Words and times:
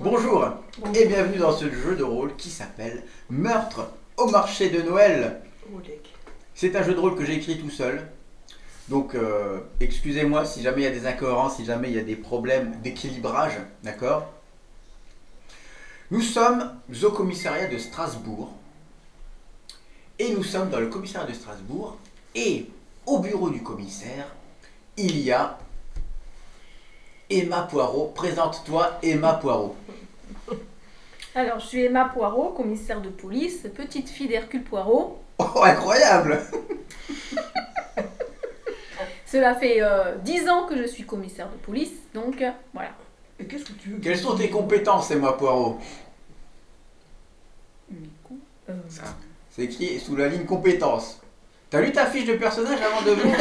Bonjour 0.00 0.48
et 0.94 1.06
bienvenue 1.06 1.38
dans 1.38 1.50
ce 1.50 1.68
jeu 1.68 1.96
de 1.96 2.04
rôle 2.04 2.36
qui 2.36 2.50
s'appelle 2.50 3.02
Meurtre 3.30 3.88
au 4.16 4.28
marché 4.30 4.70
de 4.70 4.80
Noël. 4.80 5.40
C'est 6.54 6.76
un 6.76 6.84
jeu 6.84 6.94
de 6.94 7.00
rôle 7.00 7.16
que 7.16 7.24
j'ai 7.24 7.34
écrit 7.34 7.58
tout 7.58 7.68
seul. 7.68 8.06
Donc 8.88 9.16
euh, 9.16 9.58
excusez-moi 9.80 10.44
si 10.44 10.62
jamais 10.62 10.82
il 10.82 10.84
y 10.84 10.86
a 10.86 10.92
des 10.92 11.04
incohérences, 11.04 11.56
si 11.56 11.64
jamais 11.64 11.88
il 11.88 11.96
y 11.96 11.98
a 11.98 12.04
des 12.04 12.14
problèmes 12.14 12.80
d'équilibrage, 12.80 13.58
d'accord? 13.82 14.32
Nous 16.12 16.22
sommes 16.22 16.78
au 17.02 17.10
commissariat 17.10 17.66
de 17.66 17.78
Strasbourg. 17.78 18.52
Et 20.20 20.32
nous 20.32 20.44
sommes 20.44 20.70
dans 20.70 20.78
le 20.78 20.86
commissariat 20.86 21.26
de 21.26 21.34
Strasbourg. 21.34 21.96
Et 22.36 22.68
au 23.04 23.18
bureau 23.18 23.50
du 23.50 23.64
commissaire, 23.64 24.28
il 24.96 25.18
y 25.18 25.32
a 25.32 25.58
Emma 27.30 27.62
Poirot. 27.62 28.12
Présente-toi, 28.14 28.98
Emma 29.02 29.34
Poirot. 29.34 29.76
Alors, 31.34 31.60
je 31.60 31.66
suis 31.66 31.84
Emma 31.84 32.06
Poirot, 32.06 32.50
commissaire 32.50 33.00
de 33.00 33.10
police, 33.10 33.66
petite 33.74 34.08
fille 34.08 34.28
d'Hercule 34.28 34.64
Poirot. 34.64 35.18
Oh, 35.38 35.62
incroyable 35.62 36.40
Cela 39.26 39.54
fait 39.54 39.82
euh, 39.82 40.16
10 40.24 40.48
ans 40.48 40.66
que 40.66 40.76
je 40.76 40.86
suis 40.86 41.04
commissaire 41.04 41.50
de 41.50 41.56
police, 41.58 41.92
donc 42.14 42.40
euh, 42.40 42.50
voilà. 42.72 42.90
Et 43.38 43.44
qu'est-ce 43.44 43.64
que 43.64 43.72
tu 43.72 43.90
veux 43.90 43.98
Quelles 43.98 44.18
sont 44.18 44.34
tes 44.36 44.48
compétences, 44.48 45.10
Emma 45.10 45.32
Poirot? 45.34 45.78
Euh, 48.68 48.74
C'est 49.50 49.62
écrit 49.62 50.00
sous 50.00 50.16
la 50.16 50.28
ligne 50.28 50.44
compétences. 50.44 51.20
T'as 51.70 51.80
lu 51.82 51.92
ta 51.92 52.06
fiche 52.06 52.24
de 52.24 52.34
personnage 52.34 52.78
avant 52.80 53.02
de 53.02 53.10
venir 53.10 53.36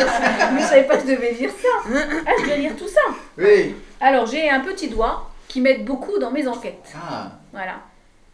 Mais 0.54 0.62
je 0.62 0.66
savais 0.66 0.84
pas 0.84 0.98
que 0.98 1.08
je 1.08 1.14
devais 1.16 1.32
lire 1.32 1.50
ça. 1.52 1.90
Ah, 2.26 2.32
je 2.42 2.46
vais 2.46 2.58
lire 2.58 2.76
tout 2.78 2.88
ça. 2.88 3.00
Oui. 3.38 3.74
Alors, 4.02 4.26
j'ai 4.26 4.50
un 4.50 4.60
petit 4.60 4.90
doigt 4.90 5.32
qui 5.48 5.62
m'aide 5.62 5.86
beaucoup 5.86 6.20
dans 6.20 6.30
mes 6.32 6.46
enquêtes. 6.48 6.94
Ah, 6.96 7.32
Voilà. 7.54 7.80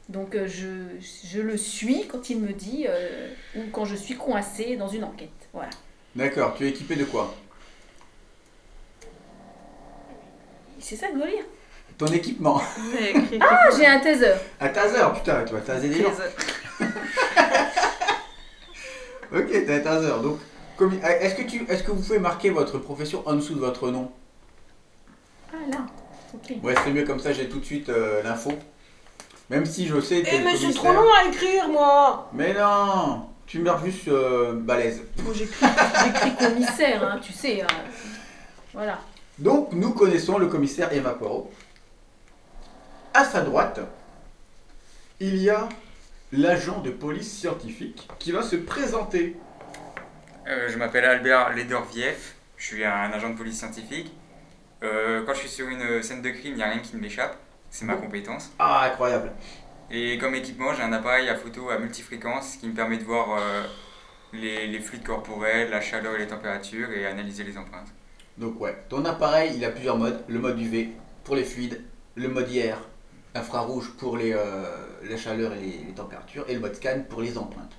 Donc, 0.09 0.35
euh, 0.35 0.47
je, 0.47 0.67
je 1.27 1.39
le 1.41 1.55
suis 1.57 2.07
quand 2.07 2.29
il 2.29 2.39
me 2.39 2.51
dit, 2.53 2.85
euh, 2.89 3.29
ou 3.55 3.61
quand 3.71 3.85
je 3.85 3.95
suis 3.95 4.15
coincée 4.17 4.75
dans 4.77 4.87
une 4.87 5.03
enquête. 5.03 5.29
Voilà. 5.53 5.69
d'accord. 6.15 6.55
Tu 6.57 6.65
es 6.65 6.69
équipé 6.69 6.95
de 6.95 7.05
quoi? 7.05 7.33
C'est 10.79 10.95
ça 10.95 11.07
que 11.07 11.13
je 11.13 11.17
dois 11.19 11.27
lire. 11.27 11.43
Ton 11.97 12.07
équipement. 12.07 12.59
Ah, 13.41 13.69
j'ai 13.77 13.85
un 13.85 13.99
taser. 13.99 14.33
Un 14.59 14.69
taser, 14.69 14.97
putain, 15.13 15.43
tu 15.45 15.53
vas 15.53 15.61
taser 15.61 15.89
des 15.89 16.01
gens. 16.01 16.09
Ok, 19.33 19.65
t'as 19.65 19.75
un 19.75 19.79
taser. 19.79 20.07
Donc, 20.21 20.39
euh, 20.81 20.89
est-ce 21.21 21.35
que, 21.35 21.41
tu, 21.43 21.65
est-ce 21.69 21.83
que 21.83 21.91
vous 21.91 22.01
pouvez 22.01 22.19
marquer 22.19 22.49
votre 22.49 22.77
profession 22.77 23.23
en 23.25 23.33
dessous 23.33 23.55
de 23.55 23.59
votre 23.59 23.89
nom? 23.89 24.11
Ah, 25.51 25.57
là. 25.71 25.77
Ok. 26.33 26.55
Ouais, 26.63 26.75
c'est 26.83 26.91
mieux 26.91 27.03
comme 27.03 27.19
ça, 27.19 27.31
j'ai 27.33 27.47
tout 27.49 27.59
de 27.59 27.65
suite 27.65 27.89
euh, 27.89 28.21
l'info. 28.23 28.51
Même 29.49 29.65
si 29.65 29.87
je 29.87 29.99
sais. 29.99 30.23
Eh 30.25 30.37
le 30.39 30.43
mais 30.43 30.51
c'est 30.55 30.61
commissaire. 30.61 30.83
trop 30.83 30.93
long 30.93 31.11
à 31.13 31.27
écrire 31.27 31.67
moi 31.69 32.29
Mais 32.33 32.53
non 32.53 33.27
Tu 33.45 33.59
meurs 33.59 33.83
juste 33.85 34.07
euh, 34.07 34.53
balèze. 34.53 35.01
Bon, 35.17 35.33
j'écris 35.33 35.65
j'écris 36.05 36.35
commissaire, 36.35 37.03
hein, 37.03 37.19
tu 37.21 37.33
sais. 37.33 37.61
hein. 37.61 37.67
Voilà. 38.73 38.99
Donc, 39.37 39.73
nous 39.73 39.91
connaissons 39.91 40.37
le 40.37 40.47
commissaire 40.47 40.91
Emma 40.93 41.11
Poirot. 41.11 41.51
À 43.13 43.25
sa 43.25 43.41
droite, 43.41 43.79
il 45.19 45.37
y 45.37 45.49
a 45.49 45.69
l'agent 46.33 46.81
de 46.81 46.89
police 46.89 47.31
scientifique 47.31 48.07
qui 48.17 48.31
va 48.31 48.41
se 48.41 48.55
présenter. 48.55 49.37
Euh, 50.47 50.67
je 50.67 50.77
m'appelle 50.77 51.05
Albert 51.05 51.55
Ledorviev, 51.55 52.33
je 52.57 52.65
suis 52.65 52.83
un 52.83 53.11
agent 53.11 53.29
de 53.29 53.37
police 53.37 53.59
scientifique. 53.59 54.11
Euh, 54.81 55.23
quand 55.25 55.33
je 55.35 55.39
suis 55.41 55.49
sur 55.49 55.67
une 55.67 56.01
scène 56.01 56.23
de 56.23 56.29
crime, 56.31 56.53
il 56.53 56.57
n'y 56.57 56.63
a 56.63 56.71
rien 56.71 56.79
qui 56.79 56.95
ne 56.95 57.01
m'échappe, 57.01 57.37
c'est 57.69 57.85
ma 57.85 57.95
compétence. 57.95 58.51
Ah, 58.57 58.89
incroyable. 58.91 59.31
Et 59.91 60.17
comme 60.17 60.33
équipement, 60.33 60.73
j'ai 60.73 60.81
un 60.81 60.91
appareil 60.91 61.29
à 61.29 61.35
photo 61.35 61.69
à 61.69 61.77
multifréquence 61.77 62.55
qui 62.55 62.67
me 62.67 62.73
permet 62.73 62.97
de 62.97 63.03
voir 63.03 63.37
euh, 63.37 63.63
les, 64.33 64.65
les 64.67 64.79
fluides 64.79 65.03
corporels, 65.03 65.69
la 65.69 65.81
chaleur 65.81 66.15
et 66.15 66.17
les 66.17 66.27
températures 66.27 66.89
et 66.91 67.05
analyser 67.05 67.43
les 67.43 67.57
empreintes. 67.59 67.89
Donc, 68.39 68.59
ouais, 68.59 68.75
ton 68.89 69.05
appareil, 69.05 69.53
il 69.55 69.63
a 69.63 69.69
plusieurs 69.69 69.97
modes. 69.97 70.23
Le 70.27 70.39
mode 70.39 70.59
UV 70.59 70.89
pour 71.23 71.35
les 71.35 71.43
fluides, 71.43 71.83
le 72.15 72.27
mode 72.27 72.49
IR, 72.51 72.77
infrarouge 73.35 73.91
pour 73.97 74.17
les, 74.17 74.33
euh, 74.33 74.65
la 75.09 75.17
chaleur 75.17 75.53
et 75.53 75.59
les, 75.59 75.83
les 75.87 75.93
températures, 75.93 76.45
et 76.47 76.53
le 76.53 76.59
mode 76.59 76.75
scan 76.75 77.03
pour 77.09 77.21
les 77.21 77.37
empreintes. 77.37 77.73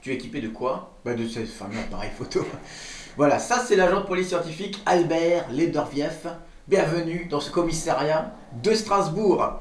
Tu 0.00 0.10
es 0.10 0.14
équipé 0.14 0.40
de 0.40 0.48
quoi? 0.48 0.96
Bah 1.04 1.14
De 1.14 1.28
ce 1.28 1.44
fameux 1.44 1.78
appareil 1.78 2.10
photo. 2.10 2.44
voilà, 3.16 3.38
ça 3.38 3.64
c'est 3.64 3.76
l'agent 3.76 4.00
de 4.00 4.06
police 4.06 4.28
scientifique 4.28 4.82
Albert 4.84 5.50
Ledorviev. 5.52 6.28
Bienvenue 6.66 7.26
dans 7.26 7.40
ce 7.40 7.50
commissariat 7.50 8.34
de 8.62 8.74
Strasbourg. 8.74 9.60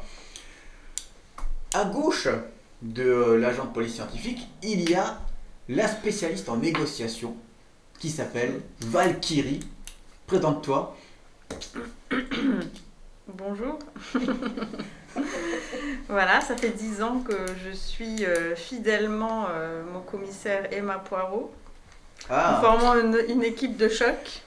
À 1.74 1.86
gauche 1.86 2.28
de 2.82 3.34
l'agent 3.34 3.66
de 3.66 3.70
police 3.70 3.94
scientifique, 3.94 4.48
il 4.64 4.90
y 4.90 4.96
a 4.96 5.20
la 5.70 5.88
spécialiste 5.88 6.50
en 6.50 6.58
négociation 6.58 7.36
qui 8.00 8.10
s'appelle 8.10 8.62
Valkyrie. 8.82 9.60
Présente-toi. 10.26 10.98
Bonjour. 13.28 13.78
voilà, 16.10 16.42
ça 16.42 16.56
fait 16.56 16.70
dix 16.70 17.02
ans 17.02 17.20
que 17.20 17.36
je 17.66 17.72
suis 17.72 18.26
euh, 18.26 18.56
fidèlement 18.56 19.48
euh, 19.50 19.84
mon 19.92 20.02
commissaire 20.02 20.72
Emma 20.72 21.00
Poirot, 21.00 21.52
Ah, 22.30 22.60
formant 22.62 22.96
une, 22.96 23.18
une 23.30 23.44
équipe 23.44 23.78
de 23.78 23.90
choc. 23.90 24.42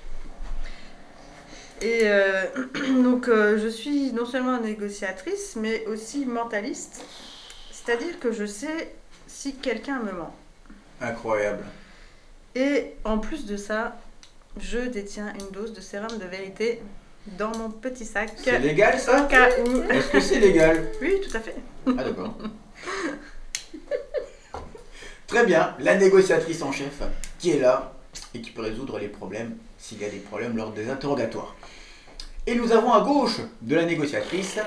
Et 1.81 2.03
euh, 2.05 2.45
donc 3.03 3.27
je 3.29 3.69
suis 3.69 4.13
non 4.13 4.27
seulement 4.27 4.59
négociatrice, 4.61 5.57
mais 5.57 5.85
aussi 5.87 6.25
mentaliste. 6.25 7.05
C'est-à-dire 7.71 8.19
que 8.21 8.33
je 8.33 8.47
sais 8.47 8.95
si 9.27 9.55
quelqu'un 9.57 9.99
me 10.01 10.13
ment. 10.13 10.35
incroyable. 11.01 11.65
Et 12.55 12.95
en 13.05 13.19
plus 13.19 13.47
de 13.47 13.57
ça, 13.57 13.97
je 14.59 14.79
détiens 14.79 15.33
une 15.41 15.51
dose 15.51 15.73
de 15.73 15.81
sérum 15.81 16.17
de 16.19 16.25
vérité 16.25 16.81
dans 17.27 17.57
mon 17.57 17.71
petit 17.71 18.05
sac. 18.05 18.31
C'est 18.37 18.59
légal 18.59 18.99
ça 18.99 19.25
Au 19.25 19.29
cas 19.29 19.49
où. 19.61 19.83
Est-ce 19.91 20.09
que 20.09 20.21
c'est 20.21 20.41
légal? 20.41 20.91
Oui, 21.01 21.21
tout 21.23 21.37
à 21.37 21.41
fait. 21.41 21.57
Ah 21.87 22.05
d'accord. 22.05 22.35
Très 25.27 25.47
bien, 25.47 25.75
la 25.81 25.97
négociatrice 25.97 26.63
en 26.63 26.71
chef 26.71 27.03
qui 27.39 27.51
est 27.51 27.59
là 27.59 27.93
et 28.35 28.41
qui 28.41 28.51
peut 28.51 28.63
résoudre 28.63 28.99
les 28.99 29.09
problèmes 29.09 29.57
s'il 29.79 30.01
y 30.01 30.05
a 30.05 30.09
des 30.09 30.19
problèmes 30.19 30.57
lors 30.57 30.71
des 30.71 30.89
interrogatoires. 30.89 31.57
Et 32.47 32.55
nous 32.55 32.73
avons 32.73 32.93
à 32.93 33.01
gauche 33.01 33.41
de 33.63 33.75
la 33.75 33.85
négociatrice 33.85 34.59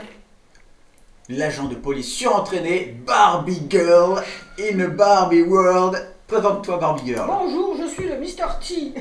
l'agent 1.29 1.66
de 1.66 1.75
police 1.75 2.12
surentraîné 2.12 2.95
Barbie 3.06 3.62
Girl 3.69 4.24
in 4.59 4.79
a 4.79 4.88
Barbie 4.88 5.44
World. 5.44 6.07
Présente-toi 6.28 6.78
Barbie 6.78 7.06
Girl. 7.06 7.28
Bonjour, 7.28 7.75
je 7.81 7.88
suis 7.88 8.07
le 8.07 8.18
Mr. 8.18 8.59
T. 8.62 8.94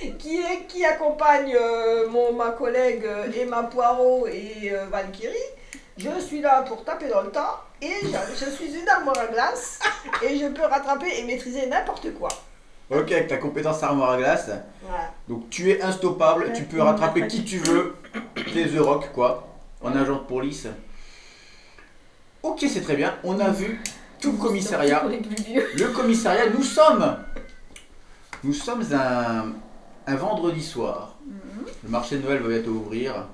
qui, 0.18 0.36
est, 0.36 0.66
qui 0.68 0.84
accompagne 0.84 1.54
euh, 1.54 2.08
mon, 2.08 2.32
ma 2.32 2.50
collègue 2.50 3.04
euh, 3.04 3.30
Emma 3.32 3.64
Poirot 3.64 4.26
et 4.26 4.72
euh, 4.72 4.86
Valkyrie. 4.90 5.34
Je 5.96 6.20
suis 6.20 6.40
là 6.40 6.62
pour 6.62 6.84
taper 6.84 7.08
dans 7.08 7.22
le 7.22 7.30
tas 7.30 7.62
et 7.80 7.92
je, 8.02 8.44
je 8.44 8.50
suis 8.50 8.74
une 8.74 8.88
armoire 8.88 9.18
à 9.18 9.26
glace 9.26 9.78
et 10.22 10.36
je 10.38 10.46
peux 10.46 10.64
rattraper 10.64 11.06
et 11.18 11.24
maîtriser 11.24 11.66
n'importe 11.66 12.12
quoi. 12.14 12.28
Ok, 12.90 13.12
avec 13.12 13.28
ta 13.28 13.38
compétence 13.38 13.82
armoire 13.82 14.10
à 14.10 14.16
glace. 14.18 14.50
Voilà. 14.82 15.12
Donc 15.28 15.48
tu 15.50 15.70
es 15.70 15.80
instoppable, 15.80 16.52
tu 16.52 16.64
peux 16.64 16.82
rattraper 16.82 17.26
qui 17.28 17.44
tu 17.44 17.58
veux. 17.58 17.96
T'es 18.52 18.66
The 18.66 18.78
Rock, 18.78 19.10
quoi. 19.14 19.48
En 19.80 19.94
agent 19.96 20.16
de 20.16 20.24
police. 20.24 20.66
Ok, 22.42 22.64
c'est 22.68 22.82
très 22.82 22.96
bien. 22.96 23.14
On 23.24 23.40
a 23.40 23.50
vu 23.50 23.80
tout 24.20 24.32
le 24.32 24.38
commissariat. 24.38 25.02
Le 25.06 25.86
commissariat, 25.88 26.50
nous 26.50 26.62
sommes. 26.62 27.16
Nous 28.42 28.52
sommes 28.52 28.84
un, 28.92 29.54
un 30.06 30.16
vendredi 30.16 30.62
soir. 30.62 31.14
Le 31.82 31.88
marché 31.88 32.18
de 32.18 32.22
Noël 32.22 32.42
va 32.42 32.48
bientôt 32.48 32.70
ouvrir. 32.70 33.26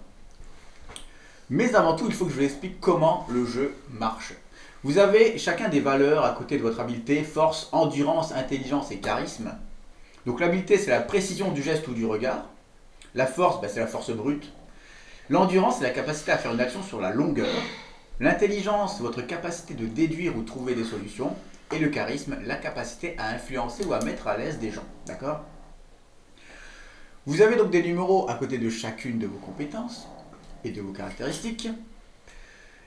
Mais 1.48 1.74
avant 1.74 1.96
tout, 1.96 2.06
il 2.06 2.14
faut 2.14 2.26
que 2.26 2.30
je 2.30 2.36
vous 2.36 2.44
explique 2.44 2.80
comment 2.80 3.26
le 3.28 3.44
jeu 3.44 3.74
marche. 3.90 4.34
Vous 4.82 4.98
avez 4.98 5.36
chacun 5.36 5.68
des 5.68 5.80
valeurs 5.80 6.24
à 6.24 6.32
côté 6.32 6.56
de 6.56 6.62
votre 6.62 6.80
habileté, 6.80 7.22
force, 7.22 7.68
endurance, 7.72 8.32
intelligence 8.32 8.90
et 8.90 8.98
charisme. 8.98 9.52
Donc 10.26 10.40
l'habileté, 10.40 10.78
c'est 10.78 10.90
la 10.90 11.00
précision 11.00 11.50
du 11.50 11.62
geste 11.62 11.88
ou 11.88 11.92
du 11.92 12.06
regard. 12.06 12.46
La 13.14 13.26
force, 13.26 13.60
bah, 13.60 13.68
c'est 13.68 13.80
la 13.80 13.86
force 13.86 14.10
brute. 14.10 14.52
L'endurance, 15.28 15.78
c'est 15.78 15.84
la 15.84 15.90
capacité 15.90 16.32
à 16.32 16.38
faire 16.38 16.52
une 16.52 16.60
action 16.60 16.82
sur 16.82 17.00
la 17.00 17.10
longueur. 17.10 17.54
L'intelligence, 18.20 18.96
c'est 18.96 19.02
votre 19.02 19.22
capacité 19.22 19.74
de 19.74 19.86
déduire 19.86 20.36
ou 20.36 20.42
trouver 20.42 20.74
des 20.74 20.84
solutions. 20.84 21.34
Et 21.72 21.78
le 21.78 21.88
charisme, 21.88 22.36
la 22.44 22.56
capacité 22.56 23.16
à 23.18 23.28
influencer 23.30 23.84
ou 23.84 23.92
à 23.92 24.00
mettre 24.04 24.28
à 24.28 24.36
l'aise 24.36 24.58
des 24.58 24.70
gens. 24.70 24.84
D'accord? 25.06 25.40
Vous 27.30 27.42
avez 27.42 27.54
donc 27.54 27.70
des 27.70 27.84
numéros 27.84 28.28
à 28.28 28.34
côté 28.34 28.58
de 28.58 28.68
chacune 28.68 29.20
de 29.20 29.28
vos 29.28 29.38
compétences 29.38 30.08
et 30.64 30.70
de 30.70 30.80
vos 30.80 30.90
caractéristiques. 30.90 31.68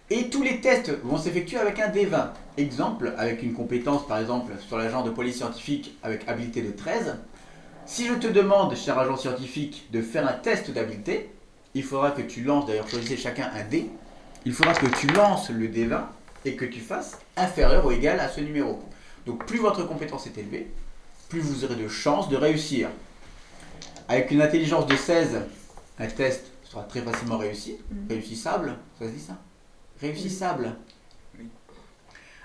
Et 0.09 0.29
tous 0.29 0.43
les 0.43 0.59
tests 0.59 0.91
vont 1.01 1.17
s'effectuer 1.17 1.55
avec 1.55 1.79
un 1.79 1.87
D20. 1.87 2.31
Exemple, 2.57 3.13
avec 3.17 3.41
une 3.41 3.53
compétence 3.53 4.05
par 4.05 4.19
exemple 4.19 4.51
sur 4.59 4.77
l'agent 4.77 5.01
de 5.01 5.11
police 5.11 5.37
scientifique 5.37 5.97
avec 6.03 6.27
habileté 6.27 6.61
de 6.61 6.71
13. 6.71 7.19
Si 7.85 8.05
je 8.05 8.15
te 8.15 8.27
demande, 8.27 8.75
cher 8.75 8.99
agent 8.99 9.15
scientifique, 9.15 9.87
de 9.93 10.01
faire 10.01 10.27
un 10.27 10.33
test 10.33 10.71
d'habileté, 10.71 11.29
il 11.73 11.83
faudra 11.83 12.11
que 12.11 12.21
tu 12.21 12.43
lances, 12.43 12.65
d'ailleurs 12.65 12.89
choisissez 12.89 13.15
chacun 13.15 13.49
un 13.55 13.63
dé, 13.63 13.89
il 14.43 14.51
faudra 14.51 14.73
que 14.73 14.87
tu 14.87 15.07
lances 15.07 15.51
le 15.51 15.69
dé 15.69 15.85
20 15.85 16.05
et 16.43 16.57
que 16.57 16.65
tu 16.65 16.81
fasses 16.81 17.17
inférieur 17.37 17.85
ou 17.85 17.91
égal 17.91 18.19
à 18.19 18.27
ce 18.27 18.41
numéro. 18.41 18.83
Donc 19.25 19.45
plus 19.45 19.59
votre 19.59 19.87
compétence 19.87 20.27
est 20.27 20.37
élevée, 20.37 20.67
plus 21.29 21.39
vous 21.39 21.63
aurez 21.63 21.77
de 21.77 21.87
chances 21.87 22.27
de 22.27 22.35
réussir. 22.35 22.89
Avec 24.07 24.31
une 24.31 24.41
intelligence 24.41 24.85
de 24.87 24.95
16, 24.95 25.41
un 25.99 26.07
test 26.07 26.45
sera 26.63 26.83
très 26.83 27.01
facilement 27.01 27.37
réussi, 27.37 27.77
Mhm. 27.89 28.07
réussissable, 28.09 28.75
ça 28.99 29.05
se 29.05 29.11
dit 29.11 29.19
ça? 29.19 29.37
Réussissable. 30.01 30.75
Oui. 31.39 31.47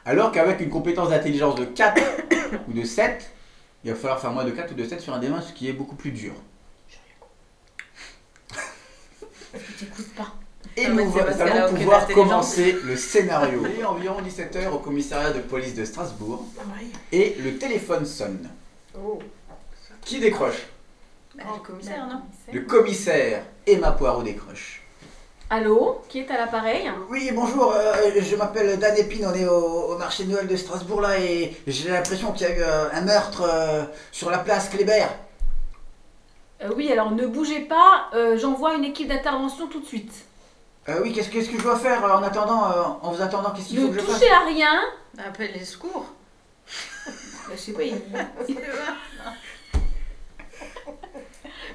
Alors 0.05 0.31
qu'avec 0.33 0.61
une 0.61 0.71
compétence 0.71 1.11
d'intelligence 1.11 1.55
de 1.57 1.65
4 1.65 2.01
ou 2.69 2.73
de 2.73 2.85
7, 2.85 3.31
il 3.85 3.91
va 3.91 3.97
falloir 3.97 4.21
faire 4.21 4.31
moins 4.33 4.45
de 4.45 4.51
4 4.51 4.73
ou 4.73 4.75
de 4.75 4.85
7 4.85 5.01
sur 5.01 5.15
un 5.15 5.19
des 5.19 5.29
mains, 5.29 5.41
ce 5.41 5.53
qui 5.53 5.69
est 5.69 5.73
beaucoup 5.73 5.97
plus 5.97 6.11
dur. 6.13 6.33
Je 9.53 10.03
pas. 10.17 10.35
Et 10.77 10.89
nous 10.89 11.13
allons 11.19 11.75
pouvoir 11.75 12.07
commencer 12.09 12.77
le 12.85 12.97
scénario. 12.97 13.63
Il 13.75 13.81
est 13.81 13.85
environ 13.85 14.21
17h 14.23 14.69
au 14.73 14.79
commissariat 14.79 15.33
de 15.33 15.41
police 15.41 15.75
de 15.75 15.85
Strasbourg 15.85 16.45
et 17.11 17.35
le 17.43 17.57
téléphone 17.59 18.05
sonne. 18.07 18.49
Oh. 18.97 19.19
Qui 20.03 20.21
décroche? 20.21 20.67
Bah, 21.35 21.45
le 21.55 21.61
commissaire, 21.63 22.07
non 22.07 22.23
Le 22.53 22.61
commissaire 22.63 23.43
Emma 23.67 23.93
Poirot 23.93 24.23
décroche. 24.23 24.83
Allô 25.51 26.03
Qui 26.09 26.21
est 26.21 26.31
à 26.31 26.37
l'appareil 26.39 26.91
Oui, 27.09 27.31
bonjour, 27.35 27.73
euh, 27.75 28.11
je 28.21 28.37
m'appelle 28.37 28.79
Dan 28.79 28.97
Épine, 28.97 29.27
on 29.27 29.35
est 29.35 29.47
au, 29.47 29.93
au 29.93 29.99
marché 29.99 30.25
de 30.25 30.33
Noël 30.33 30.47
de 30.47 30.57
Strasbourg 30.57 31.01
là 31.01 31.19
et 31.19 31.57
j'ai 31.67 31.91
l'impression 31.91 32.33
qu'il 32.33 32.47
y 32.47 32.51
a 32.51 32.55
eu 32.57 32.61
euh, 32.63 32.89
un 32.93 33.01
meurtre 33.03 33.43
euh, 33.51 33.85
sur 34.13 34.31
la 34.31 34.39
place 34.39 34.69
Kléber. 34.69 35.07
Euh, 36.63 36.71
Oui, 36.77 36.93
alors 36.93 37.13
ne 37.13 37.27
bougez 37.27 37.61
pas, 37.61 38.11
euh, 38.15 38.37
j'envoie 38.37 38.75
une 38.75 38.85
équipe 38.85 39.09
d'intervention 39.09 39.69
tout 39.69 39.81
de 39.81 39.87
suite. 39.87 40.13
Euh, 40.89 41.01
oui, 41.03 41.13
qu'est-ce 41.15 41.31
qu'est-ce 41.31 41.49
que 41.51 41.57
je 41.59 41.63
dois 41.63 41.77
faire 41.79 42.03
en 42.05 42.23
attendant, 42.23 42.71
euh, 42.71 42.83
en 43.03 43.13
vous 43.13 43.23
attendant, 43.23 43.51
qu'est-ce 43.53 43.69
qu'il 43.69 43.79
faut 43.81 43.89
Ne 43.89 43.93
que 43.95 44.01
je 44.01 44.05
fasse? 44.05 44.19
touchez 44.21 44.31
à 44.31 44.41
rien. 44.41 44.81
Appelle 45.25 45.53
les 45.55 45.65
secours. 45.65 46.07
Bah, 47.49 47.55
je 47.57 47.61
sais 47.63 47.73
pas, 47.73 47.83
il... 47.83 47.95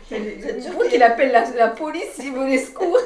Vous 0.09 0.15
êtes 0.47 0.61
sûr 0.61 0.71
Je 0.71 0.75
crois 0.75 0.87
qu'il 0.87 1.03
appelle 1.03 1.31
la, 1.31 1.49
la 1.51 1.67
police 1.69 2.11
s'il 2.13 2.33
veut 2.33 2.45
les 2.47 2.57
secours. 2.59 2.97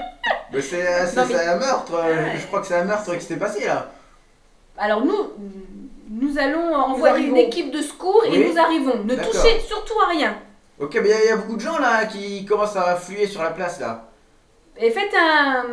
Mais 0.52 0.60
c'est 0.60 0.86
euh, 0.86 1.52
un 1.52 1.56
meurtre, 1.56 1.94
euh, 1.94 2.14
Ouais. 2.24 2.32
je 2.38 2.46
crois 2.46 2.60
que 2.60 2.66
c'est 2.66 2.76
un 2.76 2.84
meurtre 2.84 3.14
qui 3.14 3.20
s'était 3.20 3.36
passé 3.36 3.66
là. 3.66 3.90
Alors 4.78 5.04
nous, 5.04 5.32
nous 6.10 6.38
allons 6.38 6.74
envoyer 6.74 7.26
une 7.26 7.36
équipe 7.36 7.70
de 7.72 7.80
secours 7.82 8.22
Oui. 8.28 8.36
et 8.36 8.48
nous 8.48 8.58
arrivons. 8.58 9.04
Ne 9.04 9.16
touchez 9.16 9.60
surtout 9.60 9.98
à 10.04 10.08
rien. 10.08 10.36
Ok, 10.78 10.94
mais 10.94 11.08
il 11.08 11.08
y 11.08 11.12
a- 11.12 11.24
il 11.24 11.28
y, 11.28 11.32
a 11.32 11.36
beaucoup 11.36 11.56
de 11.56 11.60
gens 11.60 11.78
là 11.78 12.04
qui 12.04 12.44
commencent 12.44 12.76
à 12.76 12.84
affluer 12.92 13.26
sur 13.26 13.42
la 13.42 13.50
place 13.50 13.80
là. 13.80 14.04
Et 14.78 14.90
faites 14.90 15.14
un, 15.14 15.64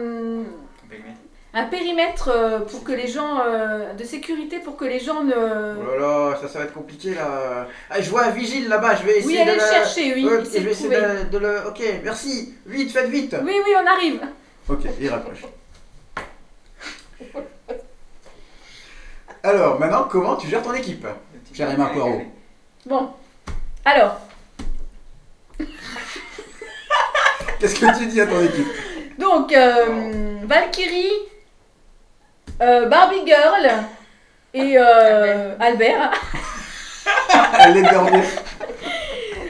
Périmètre. 0.90 1.18
Un 1.56 1.66
périmètre 1.66 2.30
euh, 2.34 2.60
pour 2.62 2.84
que 2.84 2.92
les 2.92 3.08
gens 3.08 3.40
euh, 3.46 3.94
de 3.94 4.04
sécurité 4.04 4.58
pour 4.60 4.76
que 4.76 4.86
les 4.86 5.00
gens 5.00 5.24
ne. 5.24 5.34
Oh 5.34 6.00
là 6.00 6.32
là, 6.32 6.38
ça, 6.42 6.48
ça 6.48 6.60
va 6.60 6.66
être 6.66 6.74
compliqué 6.74 7.14
là. 7.14 7.68
Ah, 7.90 8.02
je 8.02 8.10
vois 8.10 8.24
un 8.26 8.32
vigile 8.32 8.68
là-bas, 8.70 8.96
je 8.96 9.04
vais 9.04 9.20
essayer 9.20 9.40
Oui, 9.40 9.46
de 9.46 9.50
allez 9.52 9.60
le 9.60 9.66
le- 9.66 9.72
chercher, 9.72 10.14
oui. 10.16 10.26
Ok, 10.26 10.46
je 10.52 10.60
de 10.60 10.64
vais 10.66 10.72
essayer 10.72 10.90
de, 10.90 11.30
de 11.32 11.38
le. 11.38 11.68
Ok, 11.68 11.82
merci. 12.04 12.56
Vite, 12.66 12.92
faites 12.92 13.10
vite. 13.10 13.36
Oui, 13.44 13.54
oui, 13.66 13.72
on 13.82 13.88
arrive. 13.88 14.22
Ok, 14.70 14.80
il 15.00 15.10
raccroche. 15.10 15.44
Alors, 19.44 19.80
maintenant, 19.80 20.08
comment 20.10 20.36
tu 20.38 20.48
gères 20.48 20.62
ton 20.64 20.74
équipe 20.74 21.06
Emma 21.60 21.88
Poirot? 21.88 22.22
Bon. 22.86 23.10
Alors, 23.86 24.20
Qu'est-ce 27.60 27.76
que 27.76 27.98
tu 28.00 28.08
dis 28.08 28.20
à 28.22 28.28
ton 28.28 28.42
équipe? 28.44 28.68
Donc 29.20 29.54
euh, 29.54 30.38
Valkyrie, 30.46 31.12
euh, 32.64 32.86
Barbie 32.88 33.22
Girl 33.26 33.70
et 34.54 34.76
euh, 34.78 35.56
Albert. 35.60 36.12
Elle 37.60 37.78
est 37.78 37.82
dernière. 37.82 38.24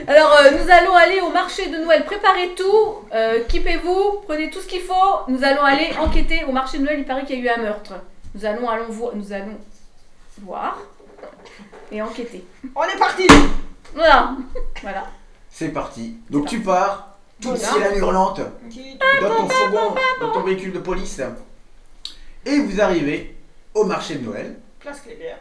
Alors, 0.07 0.33
euh, 0.33 0.51
nous 0.51 0.69
allons 0.71 0.95
aller 0.95 1.21
au 1.21 1.30
marché 1.30 1.68
de 1.69 1.77
Noël. 1.77 2.04
Préparez 2.06 2.50
tout, 2.56 2.95
euh, 3.13 3.39
équipez-vous, 3.42 4.21
prenez 4.27 4.50
tout 4.50 4.60
ce 4.60 4.68
qu'il 4.68 4.81
faut. 4.81 4.94
Nous 5.30 5.44
allons 5.44 5.63
aller 5.63 5.92
enquêter 6.00 6.44
au 6.48 6.51
marché 6.51 6.77
de 6.80 6.83
Noël. 6.83 7.00
Il 7.00 7.06
paraît 7.06 7.24
qu'il 7.25 7.39
y 7.44 7.48
a 7.50 7.54
eu 7.54 7.60
un 7.60 7.62
meurtre. 7.62 7.94
Nous 8.36 8.45
allons, 8.45 8.69
allons 8.69 8.89
vo- 8.89 9.12
nous 9.13 9.31
allons 9.31 9.57
voir 10.42 10.77
et 11.92 12.01
enquêter. 12.01 12.44
On 12.75 12.83
est 12.83 12.98
parti 12.98 13.27
Voilà. 13.94 14.31
Voilà. 14.81 15.04
C'est 15.50 15.69
parti. 15.69 16.18
Donc 16.30 16.48
tu 16.48 16.60
pars, 16.62 17.10
toute 17.42 17.56
Voilà. 17.57 17.74
sirène 17.74 17.98
hurlante, 18.00 18.42
Qui- 18.71 18.98
dans 19.21 19.30
ton 19.36 19.48
fourgon, 19.48 19.95
dans 20.19 20.31
ton 20.31 20.42
véhicule 20.42 20.74
de 20.74 20.80
police. 20.80 21.21
Et 22.45 22.59
vous 22.59 22.81
arrivez 22.81 23.35
au 23.73 23.85
marché 23.85 24.15
de 24.15 24.25
Noël. 24.25 24.55
Place 24.79 25.01
Kléber. 25.01 25.35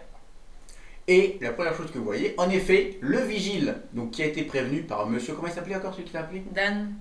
Et 1.09 1.37
la 1.41 1.53
première 1.53 1.77
chose 1.77 1.91
que 1.91 1.99
vous 1.99 2.05
voyez, 2.05 2.35
en 2.39 2.49
effet, 2.49 2.97
le 3.01 3.19
vigile, 3.19 3.77
donc 3.93 4.13
qui 4.13 4.23
a 4.23 4.27
été 4.27 4.43
prévenu 4.43 4.83
par 4.83 5.09
monsieur, 5.09 5.35
comment 5.35 5.49
il 5.49 5.53
s'appelait 5.55 5.75
encore 5.77 5.93
celui 5.95 6.05
qui 6.05 6.13
t'a 6.13 6.21
appelé? 6.21 6.45
Dan. 6.53 6.93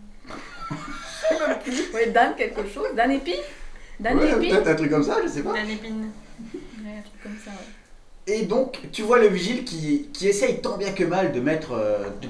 Ouais, 1.93 2.07
Dan 2.09 2.35
quelque 2.35 2.67
chose. 2.67 2.87
Dan 2.95 3.11
Épi 3.11 3.35
Dan 3.99 4.17
Ouais, 4.17 4.35
peut-être 4.35 4.67
un 4.67 4.75
truc 4.75 4.89
comme 4.89 5.03
ça, 5.03 5.17
je 5.23 5.27
sais 5.29 5.43
pas. 5.43 5.53
Dan 5.53 5.69
Épine. 5.69 6.09
Ouais, 6.83 6.97
un 6.97 7.01
truc 7.01 7.21
comme 7.23 7.37
ça, 7.43 7.51
ouais. 7.51 8.33
Et 8.33 8.45
donc, 8.45 8.79
tu 8.91 9.03
vois 9.03 9.19
le 9.19 9.27
vigile 9.27 9.63
qui, 9.65 10.09
qui 10.13 10.27
essaye 10.27 10.61
tant 10.61 10.77
bien 10.77 10.91
que 10.93 11.03
mal 11.03 11.31
de 11.31 11.39
mettre, 11.39 11.73
euh, 11.73 12.09
de, 12.21 12.27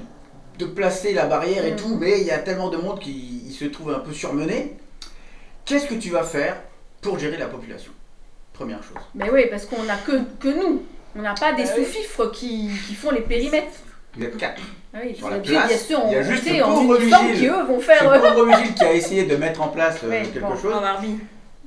de 0.58 0.70
placer 0.70 1.12
la 1.14 1.26
barrière 1.26 1.64
et 1.64 1.70
Mhm. 1.72 1.76
tout, 1.76 1.96
mais 1.96 2.20
il 2.20 2.26
y 2.26 2.30
a 2.30 2.38
tellement 2.38 2.68
de 2.68 2.76
monde 2.76 3.00
qui 3.00 3.42
il 3.46 3.52
se 3.52 3.64
trouve 3.66 3.92
un 3.94 3.98
peu 4.00 4.12
surmené. 4.12 4.76
Qu'est-ce 5.64 5.86
que 5.86 5.94
tu 5.94 6.10
vas 6.10 6.24
faire? 6.24 6.56
Pour 7.02 7.18
gérer 7.18 7.36
la 7.36 7.46
population 7.46 7.92
Première 8.54 8.82
chose. 8.82 8.96
Mais 9.14 9.28
oui, 9.30 9.46
parce 9.50 9.66
qu'on 9.66 9.82
n'a 9.82 9.96
que, 9.96 10.12
que 10.40 10.48
nous. 10.48 10.82
On 11.16 11.20
n'a 11.22 11.34
pas 11.34 11.52
des 11.52 11.64
Bah 11.64 11.70
oui. 11.76 11.84
sous-fifres 11.84 12.30
qui, 12.30 12.70
qui 12.86 12.94
font 12.94 13.10
les 13.10 13.20
périmètres. 13.22 13.72
Vous 14.16 14.24
êtes 14.24 14.36
quatre. 14.36 14.62
Ah 14.94 14.98
Oui, 15.04 15.14
Sur 15.16 15.30
la 15.30 15.38
puis, 15.38 15.50
bien 15.50 15.62
place, 15.62 15.86
sûr, 15.86 16.00
il 16.06 16.12
y 16.12 16.16
a 16.16 16.20
on 16.20 16.22
juste 16.22 16.50
le 16.50 16.62
en 16.62 16.74
pauvre 16.74 16.96
vigile. 16.98 17.34
qui 17.38 17.46
eux 17.46 17.62
vont 17.66 17.80
Ce 17.80 17.84
faire. 17.84 18.10
euh, 18.10 18.18
pauvre 18.18 18.46
vigile 18.46 18.74
qui 18.74 18.84
a 18.84 18.92
essayé 18.92 19.24
de 19.24 19.36
mettre 19.36 19.62
en 19.62 19.68
place 19.68 20.00
euh, 20.04 20.10
Ouais, 20.10 20.22
quelque 20.22 20.40
bon. 20.40 20.56
chose. 20.56 20.74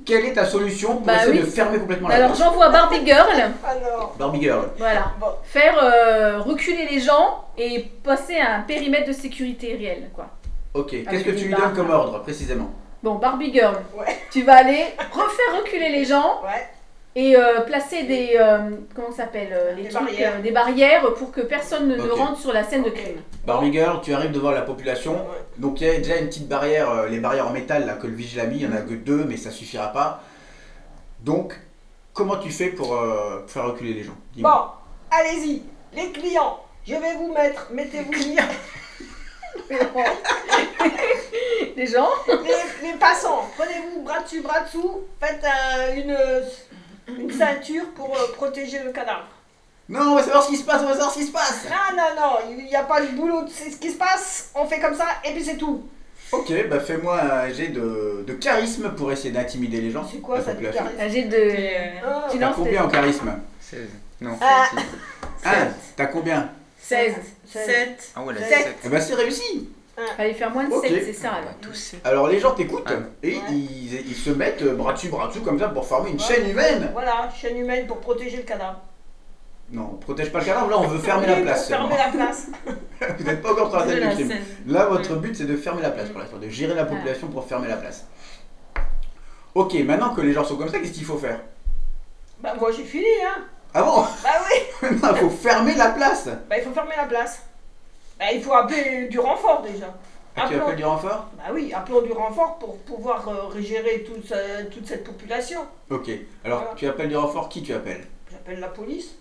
Quelle 0.04 0.24
est 0.26 0.34
ta 0.34 0.44
solution 0.46 0.96
pour 0.98 1.06
Bah 1.06 1.16
essayer 1.16 1.32
oui. 1.40 1.46
de 1.46 1.50
fermer 1.50 1.78
complètement 1.80 2.08
la 2.08 2.14
Alors 2.14 2.28
place 2.28 2.38
j'envoie 2.38 2.68
Barbie 2.68 3.04
Girl, 3.04 3.28
Alors, 3.66 4.14
Barbie 4.16 4.40
Girl. 4.42 4.68
voilà, 4.78 5.12
bon, 5.20 5.26
faire 5.42 5.74
euh, 5.82 6.38
reculer 6.40 6.86
les 6.88 7.00
gens 7.00 7.44
et 7.58 7.90
passer 8.04 8.36
à 8.36 8.54
un 8.58 8.60
périmètre 8.60 9.08
de 9.08 9.12
sécurité 9.12 9.74
réel, 9.74 10.10
quoi. 10.14 10.28
Ok, 10.74 10.90
qu'est-ce 11.10 11.24
que 11.24 11.30
tu 11.30 11.46
lui 11.46 11.54
donnes 11.54 11.72
comme 11.74 11.90
ordre 11.90 12.22
précisément? 12.22 12.70
Bon, 13.06 13.14
Barbie 13.14 13.52
Girl, 13.52 13.76
Ouais. 13.96 14.18
tu 14.32 14.42
vas 14.42 14.56
aller 14.56 14.84
refaire 15.12 15.60
reculer 15.62 15.90
les 15.90 16.04
gens 16.04 16.42
ouais. 16.42 16.66
et 17.14 17.36
euh, 17.36 17.60
placer 17.60 18.02
des 18.02 18.32
euh, 18.36 18.70
comment 18.96 19.12
ça 19.12 19.18
s'appelle 19.18 19.50
euh, 19.52 19.74
les 19.74 19.84
Des 19.84 19.88
trucs, 19.90 20.02
barrières. 20.06 20.32
euh, 20.36 20.42
des 20.42 20.50
barrières 20.50 21.14
pour 21.14 21.30
que 21.30 21.40
personne 21.42 21.86
ne, 21.86 21.94
ne 21.94 22.02
Ok. 22.10 22.18
rentre 22.18 22.40
sur 22.40 22.52
la 22.52 22.64
scène 22.64 22.82
de 22.82 22.88
Ok. 22.88 22.94
crime. 22.94 23.22
Barbie 23.46 23.72
Girl, 23.72 24.00
tu 24.02 24.12
arrives 24.12 24.32
devant 24.32 24.50
la 24.50 24.62
population. 24.62 25.12
Ouais. 25.12 25.38
Donc 25.58 25.80
il 25.80 25.86
y 25.86 25.90
a 25.90 25.98
déjà 25.98 26.16
une 26.16 26.26
petite 26.26 26.48
barrière, 26.48 26.90
euh, 26.90 27.06
les 27.06 27.20
barrières 27.20 27.46
en 27.46 27.52
métal 27.52 27.86
là, 27.86 27.92
que 27.92 28.08
le 28.08 28.14
vigile 28.14 28.40
a 28.40 28.46
mis, 28.46 28.56
il 28.56 28.62
y 28.62 28.66
en 28.66 28.72
a 28.76 28.80
que 28.80 28.94
deux, 28.94 29.22
mais 29.24 29.36
ça 29.36 29.52
suffira 29.52 29.92
pas. 29.92 30.20
Donc, 31.20 31.54
comment 32.12 32.38
tu 32.38 32.50
fais 32.50 32.70
pour, 32.70 32.92
euh, 32.96 33.44
faire 33.46 33.66
reculer 33.66 33.92
les 33.92 34.02
gens? 34.02 34.16
Dis-moi. 34.34 34.80
Bon, 35.12 35.16
allez-y, 35.16 35.62
les 35.94 36.10
clients, 36.10 36.58
je 36.84 36.96
vais 36.96 37.14
vous 37.14 37.32
mettre, 37.32 37.68
mettez-vous 37.70 38.10
Les 41.76 41.86
gens 41.86 42.08
les, 42.28 42.88
les 42.88 42.94
passants, 42.98 43.48
prenez-vous 43.56 44.02
bras 44.02 44.20
dessus, 44.20 44.40
bras 44.40 44.60
dessous, 44.60 45.00
faites 45.20 45.42
un- 45.44 45.94
une, 45.94 46.16
une 47.20 47.30
ceinture 47.32 47.84
pour 47.94 48.16
euh, 48.16 48.32
protéger 48.34 48.80
le 48.84 48.92
cadavre. 48.92 49.26
Non, 49.88 50.00
on 50.00 50.14
va 50.16 50.22
savoir 50.22 50.42
ce 50.42 50.48
qui 50.48 50.56
se 50.56 50.64
passe, 50.64 50.82
on 50.82 50.86
va 50.86 50.92
savoir 50.94 51.12
ce 51.12 51.18
qui 51.18 51.26
se 51.26 51.32
passe 51.32 51.64
Non, 51.70 51.96
non, 51.96 52.20
non, 52.20 52.56
il 52.58 52.64
n'y 52.64 52.74
a 52.74 52.82
pas 52.82 53.00
de 53.00 53.08
boulot, 53.08 53.44
c'est 53.48 53.70
ce 53.70 53.76
qui 53.76 53.90
se 53.90 53.96
passe, 53.96 54.50
on 54.54 54.66
fait 54.66 54.80
comme 54.80 54.94
ça 54.96 55.06
et 55.24 55.32
puis 55.32 55.44
c'est 55.44 55.56
tout. 55.56 55.86
Ok, 56.32 56.52
bah 56.68 56.80
fais-moi 56.80 57.20
un 57.20 57.52
jet 57.52 57.68
de, 57.68 58.24
de 58.26 58.32
charisme 58.32 58.90
pour 58.96 59.12
essayer 59.12 59.30
d'intimider 59.30 59.80
les 59.80 59.90
gens. 59.92 60.04
C'est 60.10 60.18
quoi 60.20 60.42
ça 60.42 60.54
du 60.54 60.64
charisme 60.68 60.96
J'ai 61.08 61.22
de 61.24 61.50
Ah, 62.04 62.26
tu 62.28 62.38
T'as 62.40 62.46
lances 62.46 62.56
combien 62.56 62.84
en 62.84 62.88
charisme 62.88 63.32
16. 63.60 63.80
Non. 64.22 64.36
Ah. 64.40 64.66
si. 64.72 65.48
Un 65.48 65.68
T'as 65.96 66.06
combien 66.06 66.50
16. 66.80 67.14
7. 67.48 68.12
Ah 68.16 68.22
ouais, 68.22 68.34
Sept. 68.34 68.48
7. 68.48 68.76
Eh 68.84 68.88
bah 68.88 69.00
c'est 69.00 69.14
réussi 69.14 69.70
Fallait 70.16 70.34
faire 70.34 70.50
moins 70.50 70.64
de 70.64 70.72
Ok. 70.72 70.86
7, 70.86 71.04
c'est 71.06 71.12
ça 71.12 71.32
alors. 71.32 71.54
Tous. 71.60 71.94
Alors 72.04 72.28
les 72.28 72.38
gens 72.38 72.52
t'écoutent 72.52 72.84
Ah. 72.86 72.92
et 73.22 73.36
Ouais. 73.36 73.42
ils, 73.50 73.94
ils 74.08 74.14
se 74.14 74.30
mettent 74.30 74.60
euh, 74.62 74.74
bras 74.74 74.92
dessus, 74.92 75.08
bras 75.08 75.28
dessous 75.28 75.40
comme 75.42 75.58
ça 75.58 75.68
pour 75.68 75.86
former 75.86 76.10
une 76.10 76.16
Ouais. 76.16 76.22
chaîne 76.22 76.50
humaine 76.50 76.90
Voilà, 76.92 77.28
chaîne 77.34 77.56
humaine 77.56 77.86
pour 77.86 77.98
protéger 78.00 78.36
le 78.38 78.42
cadavre. 78.42 78.80
Non, 79.72 79.90
on 79.94 79.96
protège 79.96 80.30
pas 80.30 80.40
le 80.40 80.44
cadavre, 80.44 80.68
là 80.68 80.78
on 80.78 80.86
veut 80.86 80.98
fermer 80.98 81.26
Oui, 81.26 81.32
la 81.36 81.40
place 81.42 81.60
pour 81.60 81.68
seulement. 81.76 81.88
Fermer 81.88 82.04
la 82.18 82.24
place. 82.24 82.46
Vous 83.18 83.24
n'êtes 83.24 83.42
pas 83.42 83.52
encore 83.52 83.70
sur 83.70 83.78
la 83.80 83.86
De 83.86 83.92
la 84.00 84.06
du 84.08 84.14
crime. 84.14 84.28
scène. 84.28 84.42
Là, 84.66 84.86
votre 84.86 85.16
but, 85.16 85.34
c'est 85.34 85.44
de 85.46 85.56
fermer 85.56 85.82
la 85.82 85.90
place 85.90 86.08
pour 86.10 86.20
l'instant, 86.20 86.36
de 86.38 86.48
gérer 86.48 86.74
la 86.74 86.84
population 86.84 87.26
pour 87.28 87.44
fermer 87.46 87.68
la 87.68 87.76
place. 87.76 88.06
Ok, 89.54 89.74
maintenant 89.84 90.14
que 90.14 90.20
les 90.20 90.32
gens 90.32 90.44
sont 90.44 90.56
comme 90.56 90.68
ça, 90.68 90.78
qu'est-ce 90.78 90.92
qu'il 90.92 91.04
faut 91.04 91.16
faire? 91.18 91.40
Bah 92.40 92.52
moi 92.60 92.70
j'ai 92.70 92.84
fini, 92.84 93.06
hein. 93.26 93.44
Ah 93.72 93.82
bon? 93.82 94.02
Bah 94.22 94.30
oui, 94.82 94.88
Non, 95.02 95.08
il 95.12 95.16
faut 95.20 95.30
fermer 95.30 95.74
la 95.74 95.88
place 95.90 96.26
bah 96.48 96.58
il 96.58 96.62
faut 96.64 96.72
fermer 96.72 96.94
la 96.96 97.04
place. 97.06 97.42
Bah 98.18 98.26
il 98.32 98.42
faut 98.42 98.52
appeler 98.54 99.08
du 99.08 99.18
renfort 99.18 99.62
déjà. 99.62 99.94
Ah, 100.38 100.44
tu 100.48 100.54
Appelons- 100.54 100.64
appelles 100.66 100.76
du 100.76 100.84
renfort? 100.84 101.26
Bah 101.36 101.44
oui, 101.52 101.72
appelons 101.74 102.02
du 102.02 102.12
renfort 102.12 102.58
pour 102.58 102.76
pouvoir 102.78 103.26
euh, 103.28 103.60
gérer 103.60 104.04
toute, 104.04 104.26
ce- 104.26 104.64
toute 104.70 104.86
cette 104.86 105.04
population. 105.04 105.60
Ok. 105.90 106.10
Alors, 106.44 106.58
Voilà. 106.60 106.74
tu 106.76 106.86
appelles 106.86 107.08
du 107.08 107.16
renfort, 107.16 107.48
qui 107.48 107.62
tu 107.62 107.72
appelles? 107.72 108.06
J'appelle 108.30 108.60
la 108.60 108.68
police. 108.68 109.14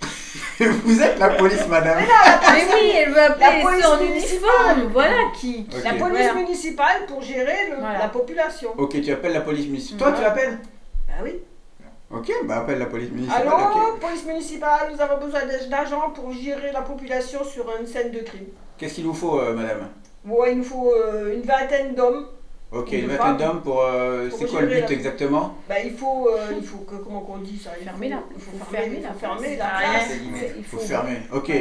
Vous 0.60 1.02
êtes 1.02 1.18
la 1.18 1.30
police, 1.30 1.66
madame. 1.68 1.98
Mais 1.98 2.64
oui, 2.74 2.92
elle 2.94 3.10
veut 3.10 3.20
appeler 3.22 3.44
La 3.46 3.62
police 3.62 4.00
municipale. 4.10 4.50
uniforme. 4.76 4.92
Voilà 4.92 5.16
qui. 5.34 5.66
La 5.84 5.94
police 5.94 6.18
Voilà. 6.18 6.34
municipale 6.34 7.06
pour 7.06 7.22
gérer 7.22 7.70
le- 7.70 7.76
Voilà. 7.78 7.98
la 7.98 8.08
population. 8.08 8.70
Ok, 8.78 9.00
tu 9.02 9.12
appelles 9.12 9.32
la 9.32 9.40
police 9.40 9.66
municipale. 9.66 9.98
Toi, 10.08 10.12
tu 10.16 10.22
l'appelles? 10.22 10.58
Bah 11.08 11.14
oui. 11.22 11.40
Ok, 12.12 12.28
bah 12.44 12.56
appelle 12.58 12.78
la 12.80 12.86
police 12.86 13.10
municipale. 13.12 13.46
Allô, 13.46 13.96
police 14.00 14.24
municipale, 14.26 14.90
nous 14.92 15.00
avons 15.00 15.24
besoin 15.24 15.46
d'ag- 15.46 15.68
d'agents 15.68 16.10
pour 16.12 16.32
gérer 16.32 16.72
la 16.72 16.82
population 16.82 17.44
sur 17.44 17.66
une 17.80 17.86
scène 17.86 18.10
de 18.10 18.18
crime. 18.20 18.46
Qu'est-ce 18.78 18.94
qu'il 18.94 19.04
vous 19.04 19.14
faut, 19.14 19.38
euh, 19.38 19.54
madame? 19.54 19.88
Il 20.24 20.56
nous 20.58 20.64
faut 20.64 20.92
euh, 20.92 21.34
une 21.36 21.42
vingtaine 21.42 21.94
d'hommes. 21.94 22.26
Ok, 22.72 22.90
une 22.92 23.06
vingtaine 23.06 23.36
d'hommes 23.36 23.62
pour. 23.62 23.82
euh, 23.82 24.28
Pour 24.28 24.38
c'est 24.38 24.46
quoi 24.46 24.60
le 24.62 24.66
but 24.66 24.80
la- 24.80 24.90
exactement? 24.92 25.54
Bah, 25.68 25.76
il 25.84 25.92
faut, 25.92 26.28
euh, 26.28 26.52
il 26.58 26.64
faut 26.66 26.78
que, 26.78 26.96
comment 26.96 27.20
qu'on 27.20 27.38
dit 27.38 27.58
ça? 27.58 27.70
Il 27.78 27.84
Fermer 27.84 28.08
faut, 28.08 28.14
la- 28.14 28.22
il 28.34 28.40
faut 28.40 28.50
faut 28.58 28.74
fermer, 28.74 29.00
la 29.00 29.08
faut 29.12 29.18
fermer 29.20 29.56
la 29.56 29.66
place. 29.66 30.10
Il 30.58 30.64
Faut 30.64 30.78
fermer. 30.78 31.16
Ok. 31.32 31.52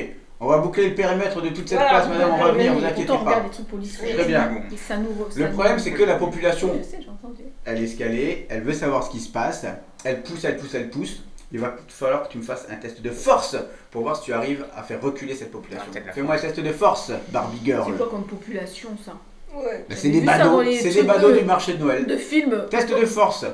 On 0.41 0.47
va 0.47 0.57
boucler 0.59 0.89
le 0.89 0.95
périmètre 0.95 1.41
de 1.41 1.49
toute 1.49 1.67
cette 1.67 1.77
Voilà, 1.77 1.95
place, 1.99 2.07
madame. 2.09 2.31
On 2.39 2.43
va 2.43 2.51
venir, 2.53 2.71
vous 2.71 2.77
venir. 2.79 2.91
inquiétez 2.91 3.07
Pourtant, 3.07 3.21
on 3.23 3.25
regarde 3.25 3.41
pas. 3.43 3.47
les 3.49 3.53
trucs 3.53 3.67
policiers. 3.67 4.13
Très 4.15 4.23
bien. 4.25 4.51
Et 4.71 4.77
ça 4.77 4.95
nous 4.97 5.09
ça 5.29 5.39
Le 5.39 5.47
nous- 5.47 5.53
problème, 5.53 5.79
c'est 5.79 5.91
que 5.91 6.03
la 6.03 6.15
population, 6.15 6.71
Je 6.77 6.83
sais, 6.83 6.99
j'ai 7.01 7.09
entendu. 7.09 7.43
elle 7.65 7.77
est 7.79 7.83
escalée, 7.83 8.47
elle 8.49 8.61
veut 8.63 8.73
savoir 8.73 9.03
ce 9.03 9.09
qui 9.11 9.19
se 9.19 9.29
passe, 9.31 9.65
elle 10.03 10.21
pousse, 10.21 10.43
elle 10.45 10.57
pousse, 10.57 10.73
elle 10.75 10.89
pousse. 10.89 11.21
Il 11.51 11.59
va 11.59 11.75
falloir 11.87 12.27
que 12.27 12.31
tu 12.33 12.37
me 12.37 12.43
fasses 12.43 12.67
un 12.69 12.75
test 12.75 13.01
de 13.01 13.09
force 13.09 13.55
pour 13.89 14.03
voir 14.03 14.15
si 14.15 14.23
tu 14.23 14.33
arrives 14.33 14.65
à 14.77 14.83
faire 14.83 15.01
reculer 15.01 15.33
cette 15.33 15.51
population. 15.51 15.87
Ah, 15.95 16.11
Fais-moi 16.13 16.35
un 16.35 16.37
test 16.37 16.59
de 16.59 16.71
force, 16.71 17.11
Barbie 17.29 17.59
Girl. 17.65 17.83
C'est 17.91 17.97
quoi 17.97 18.07
comme 18.09 18.25
population 18.25 18.89
ça? 19.03 19.13
Ouais. 19.55 19.83
Bah, 19.89 19.95
c'est 19.97 20.09
des 20.09 20.21
badauds, 20.21 20.61
c'est 20.79 20.89
des 20.91 21.01
badauds 21.03 21.31
de- 21.31 21.37
du 21.39 21.45
marché 21.45 21.73
de 21.73 21.79
Noël. 21.83 22.05
De 22.05 22.17
film. 22.17 22.65
Test 22.69 22.89
de 22.89 23.05
force. 23.05 23.45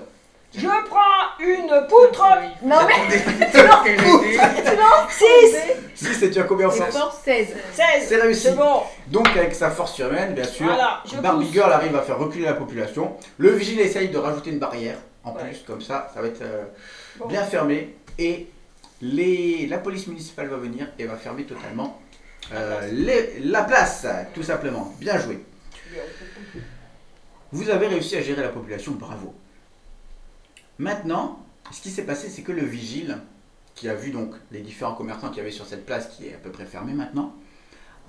Je 0.58 0.68
prends 0.68 1.40
une 1.40 1.88
poutre. 1.88 2.24
Non 2.64 2.78
mais 2.88 3.18
Six. 5.10 5.56
Si 5.96 6.14
c'est 6.14 6.30
tu 6.32 6.40
as 6.40 6.44
combien 6.44 6.68
en 6.68 6.72
force 6.72 6.96
fort 6.98 7.14
16. 7.24 7.48
16. 7.74 7.86
C'est 8.08 8.22
réussi. 8.22 8.42
C'est 8.48 8.56
bon. 8.56 8.82
Donc 9.08 9.28
avec 9.36 9.54
sa 9.56 9.70
force 9.72 9.94
surhumaine, 9.94 10.34
bien 10.34 10.44
sûr, 10.46 10.66
Voilà, 10.66 11.02
Barbie 11.22 11.46
pousse. 11.46 11.54
Girl 11.54 11.72
arrive 11.72 11.96
à 11.96 12.02
faire 12.02 12.18
reculer 12.18 12.46
la 12.46 12.54
population. 12.54 13.14
Le 13.38 13.52
vigile 13.52 13.80
essaye 13.82 14.10
de 14.10 14.18
rajouter 14.18 14.52
une 14.52 14.60
barrière 14.60 14.98
en 15.26 15.34
Ouais. 15.36 15.44
plus, 15.50 15.64
comme 15.68 15.82
ça, 15.82 16.10
ça 16.14 16.22
va 16.22 16.28
être 16.28 16.42
euh, 16.42 16.64
Bon. 17.18 17.28
bien 17.28 17.44
fermé. 17.44 17.96
Et 18.18 18.48
les, 19.02 19.68
la 19.68 19.78
police 19.80 20.08
municipale 20.08 20.48
va 20.48 20.58
venir 20.58 20.88
et 20.98 21.06
va 21.06 21.18
fermer 21.18 21.44
totalement 21.44 22.00
euh, 22.54 22.88
les- 22.92 23.40
la 23.40 23.64
place, 23.64 24.06
tout 24.34 24.44
simplement. 24.44 24.94
Bien 25.00 25.20
joué. 25.20 25.44
Vous 27.52 27.70
avez 27.70 27.88
réussi 27.88 28.16
à 28.18 28.22
gérer 28.22 28.42
la 28.42 28.50
population, 28.50 28.92
bravo. 28.94 29.34
Maintenant, 30.78 31.40
ce 31.72 31.82
qui 31.82 31.90
s'est 31.90 32.04
passé, 32.04 32.30
c'est 32.30 32.42
que 32.42 32.52
le 32.52 32.64
vigile, 32.66 33.18
qui 33.76 33.90
a 33.90 33.96
vu 33.96 34.12
donc 34.12 34.34
les 34.52 34.60
différents 34.62 34.94
commerçants 34.96 35.30
qu'il 35.30 35.38
y 35.38 35.42
avait 35.42 35.52
sur 35.52 35.66
cette 35.66 35.86
place, 35.86 36.08
qui 36.08 36.28
est 36.28 36.34
à 36.34 36.38
peu 36.38 36.52
près 36.52 36.66
fermée 36.66 36.94
maintenant, 36.94 37.34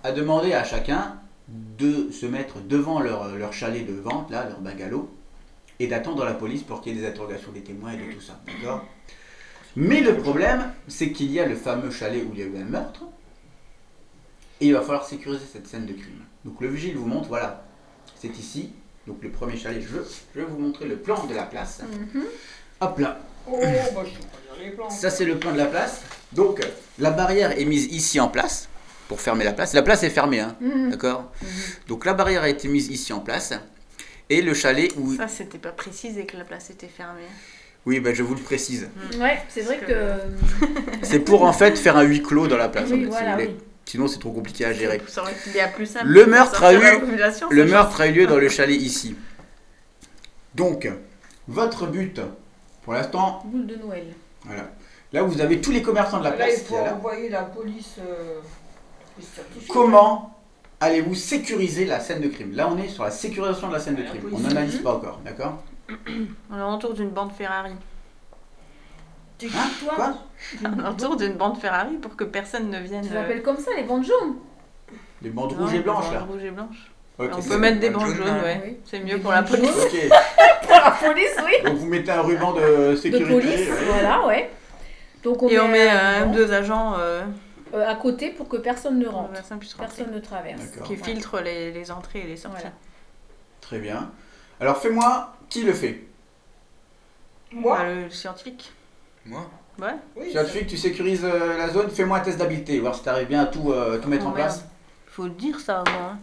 a 0.04 0.12
demandé 0.12 0.52
à 0.52 0.64
chacun 0.64 1.16
de 1.48 2.10
se 2.10 2.26
mettre 2.26 2.58
devant 2.60 3.00
leur, 3.00 3.34
leur 3.36 3.52
chalet 3.52 3.86
de 3.86 3.92
vente, 3.94 4.30
là, 4.30 4.46
leur 4.48 4.60
bungalow, 4.60 5.08
et 5.78 5.86
d'attendre 5.86 6.24
la 6.24 6.34
police 6.34 6.62
pour 6.62 6.80
qu'il 6.80 6.94
y 6.94 6.98
ait 6.98 7.02
des 7.02 7.06
interrogations 7.08 7.52
des 7.52 7.60
témoins 7.62 7.92
et 7.92 7.96
de 7.96 8.12
tout 8.12 8.20
ça. 8.20 8.40
D'accord? 8.46 8.84
Mais 9.76 10.00
le 10.00 10.16
problème, 10.16 10.72
c'est 10.88 11.10
qu'il 11.12 11.30
y 11.30 11.38
a 11.40 11.46
le 11.46 11.54
fameux 11.54 11.90
chalet 11.90 12.22
où 12.24 12.30
il 12.32 12.40
y 12.40 12.42
a 12.42 12.46
eu 12.46 12.56
un 12.58 12.64
meurtre, 12.64 13.02
et 14.60 14.66
il 14.68 14.72
va 14.72 14.80
falloir 14.80 15.04
sécuriser 15.04 15.44
cette 15.52 15.66
scène 15.66 15.84
de 15.86 15.92
crime. 15.92 16.24
Donc 16.44 16.60
le 16.60 16.68
vigile 16.68 16.96
vous 16.96 17.04
montre, 17.06 17.28
voilà, 17.28 17.64
c'est 18.18 18.38
ici, 18.38 18.70
donc 19.06 19.18
le 19.22 19.28
premier 19.30 19.56
chalet, 19.58 19.82
je, 19.82 19.98
je 20.34 20.40
vais 20.40 20.46
vous 20.46 20.58
montrer 20.58 20.86
le 20.86 20.96
plan 20.96 21.26
de 21.26 21.34
la 21.34 21.42
place. 21.42 21.82
Mhm. 22.14 22.24
Hop 22.80 22.98
là, 22.98 23.18
Oh, 23.48 23.58
bah, 23.60 23.68
je 23.70 23.94
pas 23.94 24.04
les 24.60 24.70
plans. 24.70 24.90
ça 24.90 25.08
c'est 25.10 25.24
le 25.24 25.38
plan 25.38 25.52
de 25.52 25.58
la 25.58 25.66
place. 25.66 26.00
Donc 26.32 26.60
la 26.98 27.10
barrière 27.10 27.52
est 27.58 27.64
mise 27.66 27.84
ici 27.86 28.18
en 28.18 28.28
place, 28.28 28.68
pour 29.08 29.20
fermer 29.20 29.44
la 29.44 29.52
place. 29.52 29.72
La 29.74 29.82
place 29.82 30.02
est 30.02 30.10
fermée, 30.10 30.40
hein, 30.40 30.56
Mhm. 30.60 30.90
d'accord? 30.90 31.30
Donc 31.86 32.06
la 32.06 32.14
barrière 32.14 32.42
a 32.42 32.48
été 32.48 32.66
mise 32.66 32.88
ici 32.88 33.12
en 33.12 33.20
place. 33.20 33.52
Et 34.30 34.42
le 34.42 34.54
chalet 34.54 34.92
où... 34.98 35.14
Ça, 35.16 35.28
c'était 35.28 35.58
pas 35.58 35.70
précisé 35.72 36.26
que 36.26 36.36
la 36.36 36.44
place 36.44 36.70
était 36.70 36.88
fermée. 36.88 37.22
Oui, 37.84 38.00
ben, 38.00 38.12
je 38.14 38.22
vous 38.24 38.34
le 38.34 38.40
précise. 38.40 38.88
Ouais, 39.20 39.38
c'est 39.48 39.60
vrai 39.60 39.78
que. 39.78 39.94
C'est 41.02 41.20
pour 41.20 41.44
en 41.44 41.52
fait 41.52 41.76
faire 41.78 41.96
un 41.96 42.02
huis 42.02 42.20
clos 42.22 42.48
dans 42.48 42.56
la 42.56 42.68
place. 42.68 42.86
en 42.90 42.96
fait, 42.96 43.04
voilà, 43.04 43.26
vous 43.36 43.40
voulez. 43.42 43.46
oui. 43.56 43.64
Sinon 43.84 44.08
c'est 44.08 44.18
trop 44.18 44.32
compliqué 44.32 44.64
à 44.64 44.72
gérer. 44.72 45.00
Ça 45.06 45.22
aurait 45.22 45.30
été 45.32 45.50
bien 45.52 45.68
plus 45.68 45.86
simple. 45.86 46.06
Le 46.08 46.26
meurtre 46.26 46.64
a 46.64 46.74
eu- 46.74 46.80
Le 47.50 47.64
meurtre 47.66 48.00
a 48.00 48.08
eu 48.08 48.12
lieu 48.12 48.26
dans 48.26 48.38
le 48.38 48.48
chalet 48.48 48.76
ici. 48.80 49.14
Donc, 50.56 50.88
votre 51.46 51.86
but, 51.86 52.20
pour 52.82 52.94
l'instant, 52.94 53.42
Boule 53.46 53.66
de 53.68 53.76
Noël. 53.76 54.06
voilà. 54.44 54.70
Là, 55.12 55.22
vous 55.22 55.40
avez 55.40 55.60
tous 55.60 55.70
les 55.70 55.82
commerçants 55.82 56.18
de 56.18 56.24
la 56.24 56.30
Là, 56.30 56.36
place 56.36 56.54
il 56.56 56.60
qui 56.62 56.66
faut 56.66 56.76
envoyer 56.78 57.28
la 57.28 57.42
police. 57.44 57.94
euh. 58.00 58.40
Comment 59.68 60.35
allez-vous 60.80 61.14
sécuriser 61.14 61.84
la 61.84 62.00
scène 62.00 62.20
de 62.20 62.28
crime? 62.28 62.52
Là, 62.54 62.68
on 62.70 62.78
est 62.78 62.88
sur 62.88 63.04
la 63.04 63.10
sécurisation 63.10 63.68
de 63.68 63.72
la 63.74 63.78
scène 63.80 63.96
de 63.96 64.02
crime. 64.02 64.22
police. 64.22 64.38
On 64.38 64.48
n'analyse 64.48 64.78
pas 64.78 64.94
encore, 64.94 65.20
d'accord? 65.24 65.62
On 66.50 66.58
est 66.58 66.74
autour 66.74 66.94
d'une 66.94 67.10
bande 67.10 67.32
Ferrari. 67.32 67.72
T'es 69.38 69.46
Hein? 69.46 69.50
qui, 69.78 69.84
toi 69.84 69.94
Quoi 69.96 70.90
autour 70.90 71.16
d'une 71.16 71.34
bande 71.34 71.58
Ferrari 71.58 71.96
pour 72.00 72.16
que 72.16 72.24
personne 72.24 72.70
ne 72.70 72.78
vienne. 72.78 73.04
Ça 73.04 73.10
euh, 73.14 73.22
s'appelle 73.22 73.42
comme 73.42 73.58
ça, 73.58 73.70
les 73.76 73.82
bandes 73.82 74.04
jaunes? 74.04 74.36
Les 75.22 75.30
bandes 75.30 75.52
non, 75.52 75.64
rouges 75.64 75.74
et 75.74 75.80
blanches, 75.80 76.04
bandes 76.04 76.14
là. 76.14 76.20
Rouges 76.20 76.44
et 76.44 76.50
blanches. 76.50 76.90
On 77.18 77.42
peut 77.42 77.58
mettre 77.58 77.80
des 77.80 77.90
bandes 77.90 78.08
jaunes, 78.14 78.26
jaunes, 78.26 78.42
ouais. 78.42 78.62
Oui. 78.64 78.76
C'est 78.84 79.00
mieux 79.00 79.18
pour 79.18 79.32
la 79.32 79.42
police. 79.42 79.70
Pour 80.62 80.74
la 80.74 80.90
police, 80.90 81.36
oui. 81.44 81.52
donc 81.64 81.76
vous 81.78 81.86
mettez 81.86 82.10
un 82.10 82.22
ruban 82.22 82.52
de 82.52 82.90
De 82.90 82.96
sécurité. 82.96 83.32
police, 83.32 83.68
ouais. 83.68 83.84
voilà, 83.88 84.26
ouais. 84.26 84.50
Donc 85.22 85.40
on 85.42 85.48
Et 85.48 85.60
on 85.60 85.68
met 85.68 85.88
un 85.88 85.96
un 85.96 86.18
ruban, 86.18 86.30
ou 86.30 86.34
deux 86.34 86.52
agents 86.52 86.94
euh, 86.94 86.98
euh, 86.98 87.24
à 87.84 87.94
côté 87.96 88.30
pour 88.30 88.48
que 88.48 88.56
personne 88.56 88.98
ne 88.98 89.06
rentre. 89.08 89.32
personne 89.78 90.10
ne 90.12 90.18
traverse. 90.18 90.62
Qui 90.84 90.96
filtrent 90.96 91.40
les, 91.40 91.72
les 91.72 91.90
entrées 91.90 92.20
et 92.20 92.26
les 92.26 92.36
sorties. 92.36 92.56
Voilà. 92.60 92.74
Très 93.60 93.78
bien. 93.78 94.10
Alors, 94.60 94.78
fais-moi 94.78 95.34
qui 95.48 95.62
le 95.62 95.72
fait? 95.72 96.04
Moi? 97.52 97.76
Bah, 97.76 97.84
le 97.92 98.10
scientifique. 98.10 98.72
Moi? 99.24 99.48
Ouais. 99.78 99.94
Oui. 100.16 100.30
Scientifique, 100.30 100.66
tu 100.68 100.76
sécurises 100.76 101.24
euh, 101.24 101.58
la 101.58 101.68
zone, 101.68 101.90
fais-moi 101.90 102.18
un 102.18 102.20
test 102.20 102.38
d'habileté, 102.38 102.78
voir 102.80 102.94
si 102.94 103.02
tu 103.02 103.08
arrives 103.08 103.28
bien 103.28 103.42
à 103.42 103.46
tout, 103.46 103.72
euh, 103.72 103.98
tout 103.98 104.08
mettre 104.08 104.24
Oh, 104.26 104.30
en 104.30 104.32
place. 104.32 104.64
Faut 105.06 105.24
le 105.24 105.30
dire 105.30 105.60
ça 105.60 105.80
avant. 105.80 106.10
Hein. 106.10 106.18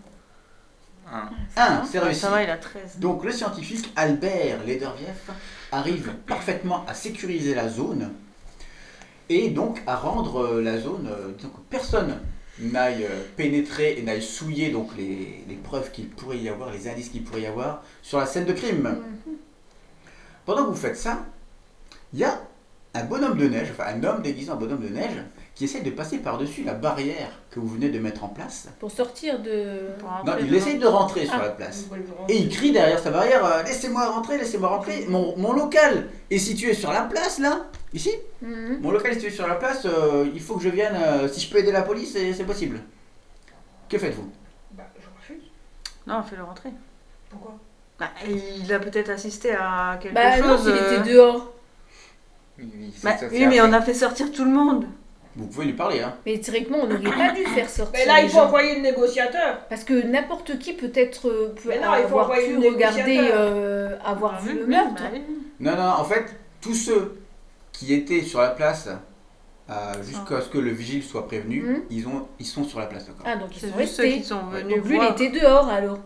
Un. 1.11 1.29
Un, 1.61 1.85
c'est 1.85 1.99
réussi. 1.99 2.21
ça 2.21 2.29
va, 2.29 2.41
il 2.43 2.49
a 2.49 2.57
13. 2.57 2.99
Donc 2.99 3.23
le 3.23 3.31
scientifique 3.31 3.91
Albert 3.95 4.63
Ledervief 4.65 5.29
arrive 5.71 6.13
parfaitement 6.25 6.85
à 6.87 6.93
sécuriser 6.93 7.53
la 7.53 7.69
zone 7.69 8.11
et 9.29 9.49
donc 9.49 9.81
à 9.87 9.95
rendre 9.95 10.43
euh, 10.43 10.61
la 10.61 10.77
zone, 10.77 11.07
euh, 11.09 11.31
disons 11.37 11.49
que 11.49 11.61
personne 11.69 12.19
n'aille 12.59 13.05
euh, 13.05 13.23
pénétrer 13.35 13.97
et 13.97 14.03
n'aille 14.03 14.21
souiller 14.21 14.69
donc 14.69 14.89
les, 14.97 15.43
les 15.47 15.55
preuves 15.55 15.91
qu'il 15.91 16.09
pourrait 16.09 16.37
y 16.37 16.49
avoir, 16.49 16.71
les 16.71 16.87
indices 16.87 17.09
qu'il 17.09 17.23
pourrait 17.23 17.41
y 17.41 17.45
avoir 17.45 17.83
sur 18.01 18.19
la 18.19 18.25
scène 18.25 18.45
de 18.45 18.53
crime. 18.53 18.83
Mhm. 18.83 19.33
Pendant 20.45 20.65
que 20.65 20.69
vous 20.69 20.75
faites 20.75 20.97
ça, 20.97 21.25
il 22.13 22.19
y 22.19 22.23
a 22.23 22.41
un 22.93 23.05
bonhomme 23.05 23.37
de 23.37 23.47
neige, 23.47 23.69
enfin 23.71 23.85
un 23.87 24.03
homme 24.03 24.21
déguisé 24.21 24.51
en 24.51 24.57
bonhomme 24.57 24.81
de 24.81 24.89
neige, 24.89 25.23
qui 25.55 25.65
essaie 25.65 25.81
de 25.81 25.91
passer 25.91 26.17
par-dessus 26.17 26.63
la 26.63 26.73
barrière 26.73 27.29
que 27.51 27.59
vous 27.59 27.67
venez 27.67 27.89
de 27.89 27.99
mettre 27.99 28.23
en 28.23 28.27
place. 28.27 28.67
Pour 28.79 28.89
sortir 28.89 29.39
de. 29.39 29.81
Pour 29.99 30.09
Non, 30.25 30.33
il 30.39 30.53
essaie 30.55 30.75
de 30.75 30.87
rentrer 30.87 31.25
sur 31.25 31.35
Ah. 31.35 31.43
la 31.43 31.49
place. 31.49 31.85
Et 32.27 32.37
il 32.37 32.49
crie 32.49 32.71
derrière 32.71 32.97
sa 32.99 33.11
barrière 33.11 33.45
euh, 33.45 33.61
Laissez-moi 33.63 34.07
rentrer, 34.09 34.37
laissez-moi 34.39 34.69
rentrer. 34.69 35.05
Mon, 35.07 35.37
mon 35.37 35.53
local 35.53 36.07
est 36.31 36.39
situé 36.39 36.73
sur 36.73 36.91
la 36.91 37.01
place 37.03 37.37
là, 37.37 37.67
ici. 37.93 38.11
Mhm. 38.41 38.79
Mon 38.81 38.91
local 38.91 39.11
est 39.11 39.15
situé 39.15 39.29
sur 39.29 39.47
la 39.47 39.55
place. 39.55 39.85
euh, 39.85 40.27
il 40.33 40.41
faut 40.41 40.55
que 40.55 40.63
je 40.63 40.69
vienne. 40.69 40.95
euh, 40.95 41.27
si 41.27 41.39
je 41.41 41.51
peux 41.51 41.59
aider 41.59 41.71
la 41.71 41.83
police, 41.83 42.13
c'est 42.13 42.43
possible. 42.45 42.79
Que 43.89 43.99
faites-vous? 43.99 44.27
Bah, 44.71 44.85
je 44.99 45.05
refuse. 45.19 45.43
Non, 46.07 46.23
fais-le 46.23 46.43
rentrer. 46.43 46.69
Pourquoi? 47.29 47.53
Bah, 47.99 48.09
il 48.27 48.73
a 48.73 48.79
peut-être 48.79 49.11
assisté 49.11 49.51
à 49.51 49.99
quelque 50.01 50.15
Bah 50.15 50.39
non, 50.41 50.57
chose. 50.57 50.67
euh, 50.69 50.99
était 50.99 51.11
dehors. 51.13 51.53
Oui, 52.57 52.71
oui, 52.75 52.93
Bah, 53.03 53.11
oui, 53.31 53.45
mais 53.45 53.61
on 53.61 53.71
a 53.71 53.81
fait 53.81 53.93
sortir 53.93 54.31
tout 54.31 54.45
le 54.45 54.51
monde. 54.51 54.85
Vous 55.35 55.47
pouvez 55.47 55.65
lui 55.65 55.73
parler. 55.73 55.99
Hein. 56.01 56.13
Mais 56.25 56.37
théoriquement, 56.39 56.77
on 56.83 56.87
n'aurait 56.87 57.01
pas 57.17 57.31
dû 57.33 57.43
faire 57.45 57.69
sortir. 57.69 57.99
Mais 57.99 58.05
là, 58.05 58.21
il 58.21 58.29
faut 58.29 58.37
gens. 58.37 58.45
envoyer 58.45 58.75
le 58.75 58.81
négociateur. 58.81 59.59
Parce 59.67 59.83
que 59.83 59.93
n'importe 60.05 60.59
qui 60.59 60.73
peut 60.73 60.91
être 60.93 61.27
euh, 61.27 61.55
peut 61.55 61.69
Mais 61.69 61.79
non, 61.79 61.87
il 61.95 62.01
faut 62.01 62.19
avoir 62.19 62.25
envoyer 62.25 62.47
pu 62.53 62.61
le 62.61 62.69
regarder, 62.69 63.03
négociateur. 63.03 63.39
euh, 63.39 63.97
avoir 64.05 64.41
vu 64.41 64.59
le 64.59 64.67
meurtre. 64.67 65.01
oui. 65.11 65.21
Non, 65.59 65.75
non, 65.75 65.93
en 65.99 66.03
fait, 66.03 66.25
tous 66.61 66.75
ceux 66.75 67.17
qui 67.71 67.93
étaient 67.95 68.21
sur 68.21 68.41
la 68.41 68.49
place 68.49 68.89
euh, 69.69 69.73
jusqu'à 70.03 70.41
ce 70.41 70.49
que 70.49 70.57
le 70.59 70.69
vigile 70.71 71.01
soit 71.03 71.25
prévenu, 71.25 71.61
Mhm. 71.63 71.81
ils, 71.89 72.07
ont, 72.07 72.27
ils 72.39 72.45
sont 72.45 72.63
sur 72.63 72.79
la 72.79 72.85
place. 72.85 73.07
Ah, 73.25 73.35
donc 73.35 73.49
ils 73.55 73.59
C'est 73.59 73.69
sont 73.71 73.77
juste 73.79 73.95
ceux 73.95 74.03
restés. 74.03 74.19
qui 74.21 74.27
sont 74.27 74.39
venus 74.51 74.75
Donc 74.75 74.85
lui, 74.85 74.95
il 74.95 74.99
voir. 75.01 75.11
était 75.19 75.29
dehors 75.39 75.67
alors. 75.69 75.97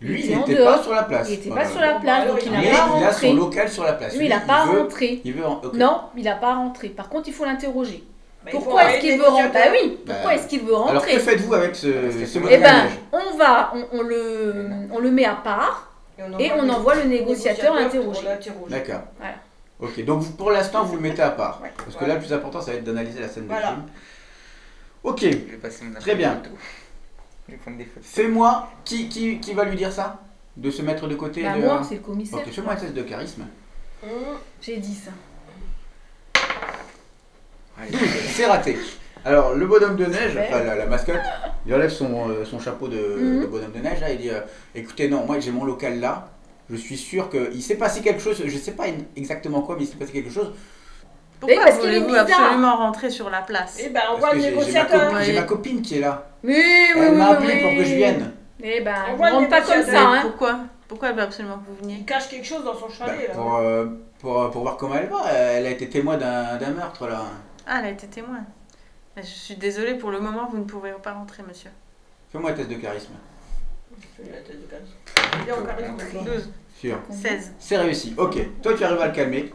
Lui, 0.00 0.18
il 0.18 0.24
il 0.24 0.24
était 0.26 0.34
en 0.34 0.38
n'était 0.40 0.54
dehors. 0.56 0.76
pas 0.78 0.82
sur 0.82 0.92
la 0.92 1.02
place. 1.04 1.28
Il 1.30 1.36
n'était 1.38 1.50
pas 1.50 1.64
sur 1.68 1.80
la 1.80 1.94
place, 2.00 2.26
donc 2.26 2.38
il 2.44 2.50
Mais 2.50 2.56
n'a 2.56 2.64
il 2.64 2.70
pas 2.70 2.78
a 2.82 2.86
rentré. 2.86 3.28
son 3.28 3.34
local 3.36 3.68
sur 3.68 3.84
la 3.84 3.92
place. 3.92 4.16
Lui, 4.16 4.26
il 4.26 4.28
n'a 4.28 4.40
pas 4.40 4.66
veut- 4.66 4.80
rentré. 4.80 5.20
Il 5.24 5.34
veut 5.34 5.46
en- 5.46 5.60
ok. 5.62 5.74
Non, 5.74 6.00
il 6.16 6.24
n'a 6.24 6.34
pas 6.34 6.54
rentré. 6.56 6.88
Par 6.88 7.08
contre, 7.08 7.28
il 7.28 7.34
faut 7.34 7.44
l'interroger. 7.44 8.02
Faut 8.46 8.58
Pourquoi 8.58 8.80
envoyer 8.82 8.96
est-ce 8.98 9.06
qu'il 9.06 9.18
veut 9.18 9.26
rentrer 9.28 9.48
Bah 9.52 9.60
oui, 9.72 9.98
pourquoi 10.06 10.24
Bah, 10.24 10.34
est-ce 10.34 10.46
qu'il 10.48 10.60
veut 10.60 10.74
Alors 10.74 10.86
que 10.86 10.98
rentrer 10.98 11.18
faites-vous 11.18 11.54
avec 11.54 11.74
ce, 11.76 11.86
que 11.86 12.26
ce 12.26 12.38
Eh 12.50 12.58
ben, 12.58 12.86
on 13.12 13.36
va, 13.36 13.72
on, 13.74 13.98
on 13.98 14.02
le, 14.02 14.66
on 14.92 14.98
le 14.98 15.10
met 15.10 15.24
à 15.24 15.34
part 15.34 15.90
et 16.38 16.50
on 16.52 16.68
envoie 16.68 16.94
le 16.96 17.04
négociateur 17.04 17.72
pour 17.72 17.80
interroger. 17.82 18.20
D'accord. 18.68 19.00
Voilà. 19.18 19.34
Ok, 19.80 20.04
donc 20.04 20.36
pour 20.36 20.50
l'instant 20.50 20.84
vous 20.84 20.96
le 20.96 21.00
mettez 21.02 21.22
à 21.22 21.30
part. 21.30 21.60
Ouais. 21.62 21.72
Parce 21.76 21.88
que 21.94 21.98
Voilà. 21.98 22.08
là 22.08 22.14
le 22.14 22.20
plus 22.24 22.32
important 22.32 22.60
ça 22.60 22.70
va 22.72 22.76
être 22.78 22.84
d'analyser 22.84 23.20
la 23.20 23.28
scène 23.28 23.46
Voilà. 23.46 23.70
de 23.70 23.72
crime. 23.72 23.84
Ok, 25.02 25.20
Je 25.22 25.26
vais 25.28 25.56
passer 25.60 25.84
mon 25.84 25.98
Très 25.98 26.14
bien. 26.14 26.40
fais-moi, 28.02 28.68
qui, 28.84 29.08
qui, 29.08 29.38
qui 29.40 29.52
va 29.54 29.64
lui 29.64 29.76
dire 29.76 29.92
ça? 29.92 30.20
De 30.56 30.70
se 30.70 30.82
mettre 30.82 31.08
de 31.08 31.14
côté 31.16 31.42
Bah 31.42 31.56
de... 31.56 31.62
moi, 31.62 31.82
c'est 31.86 31.96
le 31.96 32.00
commissaire. 32.00 32.38
Ok, 32.38 32.50
fais-moi 32.52 32.74
un 32.74 32.76
test 32.76 32.94
de 32.94 33.02
charisme. 33.02 33.46
Hum, 34.04 34.08
J'ai 34.62 34.76
dit 34.76 34.94
ça. 34.94 35.10
Allez. 37.80 37.96
C'est 38.34 38.46
raté. 38.46 38.78
Alors 39.24 39.54
le 39.54 39.66
bonhomme 39.66 39.96
de 39.96 40.04
neige, 40.04 40.36
enfin 40.38 40.62
la, 40.62 40.74
la 40.74 40.86
mascotte, 40.86 41.16
il 41.66 41.74
enlève 41.74 41.90
son, 41.90 42.28
euh, 42.28 42.44
son 42.44 42.60
chapeau 42.60 42.88
de, 42.88 42.96
Mhm. 42.98 43.40
de 43.40 43.46
bonhomme 43.46 43.72
de 43.72 43.78
neige 43.80 44.00
là, 44.00 44.10
il 44.12 44.18
dit 44.18 44.30
euh, 44.30 44.40
écoutez 44.74 45.08
non, 45.08 45.24
moi 45.24 45.38
j'ai 45.40 45.50
mon 45.50 45.64
local 45.64 45.98
là, 45.98 46.28
je 46.70 46.76
suis 46.76 46.96
sûr 46.98 47.30
qu'il 47.30 47.62
s'est 47.62 47.76
passé 47.76 48.00
quelque 48.02 48.20
chose, 48.20 48.42
je 48.44 48.58
sais 48.58 48.72
pas 48.72 48.84
exactement 49.16 49.62
quoi, 49.62 49.76
mais 49.78 49.84
il 49.84 49.86
s'est 49.88 49.96
passé 49.96 50.12
quelque 50.12 50.30
chose. 50.30 50.52
Pourquoi 51.40 51.64
parce 51.64 51.78
qu'il 51.78 51.92
est 51.94 52.00
bizarre. 52.00 52.26
absolument 52.28 52.76
rentrer 52.76 53.10
sur 53.10 53.28
la 53.30 53.40
place 53.42 53.78
Eh 53.84 53.88
ben, 53.90 54.00
on 54.14 54.18
voit 54.18 54.34
le 54.34 54.40
j'ai 54.40 54.44
j'ai 54.46 54.50
ma, 54.54 54.56
négociateur. 54.60 55.08
copine- 55.10 55.24
j'ai 55.24 55.32
ma 55.32 55.42
copine 55.42 55.82
qui 55.82 55.96
est 55.96 56.00
là. 56.00 56.26
Oui, 56.44 56.54
oui, 56.54 56.86
Elle 56.96 57.10
oui, 57.12 57.16
m'a 57.16 57.28
appelé 57.30 57.54
oui. 57.54 57.60
pour 57.62 57.70
que 57.70 57.84
je 57.84 57.94
vienne. 57.94 58.32
Eh 58.62 58.80
ben, 58.82 58.94
On 59.18 59.24
le 59.24 59.30
rentre 59.32 59.48
pas 59.48 59.60
comme 59.62 59.82
ça, 59.82 59.90
Mais 59.92 59.96
hein. 59.98 60.18
Pourquoi? 60.22 60.58
Pourquoi 60.88 61.08
elle 61.08 61.16
veut 61.16 61.22
absolument 61.22 61.56
que 61.56 61.68
vous 61.70 61.76
veniez? 61.82 61.96
Il 62.00 62.04
cache 62.04 62.28
quelque 62.28 62.46
chose 62.46 62.62
dans 62.64 62.74
son 62.74 62.86
Bah, 62.86 63.06
chalet, 63.08 63.28
là. 63.28 63.34
pour, 63.34 63.56
euh, 63.56 63.86
pour, 64.20 64.50
pour 64.50 64.62
voir 64.62 64.76
comment 64.76 64.94
elle 64.94 65.08
va, 65.08 65.30
elle 65.32 65.66
a 65.66 65.70
été 65.70 65.88
témoin 65.88 66.16
d'un 66.16 66.56
d'un 66.56 66.70
meurtre 66.70 67.06
là. 67.08 67.22
Ah, 67.66 67.78
elle 67.80 67.86
a 67.86 67.90
été 67.90 68.06
témoin. 68.06 68.40
Mais 69.16 69.22
je 69.22 69.28
suis 69.28 69.56
désolée, 69.56 69.94
pour 69.94 70.10
le 70.10 70.20
moment, 70.20 70.48
vous 70.50 70.58
ne 70.58 70.64
pouvez 70.64 70.90
pas 71.02 71.12
rentrer, 71.12 71.42
monsieur. 71.46 71.70
Fais-moi 72.30 72.50
un 72.50 72.54
test 72.54 72.68
de 72.68 72.74
charisme. 72.74 73.12
Fais 74.16 74.24
la 74.30 74.38
tête 74.38 74.60
de 74.60 74.66
casse. 74.66 74.80
Il 75.42 75.48
est 75.48 75.52
en 75.52 75.62
charisme. 75.62 76.24
12, 76.24 76.50
Sûr. 76.80 76.98
16. 77.10 77.52
C'est 77.58 77.76
réussi. 77.76 78.14
Ok, 78.16 78.36
toi 78.60 78.74
tu 78.76 78.82
arrives 78.84 79.00
à 79.00 79.06
le 79.06 79.12
calmer. 79.12 79.52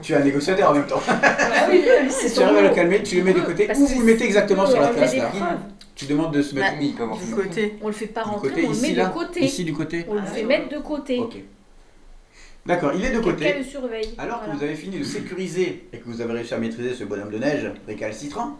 Tu 0.00 0.12
es 0.12 0.16
un 0.16 0.20
négociateur 0.24 0.70
en 0.70 0.74
même 0.74 0.86
temps. 0.86 1.02
Ah 1.08 1.66
oui, 1.68 1.84
c'est 2.08 2.32
Tu 2.32 2.40
arrives 2.42 2.56
à 2.56 2.62
le 2.62 2.74
calmer, 2.74 3.02
tu 3.02 3.16
le 3.16 3.24
mets 3.24 3.34
de 3.34 3.40
côté. 3.40 3.66
Parce 3.66 3.78
Où 3.78 3.86
que 3.86 3.92
vous 3.92 4.00
le 4.00 4.06
mettez 4.06 4.24
exactement 4.24 4.66
sur 4.66 4.80
la 4.80 4.88
fait 4.88 4.94
place 4.94 5.10
des 5.12 5.18
là 5.18 5.26
preuves. 5.26 5.58
Tu 5.94 6.06
demandes 6.06 6.32
de 6.32 6.40
se 6.40 6.54
mettre 6.54 6.72
Bah, 6.72 6.78
Oui, 6.80 7.26
Du 7.26 7.34
côté. 7.34 7.78
On 7.82 7.86
le 7.88 7.92
fait 7.92 8.06
pas 8.06 8.22
du 8.22 8.30
rentrer, 8.30 8.48
côté 8.48 8.64
on 8.66 8.70
le 8.70 8.76
met 8.76 8.88
ici 8.88 8.94
de 8.94 9.04
côté. 9.04 9.44
Ici 9.44 9.64
du 9.64 9.72
côté. 9.74 10.06
On 10.08 10.14
le 10.14 10.20
Ah, 10.24 10.26
fait 10.26 10.44
mettre 10.44 10.68
de 10.70 10.78
côté. 10.78 11.18
Ok. 11.18 11.36
D'accord, 12.64 12.92
il 12.94 13.04
est 13.04 13.10
de 13.10 13.18
côté. 13.20 13.54
le 13.58 13.64
surveille. 13.64 14.14
Alors 14.18 14.44
que 14.44 14.50
vous 14.50 14.62
avez 14.62 14.76
fini 14.76 14.98
de 14.98 15.04
sécuriser 15.04 15.88
et 15.92 15.98
que 15.98 16.04
vous 16.04 16.20
avez 16.20 16.32
réussi 16.34 16.54
à 16.54 16.58
maîtriser 16.58 16.94
ce 16.94 17.04
bonhomme 17.04 17.30
de 17.30 17.38
neige 17.38 17.70
récalcitrant, 17.88 18.56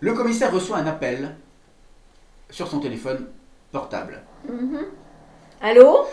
le 0.00 0.12
commissaire 0.14 0.52
reçoit 0.52 0.78
un 0.78 0.86
appel 0.86 1.36
sur 2.50 2.66
son 2.66 2.80
téléphone 2.80 3.26
portable. 3.70 4.20
Mhm. 4.48 4.80
Allô? 5.60 6.06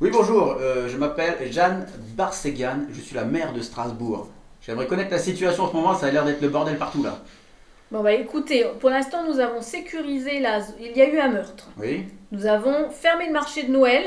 Oui, 0.00 0.10
bonjour, 0.12 0.56
euh, 0.60 0.88
je 0.88 0.96
m'appelle 0.96 1.50
Jeanne 1.52 1.86
Barsegan, 2.16 2.86
je 2.92 3.00
suis 3.00 3.14
la 3.14 3.24
maire 3.24 3.52
de 3.52 3.60
Strasbourg. 3.60 4.28
J'aimerais 4.60 4.86
connaître 4.86 5.10
la 5.12 5.18
situation 5.18 5.64
en 5.64 5.68
ce 5.70 5.74
moment, 5.74 5.94
ça 5.94 6.06
a 6.06 6.10
l'air 6.10 6.24
d'être 6.24 6.40
le 6.42 6.48
bordel 6.48 6.76
partout 6.76 7.02
là. 7.02 7.18
Bon 7.90 8.02
bah 8.02 8.12
écoutez, 8.12 8.66
pour 8.80 8.90
l'instant 8.90 9.24
nous 9.26 9.40
avons 9.40 9.62
sécurisé 9.62 10.40
la... 10.40 10.58
Il 10.80 10.96
y 10.96 11.00
a 11.00 11.08
eu 11.08 11.18
un 11.18 11.28
meurtre. 11.30 11.68
Oui, 11.78 12.04
Nous 12.32 12.46
avons 12.46 12.90
fermé 12.90 13.28
le 13.28 13.32
marché 13.32 13.62
de 13.62 13.70
Noël. 13.72 14.04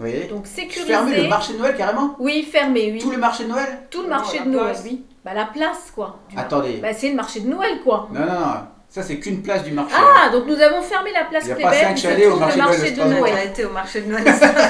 Oui. 0.00 0.26
Donc 0.28 0.46
sécurisé. 0.46 0.86
Fermer 0.92 1.16
le 1.22 1.28
marché 1.28 1.52
de 1.52 1.58
Noël 1.58 1.76
carrément 1.76 2.16
Oui, 2.18 2.42
fermé, 2.50 2.90
oui. 2.92 2.98
Tout 3.00 3.10
le 3.10 3.18
marché 3.18 3.44
de 3.44 3.48
Noël 3.50 3.68
Tout 3.90 4.02
le 4.02 4.08
marché 4.08 4.40
de 4.40 4.48
Noël, 4.48 4.64
place. 4.72 4.82
oui. 4.84 5.04
Bah 5.24 5.32
la 5.34 5.46
place 5.46 5.90
quoi. 5.94 6.18
Attendez. 6.36 6.78
Bah 6.82 6.92
c'est 6.92 7.08
le 7.10 7.14
marché 7.14 7.40
de 7.40 7.48
Noël 7.48 7.78
quoi. 7.84 8.08
Non, 8.12 8.20
non, 8.20 8.26
non, 8.26 8.54
ça 8.88 9.02
c'est 9.02 9.18
qu'une 9.18 9.40
place 9.42 9.62
du 9.64 9.72
marché. 9.72 9.94
Ah, 9.98 10.28
donc 10.30 10.46
nous 10.46 10.60
avons 10.60 10.82
fermé 10.82 11.10
la 11.12 11.24
place 11.24 11.44
Il 11.44 11.48
y 11.48 11.52
a 11.52 11.56
pas 11.56 11.70
Kléber, 11.70 11.76
cinq 11.86 11.94
qui 11.94 12.00
se 12.02 12.08
chalets 12.08 12.26
au 12.28 12.36
marché 12.36 12.90
de 12.90 12.96
Noël 12.96 13.12
On 13.20 13.24
a 13.24 13.30
Noël. 13.30 13.48
été 13.48 13.64
au 13.64 13.70
marché 13.70 14.00
de 14.02 14.10
Noël. 14.10 14.24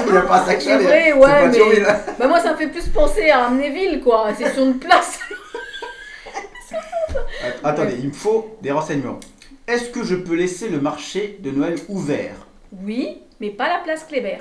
Il 0.05 0.11
n'y 0.11 0.17
a 0.17 0.21
pas 0.21 0.45
cinq 0.45 0.61
C'est 0.61 0.69
chalets. 0.69 0.87
vrai, 0.87 1.13
ouais, 1.13 1.21
pas 1.21 1.47
mais-. 1.47 2.13
Bah 2.19 2.27
moi 2.27 2.39
ça 2.39 2.53
me 2.53 2.57
fait 2.57 2.67
plus 2.67 2.87
penser 2.89 3.29
à 3.29 3.45
Amnéville 3.47 4.01
quoi. 4.01 4.27
C'est 4.37 4.53
sur 4.53 4.63
une 4.63 4.77
place. 4.79 5.19
Att- 7.43 7.59
Attendez, 7.63 7.95
il 7.99 8.07
me 8.09 8.13
faut 8.13 8.57
des 8.61 8.71
renseignements. 8.71 9.19
Est-ce 9.67 9.89
que 9.89 10.03
je 10.03 10.15
peux 10.15 10.35
laisser 10.35 10.69
le 10.69 10.79
marché 10.79 11.37
de 11.41 11.49
Noël 11.51 11.75
ouvert? 11.89 12.35
Oui, 12.83 13.21
mais 13.39 13.49
pas 13.49 13.67
la 13.67 13.79
place 13.79 14.03
Kléber. 14.07 14.37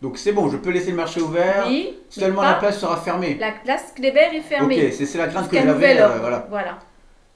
Donc 0.00 0.16
c'est 0.18 0.32
bon, 0.32 0.48
je 0.48 0.56
peux 0.56 0.70
laisser 0.70 0.90
le 0.90 0.96
marché 0.96 1.20
ouvert, 1.20 1.64
Oui, 1.66 1.96
mais 2.16 2.22
seulement 2.22 2.42
pas- 2.42 2.52
la 2.52 2.54
place 2.54 2.78
sera 2.78 2.96
fermée. 2.98 3.36
La 3.40 3.52
place 3.52 3.92
Kléber 3.96 4.28
est 4.34 4.40
fermée. 4.40 4.86
Ok, 4.86 4.92
c'est 4.92 5.06
c'est 5.06 5.18
la 5.18 5.26
crainte 5.28 5.48
que 5.50 5.56
j'avais. 5.56 6.00
euh, 6.00 6.18
voilà. 6.20 6.46
voilà. 6.48 6.78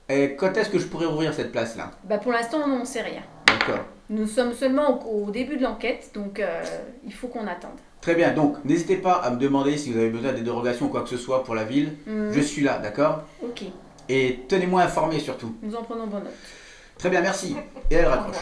Et 0.09 0.37
quand 0.37 0.57
est-ce 0.57 0.69
que 0.71 0.79
je 0.79 0.87
pourrais 0.87 1.07
ouvrir 1.07 1.33
cette 1.35 1.51
place-là 1.53 1.91
Bah 2.05 2.19
pour 2.19 2.33
l'instant 2.33 2.59
on 2.65 2.69
n'en 2.69 2.85
sait 2.85 3.03
rien. 3.03 3.23
D'accord. 3.47 3.85
Nous 4.11 4.27
sommes 4.27 4.53
seulement 4.53 5.01
au, 5.07 5.27
au 5.27 5.31
début 5.31 5.57
de 5.57 5.63
l'enquête, 5.63 6.11
donc 6.15 6.39
euh, 6.39 6.63
il 7.05 7.13
faut 7.13 7.29
qu'on 7.29 7.47
attende. 7.47 7.79
Très 8.01 8.15
bien, 8.15 8.33
donc 8.33 8.57
n'hésitez 8.65 8.97
pas 8.97 9.15
à 9.15 9.31
me 9.31 9.37
demander 9.39 9.77
si 9.77 9.93
vous 9.93 9.99
avez 9.99 10.11
besoin 10.11 10.33
des 10.33 10.43
dérogations 10.43 10.87
ou 10.87 10.89
quoi 10.89 11.03
que 11.03 11.09
ce 11.09 11.17
soit 11.17 11.43
pour 11.45 11.55
la 11.55 11.65
ville. 11.65 11.95
Mhm. 12.07 12.33
Je 12.33 12.41
suis 12.41 12.63
là, 12.63 12.79
d'accord? 12.79 13.23
Ok, 13.43 13.63
Et 14.09 14.41
tenez-moi 14.49 14.83
informé 14.83 15.19
surtout. 15.19 15.55
nous 15.63 15.75
en 15.75 15.83
prenons 15.83 16.07
bonne 16.07 16.25
note. 16.25 16.33
Très 16.99 17.11
bien, 17.11 17.21
merci. 17.23 17.57
Et 17.91 17.95
elle 17.95 18.07
raccroche. 18.07 18.37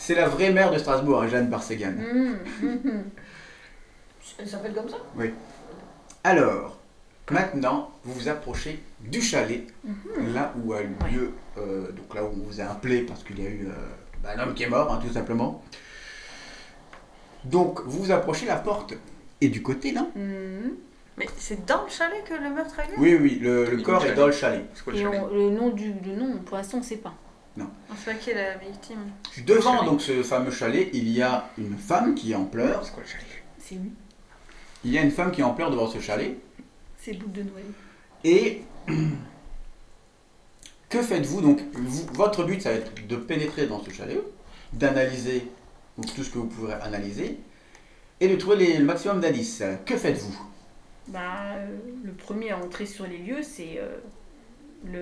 C'est 0.00 0.14
la 0.14 0.28
vraie 0.28 0.50
maire 0.52 0.70
de 0.70 0.78
Strasbourg, 0.78 1.22
hein, 1.22 1.28
Jeanne 1.28 1.48
Barsegan. 1.48 1.90
Mhm, 1.92 2.38
mhm. 2.62 3.04
Elle 4.38 4.48
s'appelle 4.48 4.72
comme 4.72 4.88
ça? 4.88 4.96
Alors, 6.24 6.78
maintenant, 7.30 7.90
vous 8.04 8.12
vous 8.14 8.28
approchez 8.28 8.80
du 9.00 9.20
chalet, 9.20 9.66
là 10.34 10.52
où 10.62 10.72
a 10.72 10.82
eu 10.82 10.86
Ouais. 11.02 11.10
lieu, 11.10 11.32
euh, 11.58 11.90
donc 11.92 12.14
là 12.14 12.22
où 12.24 12.28
on 12.28 12.46
vous 12.46 12.60
a 12.60 12.64
appelé 12.64 13.02
parce 13.02 13.24
qu'il 13.24 13.42
y 13.42 13.46
a 13.46 13.50
eu 13.50 13.66
euh, 13.66 13.72
bah, 14.22 14.30
un 14.36 14.40
homme 14.44 14.54
qui 14.54 14.62
est 14.62 14.68
mort, 14.68 14.92
hein, 14.92 15.00
tout 15.04 15.12
simplement. 15.12 15.62
Donc, 17.44 17.80
vous 17.84 18.04
vous 18.04 18.12
approchez 18.12 18.46
la 18.46 18.56
porte. 18.56 18.94
Et 19.40 19.48
du 19.48 19.62
côté, 19.62 19.92
là. 19.92 20.06
Mais 20.16 21.26
c'est 21.36 21.64
dans 21.66 21.82
le 21.84 21.90
chalet 21.90 22.22
que 22.24 22.34
le 22.34 22.50
meurtre 22.50 22.78
a 22.78 22.84
lieu? 22.84 22.94
Oui, 22.98 23.16
oui, 23.20 23.38
le, 23.40 23.64
le 23.66 23.76
Oui, 23.76 23.82
corps 23.82 24.04
est 24.06 24.14
dans 24.14 24.26
le 24.26 24.32
chalet. 24.32 24.64
C'est 24.74 24.84
quoi 24.84 24.92
le 24.92 24.98
Et 25.00 25.06
on- 25.06 25.26
le 25.28 25.50
nom 25.50 25.70
du 25.70 25.92
le 26.04 26.14
nom, 26.16 26.38
pour 26.38 26.56
l'instant 26.56 26.76
on 26.78 26.80
ne 26.80 26.86
sait 26.86 26.96
pas. 26.96 27.14
On 27.90 27.96
sait 27.96 28.12
pas 28.12 28.14
qui 28.18 28.30
est 28.30 28.34
la 28.34 28.56
victime? 28.56 29.10
Devant 29.46 29.84
donc 29.84 30.00
ce 30.00 30.22
fameux 30.22 30.50
chalet, 30.50 30.88
il 30.92 31.08
y 31.08 31.22
a 31.22 31.48
une 31.58 31.76
femme 31.76 32.14
qui 32.14 32.32
est 32.32 32.34
en 32.34 32.44
pleurs. 32.44 32.84
C'est 32.84 32.92
quoi 32.92 33.02
le 33.02 33.08
chalet? 33.08 33.26
C'est 33.58 33.74
où? 33.76 33.90
Il 34.84 34.92
y 34.92 34.98
a 34.98 35.02
une 35.02 35.10
femme 35.10 35.32
qui 35.32 35.40
est 35.40 35.44
en 35.44 35.54
pleurs 35.54 35.70
devant 35.70 35.88
ce 35.88 35.98
chalet. 36.00 36.36
C'est 36.98 37.14
boule 37.14 37.32
de 37.32 37.42
Noël. 37.42 37.64
Et 38.24 38.62
que 40.88 41.02
faites-vous 41.02 41.40
donc? 41.40 41.60
Vous- 41.74 42.06
Votre 42.14 42.44
but, 42.44 42.60
ça 42.62 42.70
va 42.70 42.76
être 42.76 43.06
de 43.06 43.16
pénétrer 43.16 43.66
dans 43.66 43.82
ce 43.82 43.90
chalet, 43.90 44.20
d'analyser 44.72 45.48
tout 46.14 46.22
ce 46.24 46.30
que 46.30 46.38
vous 46.38 46.46
pourrez 46.46 46.74
analyser, 46.74 47.38
et 48.20 48.28
de 48.28 48.36
trouver 48.36 48.56
les- 48.56 48.78
le 48.78 48.84
maximum 48.84 49.20
d'indices. 49.20 49.62
Que 49.84 49.96
faites-vous? 49.96 50.38
Bah, 51.08 51.20
euh, 51.56 51.66
le 52.04 52.12
premier 52.12 52.50
à 52.50 52.58
entrer 52.58 52.86
sur 52.86 53.06
les 53.06 53.18
lieux, 53.18 53.42
c'est 53.42 53.78
euh, 53.78 53.96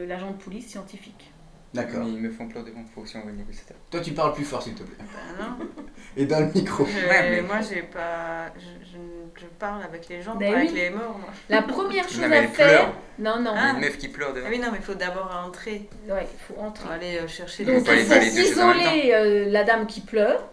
l'agent 0.07 0.31
de 0.31 0.37
police 0.37 0.69
scientifique. 0.69 1.31
D'accord. 1.77 2.07
Ils 2.07 2.19
me 2.19 2.31
font 2.31 2.49
peur 2.49 2.65
devant, 2.65 2.85
faut 2.95 3.03
aussi 3.03 3.17
envoyer 3.17 3.37
le 3.37 3.43
négociateur. 3.43 3.77
Toi, 3.91 4.01
tu 4.01 4.13
parles 4.13 4.33
plus 4.33 4.45
fort, 4.45 4.63
s'il 4.63 4.75
te 4.75 4.83
plaît. 4.83 4.97
Ben 4.99 5.45
non. 5.45 5.67
Et 6.17 6.27
dans 6.27 6.41
le 6.41 6.47
micro. 6.55 6.85
Je- 6.87 7.07
Ouais, 7.09 7.31
mais- 7.31 7.43
Moi, 7.43 7.61
j'ai 7.61 7.83
pas. 7.83 8.53
Je, 8.57 8.85
je- 8.93 9.41
je 9.41 9.47
parle 9.59 9.83
avec 9.83 10.09
les 10.09 10.23
gens, 10.23 10.35
Ben 10.37 10.53
pas 10.53 10.59
avec 10.61 10.73
les 10.73 10.91
morts, 10.91 11.19
moi. 11.19 11.29
La 11.49 11.63
première 11.63 12.05
chose 12.09 12.21
Non, 12.21 12.29
mais 12.29 12.39
à 12.39 12.49
faire. 12.49 12.69
pleure. 12.69 12.93
Non, 13.19 13.41
non. 13.41 13.53
Ah. 13.55 13.73
une 13.75 13.81
meuf 13.81 13.99
qui 13.99 14.09
pleure 14.09 14.33
devant. 14.33 14.47
Ah 14.47 14.51
oui, 14.51 14.59
non, 14.59 14.69
mais 14.73 14.79
il 14.79 14.85
faut 14.85 14.95
d'abord 14.95 15.31
entrer. 15.47 15.89
Ouais, 16.09 16.27
il 16.33 16.55
faut 16.55 16.61
entrer. 16.61 16.89
Aller 16.93 17.19
euh, 17.19 17.29
chercher 17.29 17.65
Donc, 17.65 17.77
Donc 17.77 17.85
faut 17.87 17.91
aller 17.93 18.01
il 18.03 18.07
faut 18.07 18.73
les 18.73 19.11
euh, 19.13 19.51
la 19.51 19.65
dame 19.65 19.87
qui 19.87 20.01
pleure, 20.01 20.49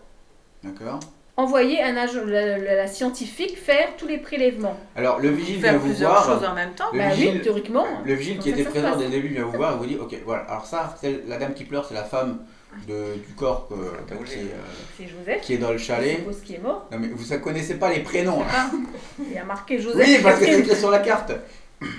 D'accord. 0.63 0.99
Envoyer 1.37 1.81
un 1.81 1.95
agent, 1.97 2.25
la, 2.25 2.57
la- 2.57 2.75
la 2.75 2.87
scientifique 2.87 3.57
faire 3.57 3.95
tous 3.97 4.07
les 4.07 4.17
prélèvements. 4.19 4.77
Alors, 4.95 5.19
le 5.19 5.29
vigile 5.29 5.59
vient 5.59 5.73
vous 5.77 5.87
plusieurs 5.87 6.23
choses 6.25 6.39
voir. 6.39 6.51
en 6.51 6.55
même 6.55 6.73
temps. 6.73 6.85
Le 6.93 6.99
bah 6.99 7.09
vigile- 7.09 7.33
oui, 7.35 7.41
théoriquement. 7.41 7.85
Le 8.05 8.13
vigile 8.13 8.39
qui 8.39 8.49
était 8.49 8.63
présent 8.63 8.95
dès 8.95 9.05
le 9.05 9.09
début 9.11 9.29
vient 9.29 9.45
vous 9.45 9.51
voir 9.57 9.73
et 9.73 9.77
vous 9.77 9.85
dit 9.85 9.97
Ok, 9.99 10.15
voilà. 10.25 10.43
Alors, 10.43 10.65
ça, 10.65 10.95
c'est 11.01 11.21
la 11.27 11.37
dame 11.37 11.53
qui 11.53 11.63
pleure, 11.63 11.85
c'est 11.85 11.95
la 11.95 12.03
femme 12.03 12.39
de- 12.87 13.15
du 13.27 13.33
corps 13.35 13.67
que- 13.67 14.23
qui, 14.25 14.33
est, 14.33 14.37
euh, 14.37 14.47
C'est 14.97 15.07
Joseph. 15.07 15.41
qui 15.41 15.53
est 15.53 15.57
dans 15.57 15.71
le 15.71 15.77
chalet. 15.77 16.17
suppose 16.17 16.41
qui 16.41 16.55
est 16.55 16.59
mort. 16.59 16.87
Non, 16.91 16.97
mais 16.99 17.07
vous 17.07 17.33
ne 17.33 17.39
connaissez 17.39 17.75
pas 17.75 17.91
les 17.91 17.99
prénoms. 18.01 18.41
hein. 18.41 18.71
Il 19.31 19.37
a 19.37 19.43
marqué 19.43 19.79
Joseph. 19.79 20.05
Oui, 20.07 20.17
parce 20.23 20.39
que 20.39 20.45
écrit 20.45 20.75
sur 20.75 20.91
la 20.91 20.99
carte. 20.99 21.31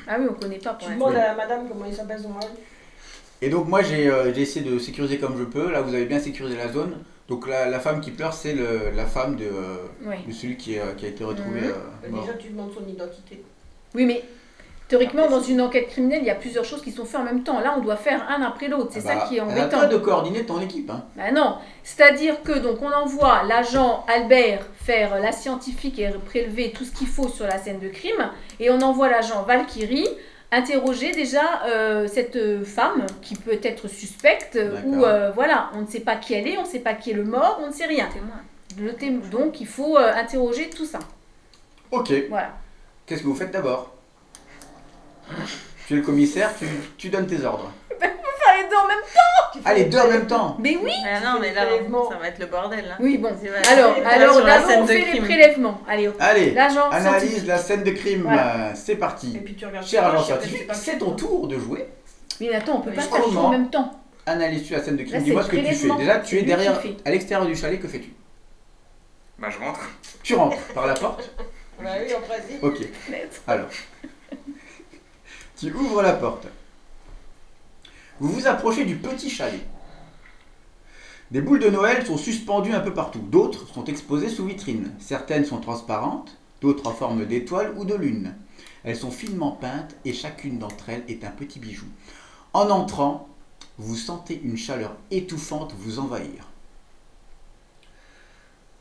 Ah 0.09 0.17
oui, 0.19 0.27
on 0.31 0.35
connaît 0.35 0.59
pas 0.59 0.75
pour 0.75 0.89
Tu 0.89 0.95
demandes 0.95 1.15
à 1.17 1.29
la 1.29 1.35
madame 1.35 1.69
comment 1.69 1.85
il 1.87 1.95
s'appelle 1.95 2.19
son 2.21 2.31
mari. 2.31 2.47
Et 3.43 3.49
donc 3.51 3.69
moi 3.69 3.83
j'ai 3.83 4.09
euh, 4.09 4.33
j'ai 4.33 4.41
essayé 4.43 4.65
de 4.69 4.79
sécuriser 4.79 5.19
comme 5.19 5.37
je 5.39 5.45
peux. 5.45 5.71
Là 5.71 5.83
vous 5.83 5.93
avez 5.95 6.07
bien 6.07 6.19
sécurisé 6.19 6.57
la 6.57 6.73
zone. 6.73 6.97
Donc 7.29 7.49
la, 7.49 7.67
la 7.71 7.81
femme 7.81 8.01
qui 8.01 8.11
pleure 8.11 8.35
c'est 8.35 8.53
le- 8.53 8.91
la 8.95 9.07
femme 9.07 9.37
de, 9.37 9.45
euh, 9.47 9.77
Oui. 10.05 10.17
de 10.27 10.33
celui 10.33 10.57
qui, 10.57 10.79
euh, 10.79 10.93
qui 10.97 11.07
a 11.07 11.09
été 11.09 11.25
retrouvé 11.25 11.61
Mhm. 11.63 11.67
euh, 11.69 11.73
Bah, 12.03 12.09
mort. 12.11 12.21
Déjà, 12.27 12.35
tu 12.37 12.49
demandes 12.51 12.73
son 12.75 12.87
identité. 12.87 13.43
oui, 13.95 14.05
mais 14.05 14.23
théoriquement, 14.89 15.27
dans 15.31 15.41
une 15.41 15.63
enquête 15.63 15.89
criminelle, 15.89 16.21
il 16.21 16.27
y 16.27 16.31
a 16.31 16.35
plusieurs 16.35 16.67
choses 16.67 16.83
qui 16.83 16.93
sont 16.93 17.07
faites 17.07 17.19
en 17.21 17.25
même 17.25 17.43
temps. 17.43 17.59
Là, 17.61 17.75
on 17.79 17.81
doit 17.81 17.97
faire 17.97 18.29
un 18.29 18.43
après 18.43 18.69
l'autre. 18.69 18.91
C'est 18.93 19.01
Ah 19.09 19.15
bah, 19.15 19.21
ça 19.23 19.27
qui 19.27 19.37
est 19.39 19.41
embêtant. 19.41 19.79
pas 19.81 19.87
de 19.87 19.97
coordonner 19.97 20.45
ton 20.45 20.61
équipe. 20.61 20.91
Hein. 20.91 21.03
Bah 21.17 21.33
non, 21.33 21.57
c'est-à-dire 21.83 22.43
que 22.43 22.59
donc 22.59 22.83
on 22.83 22.93
envoie 22.93 23.43
l'agent 23.45 24.05
Albert 24.07 24.67
faire 24.83 25.19
la 25.19 25.33
scientifique 25.33 25.99
et 25.99 26.11
prélever 26.27 26.73
tout 26.73 26.85
ce 26.85 26.93
qu'il 26.93 27.07
faut 27.07 27.29
sur 27.29 27.47
la 27.47 27.57
scène 27.57 27.79
de 27.81 27.89
crime, 27.89 28.31
et 28.61 28.69
on 28.69 28.83
envoie 28.83 29.09
l'agent 29.09 29.43
Valkyrie 29.45 30.09
interroger 30.53 31.13
déjà 31.13 31.65
euh, 31.67 32.07
cette 32.07 32.37
euh, 32.37 32.65
femme 32.65 33.07
qui 33.23 33.35
peut 33.35 33.59
être 33.63 33.89
suspecte 33.89 34.57
euh, 34.57 34.81
ou 34.85 35.05
euh, 35.05 35.31
voilà, 35.33 35.71
on 35.75 35.83
ne 35.83 35.87
sait 35.87 36.01
pas 36.01 36.17
qui 36.17 36.35
elle 36.35 36.47
est, 36.47 36.57
on 36.59 36.63
ne 36.63 36.67
sait 36.69 36.79
pas 36.81 36.95
qui 36.95 37.11
est 37.11 37.15
le 37.15 37.25
mort, 37.25 37.59
on 37.63 37.67
ne 37.69 37.73
sait 37.73 37.87
rien. 37.87 38.09
Témoin. 38.13 38.41
Le 38.79 38.93
témo- 38.93 39.29
Donc 39.31 39.61
il 39.61 39.67
faut 39.67 39.97
euh, 39.97 40.13
interroger 40.15 40.71
tout 40.71 40.87
ça. 40.87 40.99
Ok. 41.91 42.13
Voilà. 42.29 42.53
Qu'est-ce 43.07 43.23
que 43.23 43.27
vous 43.27 43.35
faites 43.35 43.51
d'abord? 43.51 43.93
Tu 45.87 45.95
es 45.95 45.97
le 45.97 46.03
commissaire, 46.03 46.51
tu, 46.59 46.67
tu 46.97 47.09
donnes 47.11 47.27
tes 47.27 47.45
ordres. 47.45 47.71
Deux 48.75 48.81
en 48.81 48.89
même 48.89 48.99
fais 49.05 49.61
Allez, 49.65 49.85
le 49.85 49.91
deux 49.91 49.99
en 49.99 50.09
même 50.09 50.27
temps 50.27 50.57
Mais 50.59 50.77
oui 50.83 50.93
non, 51.25 51.39
mais 51.41 51.53
là, 51.55 51.63
ça 52.11 52.17
va 52.19 52.29
être 52.29 52.39
le 52.41 52.47
bordel. 52.47 52.87
Là. 52.89 52.97
Oui, 52.99 53.19
bon. 53.19 53.31
C'est 53.41 53.49
vrai. 53.49 53.63
Alors, 53.73 53.95
alors 54.05 54.35
sur 54.37 54.45
la 54.45 54.55
d'abord 54.55 54.69
scène 54.71 54.81
on 54.81 54.83
de 54.83 54.89
fait 54.89 54.99
les 54.99 55.05
crime. 55.05 55.25
prélèvements. 55.25 55.81
Allez, 55.89 56.09
hop. 56.09 56.17
Allez, 56.19 56.51
L'agent 56.51 56.91
analyse 56.91 57.21
scientifique. 57.23 57.47
la 57.47 57.59
scène 57.59 57.83
de 57.85 57.91
crime. 57.93 58.23
Voilà. 58.23 58.57
Euh, 58.69 58.73
C'est 58.75 58.97
parti. 58.97 59.37
Et 59.37 59.41
puis 59.41 59.55
tu 59.55 59.65
regardes 59.67 59.87
Cher 59.87 60.05
agent 60.07 60.23
scientifique, 60.25 60.67
c'est 60.75 60.99
ton 60.99 61.13
tour 61.13 61.47
de 61.49 61.59
jouer. 61.59 61.89
Mais 62.41 62.53
attends, 62.55 62.79
on 62.79 62.81
peut 62.81 62.91
pas 62.91 63.03
faire 63.03 63.23
tout 63.23 63.37
en 63.37 63.51
même 63.51 63.71
temps. 63.71 63.93
Analyse-tu 64.27 64.73
la 64.73 64.83
scène 64.83 64.97
de 64.97 65.05
crime 65.05 65.23
Dis-moi 65.23 65.43
ce 65.43 65.49
que 65.49 65.57
tu 65.57 65.63
fais. 65.63 65.69
prélèvement. 65.73 65.97
Déjà, 65.99 66.19
tu 66.19 66.39
es 66.39 66.43
derrière, 66.43 66.81
fait. 66.81 66.97
à 67.05 67.11
l'extérieur 67.11 67.47
du 67.47 67.55
chalet, 67.55 67.81
que 67.81 67.87
fais-tu? 67.89 68.13
Bah, 69.39 69.49
je 69.51 69.59
rentre. 69.65 69.81
Tu 70.23 70.35
rentres 70.35 70.57
par 70.75 70.87
la 70.87 70.95
porte 70.95 71.31
Bah 71.83 71.91
oui, 72.05 72.13
en 72.15 72.21
principe. 72.21 72.63
Ok. 72.63 72.79
Alors, 73.47 73.67
tu 75.61 75.73
ouvres 75.73 76.03
la 76.03 76.15
porte. 76.15 76.47
Vous 78.21 78.31
vous 78.31 78.47
approchez 78.47 78.85
du 78.85 78.97
petit 78.97 79.29
chalet. 79.29 79.67
Des 81.33 81.41
boules 81.41 81.59
de 81.59 81.71
Noël 81.71 82.07
sont 82.07 82.17
suspendues 82.17 82.73
un 82.73 82.81
peu 82.81 82.95
partout. 82.95 83.19
D'autres 83.19 83.67
sont 83.67 83.85
exposées 83.87 84.29
sous 84.29 84.47
vitrine. 84.47 84.93
Certaines 85.01 85.45
sont 85.45 85.59
transparentes, 85.59 86.37
d'autres 86.61 86.87
en 86.87 86.95
forme 86.95 87.27
d'étoile 87.27 87.75
ou 87.77 87.85
de 87.85 87.95
lune. 87.95 88.37
Elles 88.85 88.97
sont 88.97 89.11
finement 89.11 89.51
peintes 89.51 89.97
et 90.05 90.13
chacune 90.13 90.59
d'entre 90.59 90.91
elles 90.91 91.05
est 91.09 91.25
un 91.25 91.31
petit 91.31 91.59
bijou. 91.59 91.87
En 92.53 92.71
entrant, 92.71 93.29
vous 93.79 93.97
sentez 93.97 94.41
une 94.45 94.57
chaleur 94.57 94.95
étouffante 95.11 95.75
vous 95.77 95.99
envahir. 95.99 96.49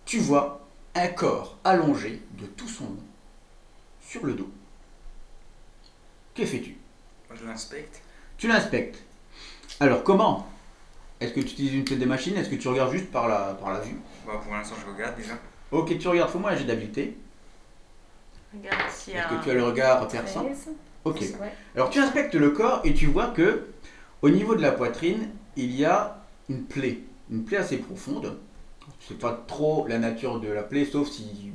Tu 0.06 0.20
vois 0.20 0.68
un 0.94 1.08
corps 1.08 1.58
allongé 1.64 2.22
de 2.38 2.46
tout 2.46 2.68
son 2.68 2.84
long 2.84 3.04
sur 4.08 4.26
le 4.26 4.34
dos. 4.34 4.52
Que 6.36 6.46
fais-tu? 6.46 6.78
Je 7.34 7.46
l'inspecte. 7.46 8.04
Tu 8.38 8.48
l'inspectes. 8.48 9.04
Alors 9.84 10.02
comment? 10.02 10.48
Est-ce 11.20 11.34
que 11.34 11.42
tu 11.42 11.48
utilises 11.48 11.74
une 11.74 11.84
des 11.84 12.06
machines? 12.06 12.38
Est-ce 12.38 12.50
que 12.50 12.56
tu 12.56 12.70
regardes 12.70 12.94
juste 12.94 13.12
par 13.12 13.28
la, 13.28 13.54
par 13.60 13.74
la 13.74 13.82
vue? 13.82 13.98
Bah, 14.26 14.40
pour 14.42 14.54
l'instant, 14.54 14.76
je 14.82 14.90
regarde 14.90 15.18
déjà. 15.18 15.34
Ok, 15.72 15.98
tu 15.98 16.08
regardes, 16.08 16.32
fais-moi 16.32 16.52
un 16.52 16.56
jet 16.56 16.64
d'habileté. 16.64 17.18
Regarde 18.56 18.90
s'il 18.90 19.16
y 19.16 19.18
a. 19.18 19.26
Est-ce 19.26 19.40
que 19.40 19.44
tu 19.44 19.52
as 19.52 19.54
le 19.54 19.64
regard 19.66 20.08
perçant? 20.08 20.46
13. 20.46 20.70
Ok. 21.04 21.20
Ouais. 21.20 21.52
Alors 21.76 21.90
tu 21.90 22.00
inspectes 22.00 22.36
le 22.36 22.52
corps 22.52 22.80
et 22.86 22.94
tu 22.94 23.08
vois 23.08 23.28
que 23.28 23.66
au 24.22 24.30
niveau 24.30 24.56
de 24.56 24.62
la 24.62 24.72
poitrine, 24.72 25.32
il 25.58 25.76
y 25.76 25.84
a 25.84 26.24
une 26.48 26.64
plaie. 26.64 27.00
Une 27.30 27.44
plaie 27.44 27.58
assez 27.58 27.78
profonde. 27.78 28.38
Je 29.02 29.08
sais 29.10 29.14
pas 29.16 29.44
trop 29.48 29.86
la 29.88 29.98
nature 29.98 30.40
de 30.40 30.48
la 30.48 30.64
plaie, 30.64 30.86
sauf 30.86 31.10
si, 31.10 31.52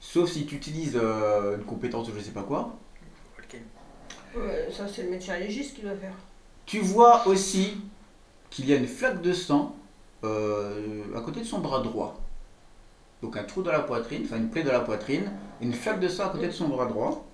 sauf 0.00 0.30
si 0.30 0.46
tu 0.46 0.54
utilises 0.54 0.98
euh, 0.98 1.58
une 1.58 1.64
compétence 1.64 2.08
de 2.08 2.14
je 2.16 2.20
sais 2.20 2.30
pas 2.30 2.44
quoi. 2.44 2.78
Ok. 3.38 3.60
Ouais, 4.36 4.68
ça, 4.72 4.88
c'est 4.88 5.02
le 5.02 5.10
médecin 5.10 5.36
légiste 5.38 5.76
qui 5.76 5.82
doit 5.82 5.96
faire. 5.96 6.14
Tu 6.66 6.80
vois 6.80 7.26
aussi 7.28 7.80
qu'il 8.50 8.68
y 8.68 8.72
a 8.72 8.76
une 8.76 8.88
flaque 8.88 9.22
de 9.22 9.32
sang 9.32 9.76
euh, 10.24 11.04
à 11.16 11.20
côté 11.20 11.40
de 11.40 11.44
son 11.44 11.60
bras 11.60 11.80
droit. 11.80 12.20
Donc 13.22 13.36
un 13.36 13.44
trou 13.44 13.62
dans 13.62 13.72
la 13.72 13.80
poitrine, 13.80 14.22
enfin 14.24 14.36
une 14.36 14.50
plaie 14.50 14.62
dans 14.62 14.72
la 14.72 14.80
poitrine, 14.80 15.30
une 15.60 15.72
flaque 15.72 16.00
de 16.00 16.08
sang 16.08 16.26
à 16.26 16.28
côté 16.30 16.46
de 16.48 16.52
son 16.52 16.68
bras 16.68 16.86
droit. 16.86 17.26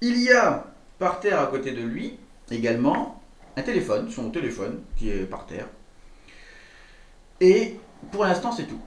Il 0.00 0.20
y 0.22 0.30
a 0.30 0.66
par 0.98 1.20
terre 1.20 1.40
à 1.40 1.46
côté 1.46 1.72
de 1.72 1.82
lui 1.82 2.18
également 2.50 3.22
un 3.56 3.62
téléphone, 3.62 4.10
son 4.10 4.30
téléphone 4.30 4.82
qui 4.96 5.10
est 5.10 5.24
par 5.24 5.46
terre. 5.46 5.66
Et 7.40 7.76
pour 8.12 8.24
l'instant 8.24 8.52
c'est 8.52 8.66
tout. 8.66 8.80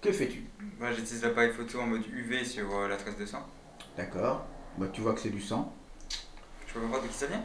Que 0.00 0.12
fais-tu? 0.12 0.44
Bah, 0.80 0.92
j'utilise 0.92 1.22
l'appareil 1.22 1.52
photo 1.52 1.80
en 1.80 1.86
mode 1.86 2.06
UV 2.06 2.44
sur 2.44 2.74
euh, 2.74 2.88
la 2.88 2.96
trace 2.96 3.18
de 3.18 3.26
sang. 3.26 3.46
D'accord 3.98 4.46
bah, 4.78 4.86
Tu 4.90 5.02
vois 5.02 5.12
que 5.12 5.20
c'est 5.20 5.30
du 5.30 5.42
sang. 5.42 5.74
Je 6.66 6.72
peux 6.72 6.80
voir 6.80 7.02
de 7.02 7.08
qui 7.08 7.14
ça 7.14 7.26
vient? 7.26 7.42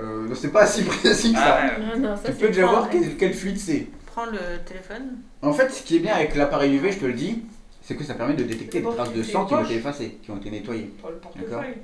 Euh, 0.00 0.26
non, 0.28 0.34
c'est 0.34 0.50
pas 0.52 0.66
si 0.66 0.82
précis 0.84 1.32
que 1.32 1.38
ça. 1.38 1.58
Ah, 1.60 1.78
ouais. 1.78 1.98
Non, 1.98 2.08
non, 2.10 2.16
ça 2.16 2.30
tu 2.32 2.32
peux 2.38 2.46
déjà 2.48 2.66
voir 2.66 2.88
quel, 2.90 3.16
quel 3.16 3.34
fluide 3.34 3.58
c'est. 3.58 3.86
Prends 4.06 4.26
le 4.26 4.38
téléphone. 4.66 5.18
En 5.42 5.52
fait, 5.52 5.70
ce 5.70 5.82
qui 5.82 5.96
est 5.96 6.00
bien 6.00 6.14
avec 6.14 6.34
l'appareil 6.34 6.74
UV, 6.76 6.92
je 6.92 6.98
te 6.98 7.04
le 7.06 7.12
dis, 7.14 7.42
c'est 7.82 7.96
que 7.96 8.04
ça 8.04 8.14
permet 8.14 8.34
de 8.34 8.44
détecter 8.44 8.80
les 8.80 8.86
traces 8.88 9.12
de 9.12 9.22
sang 9.22 9.44
qui 9.46 9.54
ont 9.54 9.64
été 9.64 9.74
effacées, 9.74 10.18
qui 10.22 10.30
ont 10.30 10.36
été 10.38 10.50
nettoyées. 10.50 10.92
Portefeuille. 11.00 11.78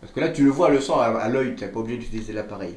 Parce 0.00 0.12
que 0.12 0.20
là, 0.20 0.28
tu 0.28 0.44
le 0.44 0.50
vois, 0.50 0.68
le 0.70 0.80
sang 0.80 1.00
à, 1.00 1.06
à 1.06 1.28
l'œil, 1.28 1.54
tu 1.56 1.64
n'es 1.64 1.70
pas 1.70 1.80
obligé 1.80 1.98
d'utiliser 1.98 2.32
l'appareil. 2.34 2.76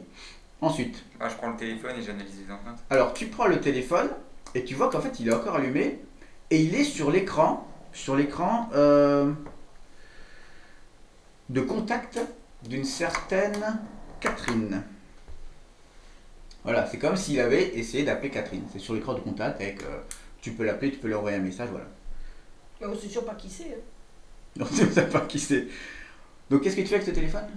Ensuite, 0.61 1.03
Bah, 1.19 1.27
je 1.29 1.35
prends 1.35 1.49
le 1.49 1.55
téléphone 1.57 1.91
et 1.99 2.01
j'analyse 2.01 2.33
les 2.47 2.51
empreintes. 2.53 2.79
alors 2.89 3.13
tu 3.13 3.27
prends 3.27 3.45
le 3.47 3.59
téléphone 3.59 4.09
et 4.55 4.63
tu 4.63 4.73
vois 4.75 4.89
qu'en 4.89 5.01
fait, 5.01 5.19
il 5.19 5.27
est 5.27 5.33
encore 5.33 5.55
allumé 5.55 5.99
et 6.49 6.61
il 6.61 6.73
est 6.73 6.83
sur 6.85 7.11
l'écran, 7.11 7.67
sur 7.93 8.15
l'écran 8.15 8.69
euh, 8.73 9.31
de 11.49 11.61
contact 11.61 12.19
d'une 12.67 12.85
certaine 12.85 13.79
Catherine. 14.19 14.83
Voilà, 16.63 16.85
c'est 16.85 16.99
comme 16.99 17.15
s'il 17.15 17.39
avait 17.39 17.77
essayé 17.79 18.03
d'appeler 18.03 18.29
Catherine. 18.29 18.63
C'est 18.71 18.79
sur 18.79 18.93
l'écran 18.93 19.13
de 19.15 19.19
contact 19.21 19.59
avec. 19.61 19.81
euh, 19.83 20.01
tu 20.41 20.51
peux 20.51 20.63
l'appeler, 20.65 20.91
tu 20.91 20.97
peux 20.99 21.07
lui 21.07 21.15
envoyer 21.15 21.37
un 21.37 21.41
message, 21.41 21.69
voilà. 21.71 21.87
Mais 22.79 22.87
on 22.87 22.95
sait 22.95 23.09
sûr 23.09 23.25
pas 23.25 23.35
qui 23.35 23.49
c'est. 23.49 23.73
hein. 23.73 23.79
Ne 24.59 24.65
sais 24.91 25.09
pas 25.09 25.21
qui 25.21 25.39
c'est. 25.39 25.67
Donc, 26.49 26.63
qu'est-ce 26.63 26.75
que 26.75 26.81
tu 26.81 26.87
fais 26.87 26.95
avec 26.95 27.07
ce 27.07 27.11
téléphone? 27.11 27.47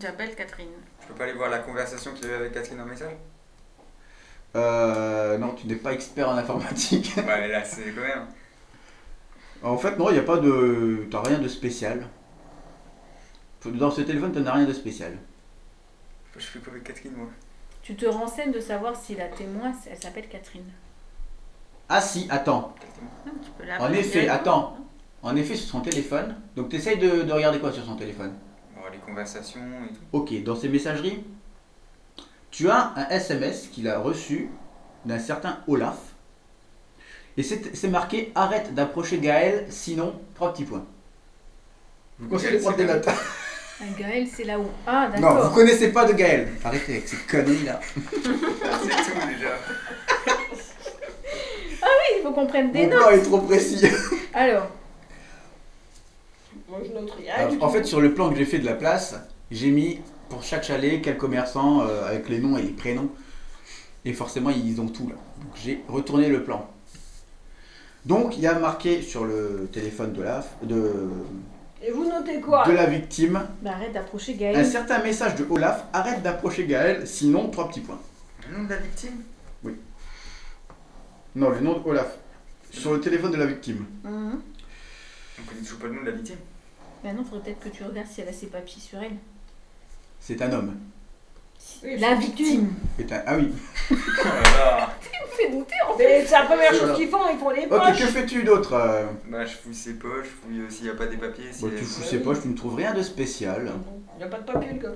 J'appelle 0.00 0.34
Catherine. 0.34 0.68
Je 1.00 1.06
peux 1.06 1.14
pas 1.14 1.24
aller 1.24 1.32
voir 1.34 1.48
la 1.50 1.60
conversation 1.60 2.12
qu'il 2.12 2.24
y 2.24 2.26
avait 2.28 2.36
avec 2.36 2.52
Catherine 2.52 2.80
en 2.80 2.86
message? 2.86 3.16
Euh. 4.56 5.38
Non, 5.38 5.54
tu 5.54 5.66
n'es 5.66 5.76
pas 5.76 5.92
expert 5.92 6.28
en 6.28 6.36
informatique. 6.36 7.12
Bah, 7.26 7.38
mais 7.40 7.48
là, 7.48 7.64
c'est 7.64 7.92
quand 7.92 8.02
même. 8.02 8.26
en 9.62 9.78
fait, 9.78 9.96
non, 9.98 10.10
il 10.10 10.14
n'y 10.14 10.18
a 10.18 10.22
pas 10.22 10.38
de. 10.38 11.06
T'as 11.10 11.22
rien 11.22 11.38
de 11.38 11.48
spécial. 11.48 12.08
Dans 13.64 13.90
ce 13.90 14.02
téléphone, 14.02 14.32
tu 14.32 14.40
n'as 14.40 14.52
rien 14.52 14.64
de 14.66 14.72
spécial. 14.72 15.16
Je 16.36 16.46
fais 16.46 16.58
quoi 16.58 16.72
avec 16.72 16.84
Catherine, 16.84 17.12
moi? 17.16 17.28
Tu 17.82 17.94
te 17.96 18.06
renseignes 18.06 18.52
de 18.52 18.60
savoir 18.60 18.96
si 18.96 19.14
la 19.14 19.26
témoin, 19.26 19.72
elle 19.90 19.98
s'appelle 20.00 20.28
Catherine. 20.28 20.70
Ah, 21.88 22.00
si, 22.00 22.26
attends. 22.30 22.74
Catherine. 22.80 23.08
Non, 23.26 23.32
tu 23.42 23.50
peux 23.50 23.84
En 23.84 23.92
effet, 23.92 24.28
attends. 24.28 24.76
En 25.22 25.36
effet, 25.36 25.54
sur 25.54 25.68
son 25.68 25.80
téléphone. 25.80 26.36
Donc, 26.56 26.68
tu 26.70 26.76
essayes 26.76 26.98
de, 26.98 27.22
de 27.22 27.32
regarder 27.32 27.58
quoi 27.58 27.72
sur 27.72 27.84
son 27.84 27.96
téléphone? 27.96 28.34
Bon, 28.74 28.82
les 28.90 28.98
conversations 28.98 29.60
et 29.60 29.92
tout. 29.92 30.00
Ok, 30.12 30.42
dans 30.42 30.56
ses 30.56 30.68
messageries, 30.68 31.24
tu 32.50 32.70
as 32.70 32.92
un 32.96 33.08
SMS 33.08 33.68
qu'il 33.68 33.88
a 33.88 33.98
reçu 33.98 34.48
d'un 35.04 35.18
certain 35.18 35.58
Olaf. 35.68 35.98
Et 37.36 37.42
c'est 37.42 37.74
c'est 37.74 37.88
marqué 37.88 38.30
Arrête 38.34 38.74
d'approcher 38.74 39.18
Gaël, 39.18 39.66
sinon, 39.70 40.20
trois 40.34 40.52
petits 40.52 40.64
points. 40.64 40.84
Je 42.18 42.24
vous 42.24 42.30
conseille 42.30 42.52
de 42.54 42.58
prendre 42.62 42.76
des 42.76 42.84
notes. 42.84 43.08
Un 43.82 43.98
Gaël, 44.00 44.26
c'est 44.32 44.44
là 44.44 44.58
où 44.58 44.66
Ah, 44.86 45.08
Non, 45.08 45.14
vous 45.16 45.34
d'accord. 45.34 45.52
connaissez 45.54 45.88
pas 45.92 46.04
de 46.04 46.12
Gaël. 46.12 46.48
Arrêtez 46.64 46.92
avec 46.92 47.08
ces 47.08 47.16
conneries 47.28 47.64
là. 47.64 47.80
c'est 47.94 48.00
tout 48.10 49.26
déjà. 49.28 49.56
Il 52.18 52.22
faut 52.22 52.32
qu'on 52.32 52.46
prenne 52.46 52.70
des 52.70 52.84
Mon 52.86 52.90
notes. 52.90 52.98
plan 53.00 53.10
est 53.10 53.22
trop 53.22 53.38
précis. 53.40 53.84
Alors, 54.32 54.68
Moi, 56.68 56.78
je 56.86 56.92
note 56.92 57.10
rien. 57.18 57.34
Alors, 57.34 57.50
du 57.50 57.58
en 57.60 57.68
fait, 57.68 57.84
sur 57.84 58.00
le 58.00 58.14
plan 58.14 58.30
que 58.30 58.36
j'ai 58.36 58.44
fait 58.44 58.58
de 58.60 58.66
la 58.66 58.74
place, 58.74 59.16
j'ai 59.50 59.70
mis 59.70 59.98
pour 60.28 60.44
chaque 60.44 60.62
chalet 60.64 61.00
quel 61.02 61.16
commerçant 61.18 61.80
euh, 61.82 62.06
avec 62.08 62.28
les 62.28 62.38
noms 62.38 62.56
et 62.56 62.62
les 62.62 62.68
prénoms. 62.70 63.10
Et 64.04 64.12
forcément, 64.12 64.50
ils 64.50 64.80
ont 64.80 64.86
tout 64.88 65.08
là. 65.08 65.16
Donc 65.40 65.52
j'ai 65.56 65.80
retourné 65.88 66.28
le 66.28 66.44
plan. 66.44 66.68
Donc 68.06 68.36
il 68.36 68.42
y 68.42 68.46
a 68.46 68.54
marqué 68.58 69.02
sur 69.02 69.24
le 69.24 69.68
téléphone 69.72 70.12
de 70.12 70.22
la, 70.22 70.44
de, 70.62 70.92
Et 71.84 71.90
vous 71.90 72.04
notez 72.08 72.40
quoi 72.40 72.64
de 72.66 72.72
la 72.72 72.86
victime 72.86 73.44
bah 73.60 73.72
arrête 73.72 73.92
d'approcher 73.92 74.34
un 74.34 74.36
Gaël. 74.36 74.66
certain 74.66 75.02
message 75.02 75.34
de 75.36 75.46
Olaf 75.50 75.84
arrête 75.92 76.22
d'approcher 76.22 76.64
Gaël, 76.66 77.06
sinon 77.06 77.48
trois 77.50 77.68
petits 77.68 77.80
points. 77.80 78.00
Le 78.48 78.56
nom 78.58 78.64
de 78.64 78.70
la 78.70 78.76
victime? 78.76 79.22
Non, 81.34 81.48
le 81.48 81.60
nom 81.60 81.78
de 81.78 81.88
Olaf. 81.88 82.18
Sur 82.70 82.92
le 82.92 83.00
téléphone 83.00 83.32
de 83.32 83.36
la 83.38 83.46
victime. 83.46 83.86
Mhm. 84.04 84.40
On 85.40 85.42
connaît 85.48 85.60
toujours 85.62 85.78
pas 85.78 85.86
le 85.86 85.94
nom 85.94 86.00
de 86.02 86.06
la 86.10 86.12
victime? 86.12 86.36
Bah 87.02 87.12
non, 87.14 87.24
faudrait 87.24 87.42
peut-être 87.52 87.60
que 87.60 87.68
tu 87.70 87.82
regardes 87.84 88.06
si 88.06 88.20
elle 88.20 88.28
a 88.28 88.32
ses 88.32 88.46
papiers 88.46 88.80
sur 88.80 88.98
elle. 89.02 89.16
C'est 90.20 90.40
un 90.42 90.52
homme. 90.52 90.76
Oui, 91.82 91.98
La 91.98 92.14
victime. 92.14 92.74
Un... 93.10 93.22
Ah 93.26 93.36
oui. 93.36 93.50
Voilà. 93.88 94.94
Ça 95.00 95.08
me 95.08 95.11
fait 95.46 95.50
douter 95.50 95.74
en 95.88 95.96
fait. 95.96 96.04
Mais 96.06 96.24
c'est 96.26 96.32
la 96.34 96.42
première 96.42 96.74
chose 96.74 96.96
qu'ils 96.96 97.08
font, 97.08 97.18
ils 97.32 97.38
font 97.38 97.50
les 97.50 97.62
Ok, 97.64 97.68
poches. 97.68 97.98
que 97.98 98.06
fais-tu 98.06 98.42
d'autre 98.44 98.72
euh 98.74 99.04
Bah, 99.28 99.44
je 99.44 99.54
fouille 99.56 99.74
ses 99.74 99.94
poches, 99.94 100.24
je 100.26 100.46
fouille 100.48 100.60
euh, 100.60 100.70
s'il 100.70 100.84
n'y 100.84 100.90
a 100.90 100.94
pas 100.94 101.06
des 101.06 101.16
papiers. 101.16 101.46
elle- 101.50 101.74
Tu 101.76 101.84
fous 101.84 102.02
ses 102.02 102.18
poches, 102.20 102.42
tu 102.42 102.48
ne 102.48 102.56
trouves 102.56 102.76
rien 102.76 102.92
de 102.94 103.02
spécial. 103.02 103.72
Il 104.14 104.18
n'y 104.18 104.24
a 104.24 104.28
pas 104.28 104.38
de 104.38 104.44
papier, 104.52 104.72
le 104.72 104.78
gars. 104.78 104.94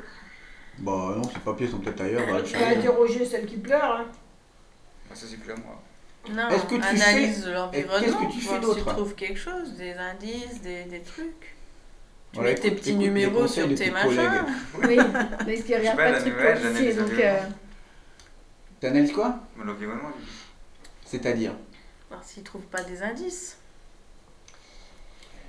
Bah 0.79 1.15
non, 1.17 1.23
ces 1.25 1.39
papiers 1.41 1.69
sont 1.69 1.79
peut-être 1.79 2.01
ailleurs. 2.03 2.23
Tu 2.27 2.33
vas 2.33 2.45
chalet. 2.61 2.79
interroger 2.79 3.25
celle 3.25 3.47
qui 3.47 3.57
pleure. 3.57 3.83
Hein. 4.01 4.07
Bah, 5.09 5.15
ça, 5.15 5.27
c'est 5.29 5.39
plus 5.39 5.53
à 5.53 5.57
moi. 5.57 5.81
Non, 6.29 6.49
Est-ce 6.55 6.65
que 6.65 6.75
tu 6.75 6.83
analyse 6.83 7.45
fais- 7.45 7.53
l'environnement. 7.53 8.01
qu'est-ce 8.01 8.17
que 8.17 8.33
tu 8.33 8.41
fais 8.41 8.59
d'autre 8.61 8.79
tu 8.85 8.85
trouves 8.95 9.15
quelque 9.15 9.39
chose, 9.39 9.75
des 9.79 9.93
indices, 9.93 10.61
des, 10.61 10.83
des 10.85 11.01
trucs. 11.01 11.55
Tu 12.33 12.41
Voilà, 12.41 12.51
mets 12.51 12.57
tes 12.57 12.73
petits 12.73 12.91
écoute 12.91 13.01
numéros 13.03 13.47
sur 13.47 13.73
tes 13.75 13.91
machins. 13.93 14.45
Oui, 14.83 14.97
parce 14.97 15.61
qu'il 15.63 15.77
regarde 15.77 15.97
pas, 15.97 16.13
pas 16.13 16.19
de 16.21 16.75
trucs 16.75 16.97
donc... 16.97 17.21
euh, 18.77 18.81
T'analyses 18.89 19.13
quoi? 19.13 19.37
L'environnement. 19.63 20.11
C'est-à-dire? 21.05 21.53
Voir 22.11 22.23
s'ils 22.25 22.43
trouvent 22.43 22.63
pas 22.67 22.83
des 22.83 23.03
indices. 23.03 23.57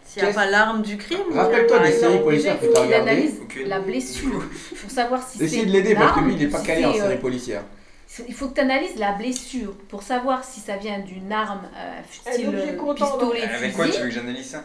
S'il 0.06 0.22
n'y 0.22 0.30
a 0.30 0.32
Qu'est-ce- 0.32 0.36
pas 0.38 0.50
l'arme 0.50 0.82
du 0.82 0.98
crime. 0.98 1.20
Rappelle-toi 1.34 1.78
par 1.78 1.86
des 1.86 1.92
séries 1.92 2.20
policières 2.24 2.60
que 2.60 2.66
t'as 2.68 2.82
il 2.82 2.86
regardées. 2.88 3.12
analyse 3.12 3.40
Aucune. 3.42 3.68
la 3.68 3.80
blessure 3.80 4.44
pour 4.82 4.90
savoir 4.92 5.28
si 5.28 5.38
c'est 5.38 5.44
Essaye 5.46 5.66
de 5.66 5.72
l'aider 5.72 5.96
parce 5.96 6.16
que 6.20 6.24
lui, 6.24 6.34
il 6.34 6.40
n'est 6.40 6.48
pas 6.48 6.62
calé 6.62 6.86
en 6.86 6.94
c'est, 6.94 7.02
euh, 7.02 7.18
policière. 7.18 7.64
c'est- 8.08 8.26
Il 8.28 8.34
faut 8.34 8.48
que 8.48 8.54
tu 8.56 8.62
analyses 8.62 8.96
la 8.98 9.12
blessure 9.14 9.74
pour 9.90 10.04
savoir 10.04 10.44
si 10.46 10.62
ça 10.62 10.78
vient 10.78 11.00
d'une 11.00 11.32
arme 11.32 11.68
euh, 11.76 12.00
style 12.10 12.48
objet 12.48 12.70
euh, 12.70 12.78
contendant. 12.78 13.18
pistolet, 13.18 13.42
Avec 13.44 13.74
quoi 13.74 13.86
tu 13.86 13.92
fusil. 13.92 14.04
veux 14.04 14.10
que 14.10 14.16
j'analyse 14.16 14.50
ça? 14.50 14.64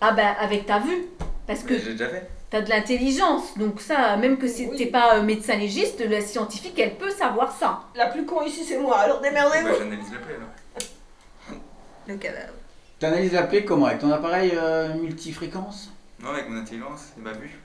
Ah 0.00 0.12
ben 0.12 0.34
avec 0.38 0.66
ta 0.66 0.78
vue, 0.78 1.06
parce 1.46 1.64
que 1.64 1.76
J'ai 1.76 1.92
déjà 1.92 2.08
fait. 2.08 2.28
Tu 2.50 2.56
as 2.56 2.62
de 2.62 2.68
l'intelligence. 2.70 3.56
Donc 3.58 3.80
ça, 3.80 4.16
même 4.16 4.38
que 4.38 4.48
si 4.48 4.66
Oui. 4.66 4.76
t'es 4.76 4.86
pas 4.86 5.16
euh, 5.18 5.22
médecin 5.22 5.56
légiste, 5.56 6.00
la 6.00 6.20
scientifique, 6.20 6.78
elle 6.78 6.96
peut 6.96 7.10
savoir 7.10 7.52
ça. 7.52 7.80
La 7.94 8.06
plus 8.06 8.24
con 8.24 8.42
ici, 8.42 8.64
c'est 8.64 8.78
moi, 8.78 8.98
alors 8.98 9.20
Bah, 9.20 9.28
démerdez-vous. 9.28 9.78
j'analyse 9.78 10.12
le 10.12 10.18
plaie 10.20 10.34
alors. 10.34 11.58
Le 12.06 12.16
cadavre. 12.16 12.52
T'analyses 12.98 13.32
la 13.32 13.42
plaie 13.44 13.64
comment 13.64 13.86
Avec 13.86 14.00
ton 14.00 14.10
appareil 14.10 14.52
euh, 14.54 14.94
multifréquence? 14.94 15.90
Non, 16.20 16.30
avec 16.30 16.48
mon 16.48 16.56
intelligence 16.58 17.12
et 17.16 17.20
ma 17.20 17.32
vue. 17.32 17.56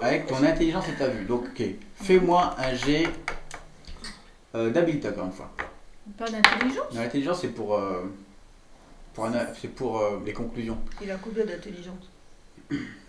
Avec 0.00 0.26
ton 0.26 0.42
intelligence 0.44 0.84
et 0.88 0.92
ta 0.94 1.08
vue. 1.08 1.24
Donc, 1.24 1.46
ok. 1.46 1.62
Fais-moi 2.02 2.54
un 2.58 2.74
jet 2.74 3.04
euh, 4.54 4.70
d'habileté, 4.70 5.08
encore 5.08 5.24
une 5.24 5.32
fois. 5.32 5.50
Pas 6.18 6.26
d'intelligence? 6.30 6.92
Non, 6.92 7.00
L'intelligence, 7.00 7.40
c'est 7.40 7.48
pour, 7.48 7.74
euh, 7.74 8.02
pour, 9.14 9.24
un- 9.24 9.32
c'est 9.60 9.68
pour 9.74 9.98
euh, 9.98 10.20
les 10.24 10.32
conclusions. 10.34 10.78
Il 11.02 11.10
a 11.10 11.16
combien 11.16 11.44
d'intelligence? 11.46 12.10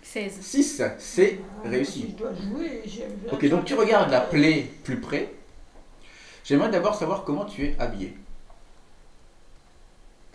16. 0.02 0.38
6, 0.40 0.82
c'est 0.98 1.38
Si 1.64 1.68
réussi. 1.68 2.06
je 2.12 2.16
dois 2.22 2.32
jouer, 2.34 2.82
j'aime 2.86 3.10
bien. 3.24 3.32
Ok, 3.32 3.48
donc 3.48 3.64
tu 3.64 3.74
regardes 3.74 4.10
la 4.10 4.20
plaie 4.20 4.66
plus 4.84 5.00
près. 5.00 5.32
J'aimerais 6.44 6.70
d'abord 6.70 6.94
savoir 6.94 7.24
comment 7.24 7.44
tu 7.44 7.64
es 7.66 7.76
habillé. 7.78 8.16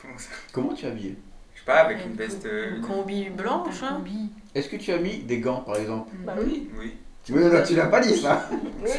Comment 0.01 0.17
ça? 0.17 0.29
Comment 0.51 0.73
tu 0.73 0.85
es 0.85 0.89
habillé? 0.89 1.15
Je 1.55 1.59
sais 1.59 1.65
pas, 1.65 1.79
avec 1.81 2.05
une 2.05 2.13
veste. 2.13 2.45
euh, 2.45 2.75
Une 2.75 2.81
combi 2.81 3.29
blanche. 3.29 3.81
Hein. 3.83 3.95
combi. 3.97 4.29
Est-ce 4.53 4.69
que 4.69 4.75
tu 4.75 4.91
as 4.91 4.97
mis 4.99 5.19
des 5.19 5.39
gants, 5.39 5.61
par 5.61 5.77
exemple? 5.77 6.11
Bah 6.25 6.35
oui. 6.39 6.69
Oui, 6.79 6.93
Oui, 7.29 7.43
non, 7.45 7.63
tu 7.65 7.75
l'as 7.75 7.87
pas 7.87 7.99
dit, 8.01 8.15
ça 8.15 8.47
oui. 8.83 8.89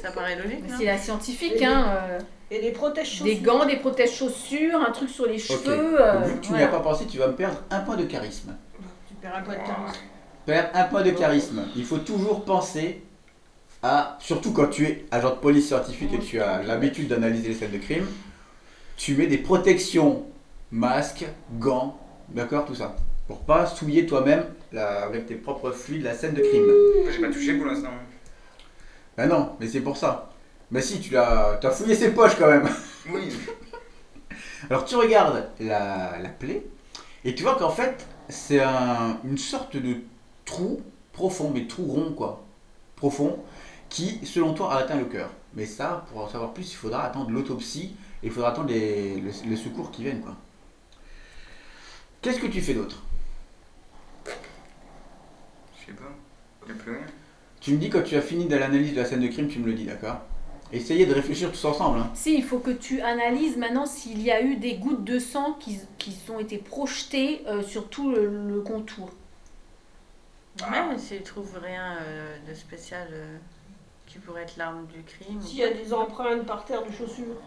ça 0.00 0.10
paraît 0.12 0.36
logique. 0.36 0.68
Non 0.68 0.76
C'est 0.78 0.84
la 0.84 0.98
scientifique, 0.98 1.60
Et 1.60 1.64
hein. 1.64 1.86
euh, 2.10 2.18
Et 2.50 2.60
les 2.60 2.70
protèges 2.70 3.22
des 3.22 3.36
gants, 3.36 3.64
des 3.66 3.76
protèges-chaussures, 3.76 4.80
un 4.86 4.92
truc 4.92 5.08
sur 5.10 5.26
les 5.26 5.38
cheveux. 5.38 6.00
euh, 6.00 6.20
vu 6.20 6.34
que 6.34 6.40
tu 6.40 6.52
n'y 6.52 6.58
voilà. 6.58 6.66
as 6.66 6.68
pas 6.70 6.80
pensé, 6.80 7.06
tu 7.06 7.18
vas 7.18 7.28
me 7.28 7.34
perdre 7.34 7.60
un 7.70 7.80
point 7.80 7.96
de 7.96 8.04
charisme. 8.04 8.54
Perds 9.24 9.36
un 9.36 9.42
point 9.42 9.54
de 9.54 9.58
charisme. 9.66 10.00
Perdre 10.44 10.68
un 10.74 10.84
point 10.84 11.02
de 11.02 11.10
charisme. 11.10 11.62
Il 11.76 11.84
faut 11.86 11.96
toujours 11.98 12.44
penser 12.44 13.02
à, 13.82 14.18
surtout 14.20 14.52
quand 14.52 14.66
tu 14.68 14.84
es 14.84 15.06
agent 15.10 15.30
de 15.30 15.36
police 15.40 15.68
scientifique 15.68 16.12
et 16.12 16.18
tu 16.18 16.40
as 16.42 16.62
l'habitude 16.62 17.08
d'analyser 17.08 17.48
les 17.48 17.54
scènes 17.54 17.70
de 17.70 17.78
crime, 17.78 18.06
tu 18.98 19.14
mets 19.14 19.26
des 19.26 19.38
protections, 19.38 20.26
masques, 20.70 21.24
gants, 21.52 21.98
d'accord, 22.28 22.66
tout 22.66 22.74
ça, 22.74 22.96
pour 23.26 23.40
pas 23.40 23.64
souiller 23.64 24.04
toi-même 24.04 24.44
la- 24.72 25.04
avec 25.04 25.24
tes 25.26 25.36
propres 25.36 25.70
fluides 25.70 26.02
la 26.02 26.12
scène 26.14 26.34
de 26.34 26.42
crime. 26.42 26.70
J'ai 27.10 27.20
pas 27.20 27.32
touché 27.32 27.54
pour 27.54 27.66
l'instant. 27.66 27.88
Ben 29.16 29.26
non, 29.26 29.56
mais 29.58 29.68
c'est 29.68 29.80
pour 29.80 29.96
ça. 29.96 30.30
Mais 30.70 30.82
si, 30.82 31.00
tu 31.00 31.14
l'as, 31.14 31.58
as 31.62 31.70
fouillé 31.70 31.94
ses 31.94 32.10
poches 32.10 32.36
quand 32.36 32.48
même. 32.48 32.68
Oui. 33.10 33.30
Alors 34.70 34.84
tu 34.84 34.96
regardes 34.96 35.48
la, 35.60 36.18
la 36.22 36.28
plaie 36.28 36.62
et 37.24 37.34
tu 37.34 37.42
vois 37.42 37.54
qu'en 37.56 37.70
fait 37.70 38.06
c'est 38.28 38.60
un- 38.60 39.18
une 39.24 39.38
sorte 39.38 39.76
de 39.76 39.96
trou 40.44 40.80
profond, 41.12 41.50
mais 41.52 41.66
trou 41.66 41.84
rond 41.86 42.12
quoi, 42.12 42.44
profond, 42.96 43.38
qui 43.88 44.24
selon 44.26 44.54
toi 44.54 44.74
a 44.74 44.78
atteint 44.78 44.96
le 44.98 45.04
cœur. 45.06 45.30
Mais 45.54 45.66
ça, 45.66 46.04
pour 46.10 46.22
en 46.24 46.28
savoir 46.28 46.52
plus, 46.52 46.72
il 46.72 46.76
faudra 46.76 47.04
attendre 47.04 47.30
l'autopsie 47.30 47.94
et 48.22 48.26
il 48.26 48.32
faudra 48.32 48.50
attendre 48.50 48.68
les, 48.70 49.20
les- 49.20 49.48
les 49.48 49.56
secours 49.56 49.90
qui 49.90 50.02
viennent 50.02 50.20
quoi. 50.20 50.36
Qu'est-ce 52.22 52.40
que 52.40 52.46
tu 52.46 52.60
fais 52.60 52.74
d'autre? 52.74 53.02
Je 55.80 55.86
sais 55.86 55.92
pas. 55.92 56.12
Y'a 56.68 56.74
plus 56.74 56.92
rien. 56.92 57.06
Tu 57.60 57.72
me 57.72 57.78
dis 57.78 57.90
quand 57.90 58.02
tu 58.02 58.16
as 58.16 58.22
fini 58.22 58.46
de 58.46 58.56
l'analyse 58.56 58.92
de 58.92 58.96
la 59.00 59.04
scène 59.04 59.20
de 59.20 59.28
crime, 59.28 59.48
tu 59.48 59.58
me 59.58 59.66
le 59.66 59.74
dis, 59.74 59.84
d'accord? 59.84 60.18
Essayez 60.74 61.06
de 61.06 61.14
réfléchir 61.14 61.50
tous 61.52 61.64
ensemble. 61.64 62.00
hein. 62.00 62.10
Si, 62.14 62.34
il 62.34 62.42
faut 62.44 62.58
que 62.58 62.72
tu 62.72 63.00
analyses 63.00 63.56
maintenant 63.56 63.86
s'il 63.86 64.20
y 64.20 64.30
a 64.30 64.42
eu 64.42 64.56
des 64.56 64.74
gouttes 64.74 65.04
de 65.04 65.18
sang 65.18 65.56
qui, 65.60 65.78
qui 65.98 66.16
ont 66.34 66.40
été 66.40 66.58
projetées 66.58 67.42
euh, 67.46 67.62
sur 67.62 67.88
tout 67.88 68.10
le, 68.10 68.26
le 68.48 68.60
contour. 68.60 69.10
Même 70.70 70.98
s'ils 70.98 71.22
trouvent 71.22 71.58
rien 71.62 71.96
euh, 72.02 72.36
de 72.48 72.54
spécial 72.54 73.08
euh, 73.12 73.36
qui 74.06 74.18
pourrait 74.18 74.42
être 74.42 74.56
l'arme 74.56 74.86
du 74.86 75.02
crime. 75.02 75.40
S'il 75.40 75.58
y 75.58 75.64
a 75.64 75.72
des 75.72 75.92
empreintes 75.92 76.44
par 76.46 76.64
terre 76.64 76.82
de 76.84 76.92
chaussures. 76.92 77.40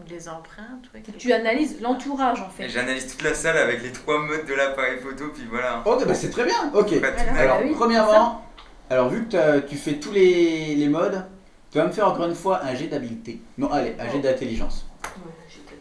Ou 0.00 0.08
des 0.08 0.28
empreintes. 0.28 0.88
qui- 1.04 1.12
tu 1.12 1.32
analyses 1.32 1.80
l'entourage 1.82 2.40
en 2.40 2.48
fait. 2.48 2.68
j'analyse 2.68 3.08
toute 3.12 3.22
la 3.22 3.34
salle 3.34 3.58
avec 3.58 3.82
les 3.82 3.92
trois 3.92 4.18
modes 4.20 4.46
de 4.46 4.54
l'appareil 4.54 4.98
photo, 5.00 5.24
puis 5.34 5.44
voilà. 5.50 5.82
Ok, 5.84 6.06
bah 6.06 6.14
c'est 6.14 6.30
très 6.30 6.44
bien, 6.44 6.70
ok. 6.72 6.94
Voilà. 6.94 7.38
Alors, 7.38 7.58
bah 7.58 7.64
oui, 7.66 7.74
premièrement, 7.76 8.42
alors 8.88 9.10
vu 9.10 9.26
que 9.28 9.60
tu 9.60 9.76
fais 9.76 9.94
tous 10.00 10.12
les, 10.12 10.74
les 10.76 10.88
modes, 10.88 11.26
tu 11.72 11.78
vas 11.78 11.86
me 11.86 11.92
faire 11.92 12.06
encore 12.06 12.26
une 12.26 12.34
fois 12.34 12.62
un 12.62 12.74
jet 12.74 12.86
d'habileté. 12.86 13.40
Non, 13.56 13.72
allez, 13.72 13.96
un 13.98 14.10
jet 14.10 14.18
d'intelligence. 14.18 14.86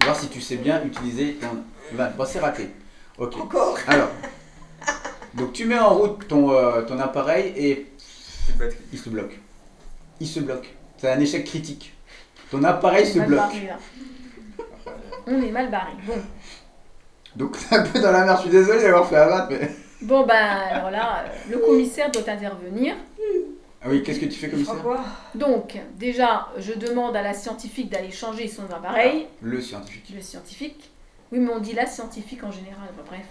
Voir 0.04 0.16
si 0.16 0.30
tu 0.30 0.40
sais 0.40 0.56
bien 0.56 0.82
utiliser 0.86 1.34
ton. 1.34 1.50
Ben, 1.92 2.10
bon, 2.18 2.26
c'est 2.26 2.40
raté. 2.40 2.70
Ok. 3.18 3.36
Encore. 3.38 3.78
Alors, 3.88 4.08
donc 5.34 5.52
tu 5.52 5.66
mets 5.66 5.78
en 5.78 5.94
route 5.94 6.28
ton, 6.30 6.52
euh, 6.52 6.84
ton 6.84 6.98
appareil 6.98 7.54
et 7.58 7.88
il 8.94 8.98
se 8.98 9.10
bloque. 9.10 9.38
Il 10.22 10.28
se 10.28 10.40
bloque. 10.40 10.74
C'est 10.98 11.12
un 11.12 11.20
échec 11.20 11.44
critique. 11.44 11.94
Ton 12.50 12.64
appareil 12.64 13.06
se 13.06 13.18
mal 13.20 13.28
bloque. 13.28 13.40
barré, 13.40 13.68
là. 13.68 13.78
On 15.28 15.42
est 15.42 15.52
mal 15.52 15.70
barré. 15.70 15.92
Bon. 16.08 16.14
Donc 17.36 17.58
t'es 17.58 17.76
un 17.76 17.84
peu 17.84 18.00
dans 18.00 18.12
la 18.12 18.24
merde, 18.24 18.38
je 18.38 18.42
suis 18.44 18.52
désolé 18.52 18.82
d'avoir 18.82 19.08
fait 19.08 19.18
abattre, 19.18 19.48
mais. 19.52 19.72
Bon, 20.02 20.26
ben 20.26 20.36
alors 20.36 20.90
là, 20.90 21.26
euh, 21.26 21.52
le 21.52 21.58
commissaire 21.60 22.10
doit 22.10 22.28
intervenir. 22.28 22.96
Ah 23.84 23.88
oui, 23.90 24.04
qu'est-ce 24.04 24.20
que 24.20 24.26
tu 24.26 24.38
fais 24.38 24.50
comme 24.50 24.64
ça 24.64 24.76
Donc, 25.34 25.78
déjà, 25.96 26.50
je 26.58 26.74
demande 26.74 27.16
à 27.16 27.22
la 27.24 27.34
scientifique 27.34 27.90
d'aller 27.90 28.12
changer 28.12 28.48
son 28.48 28.64
appareil. 28.66 29.26
Le 29.42 29.60
scientifique. 29.60 30.12
Le 30.16 30.22
scientifique. 30.22 30.92
Oui, 31.32 31.40
mais 31.40 31.52
on 31.52 31.60
dit 31.60 31.74
la 31.74 31.86
scientifique 31.88 32.44
en 32.44 32.52
général. 32.52 32.84
Enfin, 32.94 33.04
bref. 33.08 33.26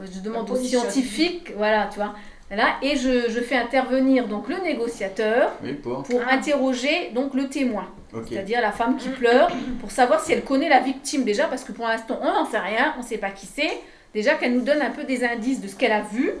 Euh, 0.00 0.06
Je 0.12 0.20
demande 0.20 0.50
au 0.50 0.56
scientifique, 0.56 1.52
voilà, 1.56 1.86
tu 1.92 1.96
vois. 1.96 2.14
Là, 2.50 2.76
et 2.82 2.96
je, 2.96 3.30
je 3.30 3.40
fais 3.40 3.56
intervenir 3.56 4.26
donc 4.28 4.48
le 4.48 4.56
négociateur 4.58 5.52
Oui, 5.62 5.74
pour. 5.74 6.02
pour 6.02 6.20
Ah. 6.28 6.34
interroger 6.34 7.10
donc 7.14 7.34
le 7.34 7.48
témoin, 7.48 7.86
c'est-à-dire 8.28 8.60
la 8.60 8.70
femme 8.72 8.96
qui 8.96 9.08
pleure, 9.08 9.50
pour 9.80 9.90
savoir 9.90 10.20
si 10.20 10.32
elle 10.32 10.44
connaît 10.44 10.68
la 10.68 10.80
victime 10.80 11.24
déjà, 11.24 11.46
parce 11.48 11.64
que 11.64 11.72
pour 11.72 11.86
l'instant 11.86 12.18
on 12.20 12.26
n'en 12.32 12.44
sait 12.44 12.58
rien, 12.58 12.94
on 12.98 13.02
ne 13.02 13.06
sait 13.06 13.18
pas 13.18 13.30
qui 13.30 13.46
c'est. 13.46 13.80
Déjà 14.12 14.34
qu'elle 14.34 14.52
nous 14.54 14.60
donne 14.60 14.82
un 14.82 14.90
peu 14.90 15.04
des 15.04 15.24
indices 15.24 15.60
de 15.60 15.68
ce 15.68 15.74
qu'elle 15.74 15.90
a 15.92 16.02
vu, 16.02 16.32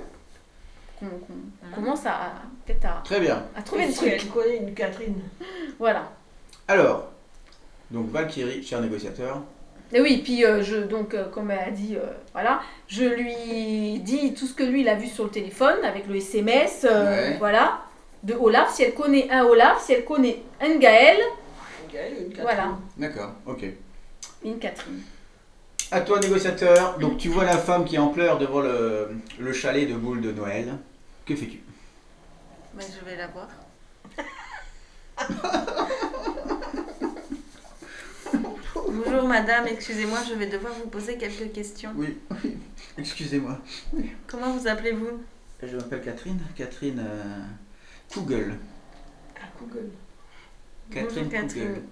qu'on 1.00 1.06
qu'on 1.06 1.74
commence 1.74 2.04
à- 2.06 2.32
peut-être 2.66 2.84
à, 2.86 3.02
Très 3.04 3.20
bien. 3.20 3.44
à 3.56 3.62
trouver 3.62 3.86
le 3.86 3.92
si 3.92 3.98
truc. 3.98 4.12
elle 4.14 4.28
connaît 4.28 4.56
une 4.58 4.74
Catherine? 4.74 5.20
Voilà. 5.78 6.10
Alors, 6.68 7.10
donc 7.90 8.10
Valkyrie, 8.10 8.62
cher 8.62 8.80
négociateur. 8.80 9.40
Et 9.92 10.00
oui, 10.00 10.22
puis 10.24 10.44
euh, 10.44 10.62
je, 10.62 10.76
donc, 10.76 11.14
euh, 11.14 11.28
comme 11.28 11.50
elle 11.50 11.68
a 11.68 11.70
dit, 11.70 11.96
euh, 11.96 12.00
voilà, 12.32 12.60
je 12.88 13.04
lui 13.04 14.00
dis 14.00 14.34
tout 14.34 14.46
ce 14.46 14.54
que 14.54 14.64
lui, 14.64 14.80
il 14.80 14.88
a 14.88 14.94
vu 14.96 15.06
sur 15.06 15.24
le 15.24 15.30
téléphone, 15.30 15.84
avec 15.84 16.06
le 16.08 16.16
SMS, 16.16 16.84
euh, 16.88 17.30
Ouais. 17.32 17.36
voilà, 17.38 17.82
de 18.22 18.34
Olaf, 18.34 18.74
si 18.74 18.82
elle 18.82 18.94
connaît 18.94 19.30
un 19.30 19.44
Olaf, 19.44 19.84
si 19.84 19.92
elle 19.92 20.04
connaît 20.04 20.42
un 20.60 20.76
Gaël, 20.78 21.18
Une 21.84 21.92
Gaëlle, 21.92 22.12
une 22.14 22.28
Catherine. 22.30 22.42
Voilà. 22.42 22.68
D'accord, 22.96 23.32
ok. 23.46 23.64
une 24.44 24.58
Catherine. 24.58 25.00
À 25.92 26.00
toi, 26.00 26.18
négociateur. 26.18 26.98
Donc, 26.98 27.18
tu 27.18 27.28
vois 27.28 27.44
la 27.44 27.58
femme 27.58 27.84
qui 27.84 27.94
est 27.96 27.98
en 27.98 28.08
pleurs 28.08 28.38
devant 28.38 28.60
le, 28.60 29.10
le 29.38 29.52
chalet 29.52 29.88
de 29.88 29.94
boule 29.94 30.22
de 30.22 30.32
Noël. 30.32 30.72
Que 31.26 31.36
fais-tu? 31.36 31.60
Mais 32.76 32.84
je 32.84 33.04
vais 33.04 33.16
la 33.16 33.28
voir. 33.28 33.48
Bonjour 38.74 39.28
madame, 39.28 39.66
excusez-moi, 39.68 40.18
je 40.28 40.34
vais 40.34 40.46
devoir 40.46 40.72
vous 40.74 40.88
poser 40.88 41.16
quelques 41.16 41.52
questions. 41.52 41.92
Oui, 41.96 42.18
excusez-moi. 42.98 43.58
Comment 44.26 44.56
vous 44.56 44.66
appelez-vous? 44.66 45.22
Je 45.62 45.76
m'appelle 45.76 46.02
Catherine. 46.02 46.40
Catherine 46.56 46.98
euh, 46.98 47.42
Kugel. 48.10 48.58
À 49.36 49.46
Google. 49.58 49.90
Catherine 50.90 51.24
Bonjour 51.24 51.32
Catherine. 51.32 51.82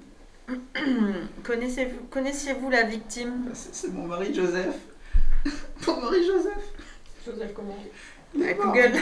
Connaissez-vous 1.45 2.05
connaissiez-vous 2.11 2.71
la 2.71 2.83
victime? 2.83 3.51
C'est 3.55 3.75
c'est 3.75 3.89
mon 3.89 4.07
mari 4.07 4.35
Joseph. 4.35 4.77
Mon 5.87 6.01
mari 6.01 6.25
Joseph? 6.25 6.73
Joseph, 7.25 7.53
comment? 7.55 7.77
Google. 8.35 8.93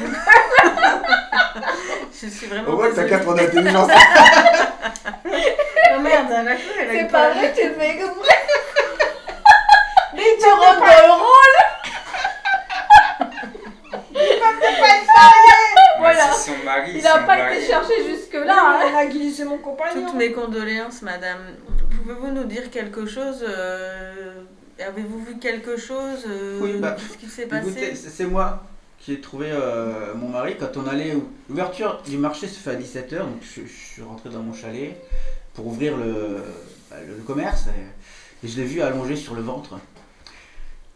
je 2.13 2.27
suis 2.29 2.47
vraiment. 2.47 2.71
Au 2.73 2.77
moins, 2.77 2.91
t'as 2.95 3.05
4 3.05 3.29
ans 3.29 3.35
d'intelligence. 3.35 3.91
oh 5.27 6.01
merde, 6.01 6.27
elle 6.31 6.49
a 6.49 6.55
cru, 6.57 6.71
elle 6.81 7.01
a 7.01 7.05
pas 7.05 7.31
vrai, 7.31 7.53
tu 7.57 7.69
le 7.69 7.75
fais 7.75 7.91
exprès. 7.91 8.39
Mais 10.15 10.37
tu 10.39 10.49
rentres 10.51 10.81
dans 10.81 11.07
le 11.07 11.13
rôle. 11.13 11.57
Il 14.13 14.39
va 14.41 14.51
peut-être 14.59 14.81
pas 14.81 14.89
être. 14.89 15.11
Voilà. 15.99 16.29
Il 16.89 17.03
n'a 17.03 17.19
pas 17.19 17.53
été 17.53 17.67
cherché 17.67 17.95
jusque-là. 18.05 18.57
Hein. 18.57 18.81
Elle 18.89 18.97
a 18.97 19.07
glissé 19.07 19.45
mon 19.45 19.59
compagnon. 19.59 20.07
Toutes 20.07 20.15
mes 20.15 20.33
condoléances, 20.33 21.03
madame. 21.03 21.57
Pouvez-vous 21.97 22.33
nous 22.33 22.45
dire 22.45 22.71
quelque 22.71 23.07
chose. 23.07 23.45
Euh, 23.47 24.43
avez-vous 24.79 25.25
vu 25.25 25.39
quelque 25.39 25.77
chose. 25.77 26.25
Euh, 26.29 26.59
oui, 26.61 26.75
bah. 26.79 26.97
Qu'est-ce 26.99 27.19
qui 27.19 27.29
s'est 27.29 27.47
passé? 27.47 27.95
C'est 27.95 28.25
moi 28.25 28.63
qui 29.01 29.15
ai 29.15 29.21
trouvé 29.21 29.47
euh, 29.51 30.15
mon 30.15 30.29
mari 30.29 30.57
quand 30.59 30.77
on 30.77 30.87
allait. 30.87 31.17
L'ouverture 31.49 32.03
du 32.07 32.19
marché 32.19 32.47
se 32.49 32.59
fait 32.59 32.71
à 32.71 32.77
17h, 32.77 33.19
donc 33.19 33.41
je, 33.43 33.63
je 33.63 33.67
suis 33.93 34.03
rentré 34.03 34.29
dans 34.31 34.43
mon 34.43 34.53
chalet 34.55 34.95
pour 35.55 35.67
ouvrir 35.67 35.97
le, 35.97 36.37
bah, 36.91 36.97
le- 37.07 37.17
le 37.17 37.23
commerce 37.23 37.65
et, 37.69 38.47
et 38.47 38.49
je 38.49 38.57
l'ai 38.61 38.67
vu 38.67 38.83
allongé 38.83 39.17
sur 39.17 39.35
le 39.35 39.41
ventre. 39.43 39.79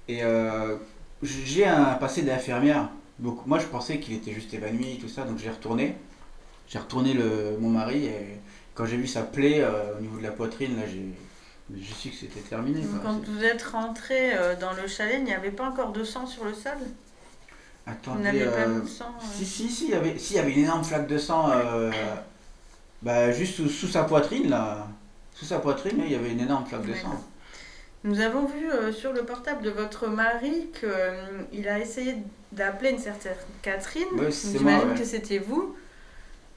Et 0.09 0.23
euh, 0.23 0.77
j'ai 1.23 1.65
un 1.67 1.95
passé 1.95 2.23
d'infirmière, 2.23 2.91
donc 3.19 3.47
moi 3.47 3.59
je 3.59 3.67
pensais 3.67 3.99
qu'il 3.99 4.15
était 4.15 4.33
juste 4.33 4.53
évanoui 4.53 4.95
et 4.95 4.99
tout 4.99 5.09
ça, 5.09 5.23
donc 5.25 5.39
j'ai 5.39 5.51
retourné. 5.51 5.97
J'ai 6.69 6.79
retourné 6.79 7.15
le, 7.15 7.57
mon 7.59 7.71
mari 7.71 8.07
et 8.07 8.39
quand 8.75 8.85
j'ai 8.87 8.97
vu 8.97 9.07
sa 9.07 9.23
plaie 9.23 9.61
euh, 9.61 9.97
au 9.99 10.01
niveau 10.03 10.19
de 10.19 10.23
la 10.23 10.31
poitrine, 10.31 10.77
là 10.77 10.83
j'ai. 10.87 11.05
J'ai 11.75 11.95
su 11.95 12.11
que 12.11 12.17
c'était 12.17 12.41
terminé. 12.41 12.83
Quoi. 12.83 13.01
Quand 13.03 13.21
vous 13.27 13.43
êtes 13.43 13.63
rentré 13.63 14.33
dans 14.61 14.75
le 14.75 14.87
chalet, 14.87 15.15
il 15.17 15.25
n'y 15.25 15.33
avait 15.33 15.51
pas 15.51 15.67
encore 15.67 15.93
de 15.93 16.05
sang 16.05 16.27
sur 16.27 16.45
le 16.45 16.53
sol? 16.53 16.75
Attendez, 17.87 18.23
n'avez 18.23 18.45
pas 18.47 18.57
euh, 18.57 18.81
de 18.81 18.87
sang 18.87 19.15
euh 19.21 19.25
Si, 19.35 19.45
si, 19.45 19.69
si, 19.69 19.85
il 19.87 19.91
y 19.91 19.95
avait, 19.95 20.19
si, 20.19 20.35
il 20.35 20.37
y 20.37 20.41
avait 20.41 20.53
une 20.53 20.65
énorme 20.65 20.85
flaque 20.85 21.07
de 21.07 21.19
sang, 21.19 21.51
euh, 21.51 21.91
bah, 23.03 23.31
juste 23.31 23.57
sous, 23.57 23.69
sous 23.69 23.89
sa 23.89 24.05
poitrine, 24.05 24.49
là. 24.49 24.89
Sous 25.35 25.45
sa 25.45 25.59
poitrine, 25.59 26.01
il 26.05 26.13
y 26.13 26.15
avait 26.15 26.31
une 26.31 26.41
énorme 26.41 26.65
flaque 26.65 26.87
de 26.87 26.95
sang. 26.95 27.21
Nous 28.05 28.21
avons 28.21 28.45
vu 28.45 28.71
euh, 28.71 28.93
sur 28.93 29.13
le 29.13 29.25
portable 29.25 29.63
de 29.63 29.71
votre 29.71 30.09
mari 30.09 30.69
qu'il 30.79 31.69
a 31.69 31.79
essayé 31.79 32.17
d'appeler 32.53 32.91
une 32.91 32.99
certaine 32.99 33.33
Catherine. 33.63 34.05
Oui, 34.13 34.27
J'imagine 34.31 34.91
ouais. 34.91 34.95
que 34.95 35.05
c'était 35.05 35.39
vous. 35.39 35.75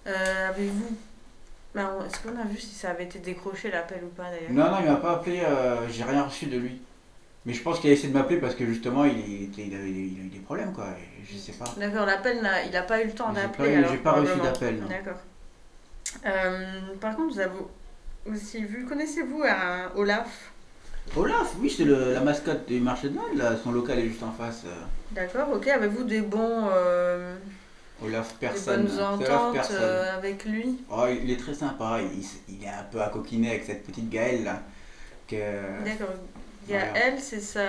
Euh, 0.06 0.50
Avez-vous. 0.50 0.96
Ben, 1.74 1.90
Est-ce 2.06 2.20
qu'on 2.22 2.38
a 2.38 2.44
vu 2.46 2.58
si 2.58 2.76
ça 2.76 2.90
avait 2.90 3.06
été 3.06 3.20
décroché 3.20 3.72
l'appel 3.72 4.02
ou 4.04 4.10
pas 4.10 4.24
d'ailleurs? 4.24 4.52
Non, 4.52 4.72
non, 4.72 4.78
il 4.82 4.92
m'a 4.92 4.98
pas 4.98 5.14
appelé, 5.14 5.40
euh, 5.40 5.88
j'ai 5.90 6.04
rien 6.04 6.24
reçu 6.24 6.48
de 6.48 6.58
lui. 6.58 6.82
Mais 7.48 7.54
je 7.54 7.64
pense 7.64 7.80
qu'il 7.80 7.90
a 7.90 7.94
essayé 7.94 8.10
de 8.10 8.14
m'appeler 8.14 8.40
parce 8.42 8.56
que 8.56 8.66
justement, 8.66 9.06
il, 9.06 9.44
était, 9.46 9.66
il, 9.68 9.74
avait, 9.74 9.90
il 9.90 10.20
a 10.20 10.26
eu 10.26 10.30
des 10.30 10.40
problèmes, 10.40 10.74
quoi. 10.74 10.88
je 11.26 11.38
sais 11.38 11.54
pas. 11.54 11.64
D'accord, 11.78 12.06
l'appel, 12.06 12.40
il 12.66 12.72
n'a 12.74 12.82
pas 12.82 13.02
eu 13.02 13.06
le 13.06 13.14
temps 13.14 13.32
d'appeler. 13.32 13.84
j'ai 13.90 13.98
pas 13.98 14.12
reçu 14.12 14.38
d'appel, 14.44 14.80
non. 14.82 14.88
D'accord. 14.88 15.16
Euh, 16.26 16.72
par 17.00 17.16
contre, 17.16 17.34
vous 17.34 17.40
avez 17.40 17.52
aussi 18.30 18.64
vu. 18.66 18.86
Connaissez-vous 18.86 19.44
un 19.44 19.92
Olaf? 19.96 20.52
Olaf, 21.16 21.54
oui, 21.60 21.74
c'est 21.76 21.86
la 21.86 22.20
mascotte 22.20 22.68
du 22.68 22.82
marché 22.82 23.08
de 23.08 23.16
Noël, 23.16 23.38
là. 23.38 23.56
Son 23.64 23.72
local 23.72 23.98
est 24.00 24.08
juste 24.10 24.24
en 24.24 24.32
face. 24.34 24.64
euh, 24.66 24.74
D'accord, 25.12 25.48
ok. 25.54 25.68
Avez-vous 25.70 26.04
des 26.04 26.20
bons. 26.22 26.68
euh, 26.74 27.34
Olaf 28.04 28.28
des 28.34 28.48
personne. 28.48 28.82
bonnes 28.88 28.92
C'est 28.94 29.02
Olaf 29.02 29.32
ententes 29.32 29.54
personne. 29.54 29.78
euh, 29.80 30.18
avec 30.18 30.44
lui? 30.44 30.78
Oh, 30.92 31.06
il 31.10 31.32
est 31.32 31.38
très 31.40 31.54
sympa, 31.54 32.00
il, 32.02 32.26
il 32.54 32.62
est 32.64 32.68
un 32.68 32.84
peu 32.92 33.02
à 33.02 33.08
coquiner 33.08 33.52
avec 33.52 33.64
cette 33.64 33.86
petite 33.86 34.10
Gaëlle, 34.10 34.44
là. 34.44 34.62
Que... 35.30 35.84
D'accord. 35.86 36.14
Il 36.68 36.74
y 36.74 36.76
a 36.76 36.80
Voilà. 36.86 37.00
elle, 37.06 37.20
c'est 37.20 37.40
sa, 37.40 37.62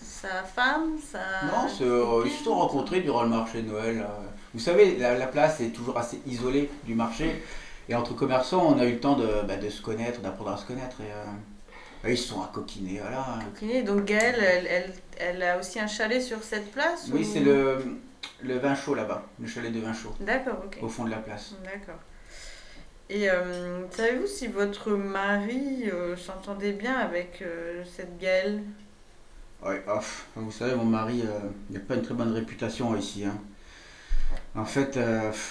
sa 0.00 0.42
femme, 0.42 0.92
sa. 1.10 1.18
Non, 1.46 1.68
euh, 1.82 2.22
ils 2.24 2.32
se 2.32 2.44
sont 2.44 2.54
rencontrés 2.54 3.00
durant 3.00 3.22
le 3.22 3.28
marché 3.28 3.62
de 3.62 3.70
Noël. 3.70 3.98
euh. 4.00 4.26
Vous 4.54 4.60
savez, 4.60 4.96
la, 4.98 5.16
la 5.16 5.26
place 5.26 5.60
est 5.60 5.70
toujours 5.70 5.96
assez 5.98 6.20
isolée 6.26 6.70
du 6.84 6.94
marché. 6.94 7.42
Et 7.88 7.94
entre 7.94 8.14
commerçants, 8.14 8.64
on 8.74 8.78
a 8.78 8.84
eu 8.84 8.92
le 8.92 9.00
temps 9.00 9.16
de, 9.16 9.42
bah, 9.46 9.56
de 9.56 9.68
se 9.68 9.82
connaître, 9.82 10.20
d'apprendre 10.20 10.52
à 10.52 10.56
se 10.56 10.64
connaître. 10.66 11.00
Et, 11.00 11.10
euh, 11.10 11.24
bah, 12.02 12.10
ils 12.10 12.18
se 12.18 12.28
sont 12.28 12.40
à 12.42 12.50
coquiner, 12.52 13.00
voilà. 13.00 13.24
Ok, 13.52 13.84
Donc 13.84 14.04
Gaëlle, 14.04 14.40
elle, 14.42 14.66
elle, 14.66 14.92
elle 15.18 15.42
a 15.42 15.58
aussi 15.58 15.80
un 15.80 15.86
chalet 15.86 16.20
sur 16.22 16.42
cette 16.42 16.70
place 16.72 17.08
Oui, 17.12 17.20
ou- 17.22 17.32
c'est 17.32 17.40
le, 17.40 17.98
le 18.42 18.58
vin 18.58 18.74
chaud 18.74 18.94
là-bas, 18.94 19.22
le 19.40 19.46
chalet 19.46 19.72
de 19.72 19.80
vin 19.80 19.92
chaud, 19.92 20.14
D'accord, 20.20 20.62
ok. 20.64 20.78
au 20.82 20.88
fond 20.88 21.04
de 21.04 21.10
la 21.10 21.18
place. 21.18 21.54
D'accord. 21.64 22.00
Et 23.12 23.30
euh, 23.30 23.88
savez-vous 23.90 24.26
si 24.26 24.48
votre 24.48 24.90
mari 24.92 25.88
euh, 25.88 26.16
s'entendait 26.16 26.72
bien 26.72 26.96
avec 26.98 27.40
euh, 27.42 27.84
cette 27.84 28.18
Gaëlle? 28.18 28.64
Pff, 29.62 30.26
vous 30.36 30.50
savez, 30.52 30.74
mon 30.74 30.84
mari, 30.84 31.22
il 31.70 31.74
n'a 31.74 31.80
pas 31.80 31.94
une 31.94 32.02
très 32.02 32.14
bonne 32.14 32.32
réputation 32.32 32.96
ici. 32.96 33.24
hein. 33.24 33.38
En 34.54 34.64
fait, 34.64 34.98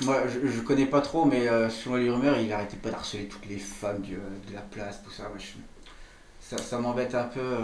moi, 0.02 0.24
je, 0.28 0.48
je 0.48 0.62
connais 0.62 0.86
pas 0.86 1.02
trop, 1.02 1.26
mais 1.26 1.48
selon 1.70 1.96
les 1.96 2.10
rumeurs, 2.10 2.38
il 2.40 2.52
arrêtait 2.54 2.78
pas 2.78 2.92
d'harceler 2.92 3.26
toutes 3.28 3.46
les 3.48 3.58
femmes 3.58 4.02
de 4.02 4.54
la 4.54 4.62
place, 4.62 5.02
tout 5.04 5.12
ça. 5.12 5.24
Moi, 5.30 5.38
ça 6.40 6.58
ça 6.58 6.80
m'embête 6.80 7.16
un 7.16 7.26
peu. 7.26 7.58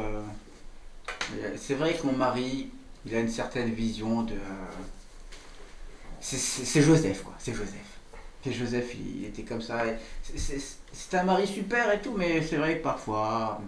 C'est 1.58 1.76
vrai 1.76 1.94
que 1.94 2.06
mon 2.06 2.14
mari, 2.14 2.70
il 3.06 3.16
a 3.16 3.20
une 3.20 3.28
certaine 3.30 3.72
vision 3.72 4.24
de. 4.24 4.36
c'est 6.20 6.82
Joseph, 6.82 7.24
quoi. 7.24 7.34
C'est 7.40 7.54
Joseph. 7.54 7.87
C'est 8.44 8.54
Joseph, 8.54 8.94
il, 8.96 9.26
était 9.26 9.44
comme 9.44 9.62
ça. 9.62 9.86
et 9.86 9.98
c'est- 10.24 11.16
un 11.18 11.24
mari 11.24 11.48
super 11.48 11.92
et 11.92 12.02
tout, 12.02 12.14
mais 12.16 12.42
c'est 12.42 12.58
vrai 12.58 12.78
que 12.78 12.84
parfois. 12.84 13.60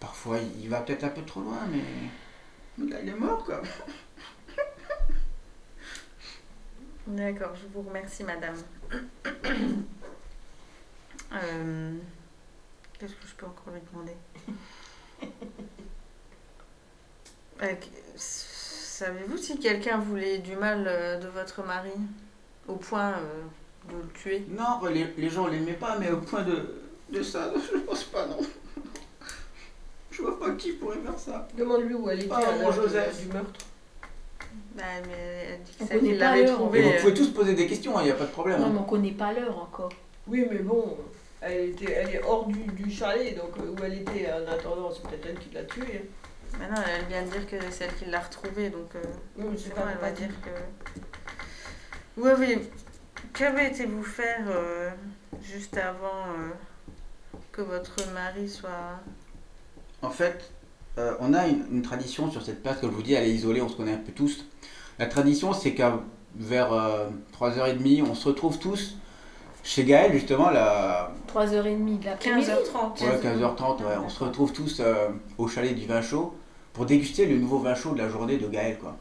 Parfois, 0.00 0.38
il 0.60 0.68
va 0.68 0.80
peut-être 0.80 1.04
un 1.04 1.08
peu 1.10 1.22
trop 1.22 1.40
loin, 1.40 1.60
mais. 1.70 1.82
mais 2.78 2.90
Là, 2.92 3.00
il 3.02 3.08
est 3.10 3.14
mort, 3.14 3.44
quoi. 3.44 3.60
D'accord, 7.06 7.54
je 7.56 7.66
vous 7.74 7.82
remercie, 7.88 8.24
madame. 8.24 8.56
Euh, 11.34 11.96
Qu'est-ce 12.98 13.14
que 13.14 13.26
je 13.26 13.34
peux 13.34 13.46
encore 13.46 13.72
lui 13.72 13.80
demander? 13.90 14.12
Euh, 17.62 17.74
Savez-vous 18.16 19.38
si 19.38 19.58
quelqu'un 19.58 19.96
voulait 19.98 20.40
du 20.40 20.56
mal 20.56 20.84
euh, 20.86 21.18
de 21.18 21.28
votre 21.28 21.64
mari? 21.64 21.90
Au 22.68 22.74
point 22.74 23.12
euh, 23.12 23.42
de 23.90 23.96
le 24.02 24.08
tuer 24.12 24.44
Non, 24.50 24.84
les, 24.88 25.06
les 25.16 25.30
gens 25.30 25.46
l'aimaient 25.46 25.72
pas, 25.72 25.98
mais 25.98 26.10
au 26.10 26.18
point 26.18 26.42
de, 26.42 26.74
de 27.12 27.22
ça, 27.22 27.52
je 27.72 27.78
pense 27.78 28.04
pas, 28.04 28.26
non. 28.26 28.38
Je 30.10 30.22
vois 30.22 30.38
pas 30.38 30.50
qui 30.52 30.72
pourrait 30.72 30.98
faire 31.04 31.18
ça. 31.18 31.48
Demande-lui 31.56 31.94
où 31.94 32.08
elle 32.10 32.20
était 32.20 32.30
Ah, 32.34 32.68
à 32.68 32.70
Joseph. 32.70 33.20
du 33.26 33.32
meurtre. 33.32 33.60
bah, 34.76 34.82
mais 35.08 35.58
Elle 35.90 36.00
dit 36.02 36.10
que 36.10 36.14
l'avait 36.16 36.44
trouvé. 36.44 36.82
vous 36.82 37.00
pouvez 37.00 37.14
tous 37.14 37.28
poser 37.30 37.54
des 37.54 37.66
questions, 37.66 37.98
il 38.00 38.04
n'y 38.04 38.10
a 38.10 38.14
pas 38.14 38.26
de 38.26 38.30
problème. 38.30 38.60
Non, 38.60 38.66
hein. 38.66 38.70
mais 38.74 38.80
on 38.80 38.84
connaît 38.84 39.12
pas 39.12 39.32
l'heure 39.32 39.56
encore. 39.58 39.90
Oui, 40.26 40.46
mais 40.50 40.58
bon, 40.58 40.98
elle, 41.40 41.70
était, 41.70 41.90
elle 41.92 42.10
est 42.14 42.22
hors 42.22 42.46
du, 42.46 42.58
du 42.60 42.90
chalet, 42.90 43.34
donc 43.36 43.56
euh, 43.58 43.70
où 43.72 43.84
elle 43.84 43.94
était 44.02 44.28
en 44.30 44.52
attendant, 44.52 44.90
c'est 44.92 45.02
peut-être 45.08 45.26
elle 45.30 45.38
qui 45.38 45.50
l'a 45.54 45.64
tuée. 45.64 46.08
Mais 46.60 46.68
non, 46.68 46.76
elle 46.86 47.06
vient 47.06 47.22
de 47.22 47.30
dire 47.30 47.46
que 47.46 47.56
c'est 47.70 47.84
elle 47.84 47.94
qui 47.94 48.04
l'a 48.04 48.20
retrouvé, 48.20 48.68
donc 48.68 48.94
euh, 48.94 49.02
Oui, 49.38 49.56
c'est 49.56 49.74
pas, 49.74 49.86
elle 49.90 49.98
va 49.98 50.10
dire 50.10 50.28
que. 50.42 50.50
Où 52.16 52.26
avez. 52.26 52.58
Qu'avez-vous 53.32 54.02
faire 54.02 54.44
euh, 54.48 54.90
juste 55.42 55.76
avant 55.76 56.26
euh, 56.28 56.50
que 57.52 57.62
votre 57.62 57.96
mari 58.12 58.48
soit. 58.48 59.00
En 60.02 60.10
fait, 60.10 60.50
euh, 60.98 61.14
on 61.20 61.32
a 61.32 61.46
une, 61.46 61.64
une 61.70 61.82
tradition 61.82 62.30
sur 62.30 62.42
cette 62.42 62.62
place, 62.62 62.78
comme 62.80 62.90
je 62.90 62.96
vous 62.96 63.02
dis, 63.02 63.14
elle 63.14 63.24
est 63.24 63.32
isolée, 63.34 63.62
on 63.62 63.68
se 63.68 63.76
connaît 63.76 63.94
un 63.94 63.98
peu 63.98 64.12
tous. 64.12 64.44
La 64.98 65.06
tradition, 65.06 65.52
c'est 65.52 65.74
qu'à 65.74 66.00
vers 66.36 66.72
euh, 66.72 67.08
3h30, 67.38 68.02
on 68.10 68.14
se 68.14 68.28
retrouve 68.28 68.58
tous 68.58 68.96
chez 69.64 69.84
Gaël, 69.84 70.12
justement, 70.12 70.50
la, 70.50 71.12
3h30 71.32 72.00
de 72.00 72.04
l'après-midi. 72.04 72.50
15h30. 72.50 73.04
Ouais, 73.04 73.18
15h30, 73.22 73.84
ouais. 73.84 73.96
On 74.04 74.08
se 74.08 74.24
retrouve 74.24 74.52
tous 74.52 74.80
euh, 74.80 75.08
au 75.38 75.46
chalet 75.48 75.74
du 75.74 75.86
vin 75.86 76.02
chaud 76.02 76.34
pour 76.72 76.84
déguster 76.86 77.26
le 77.26 77.38
nouveau 77.38 77.58
vin 77.58 77.74
chaud 77.74 77.92
de 77.92 77.98
la 77.98 78.08
journée 78.08 78.38
de 78.38 78.48
Gaëlle, 78.48 78.78
quoi. 78.78 78.96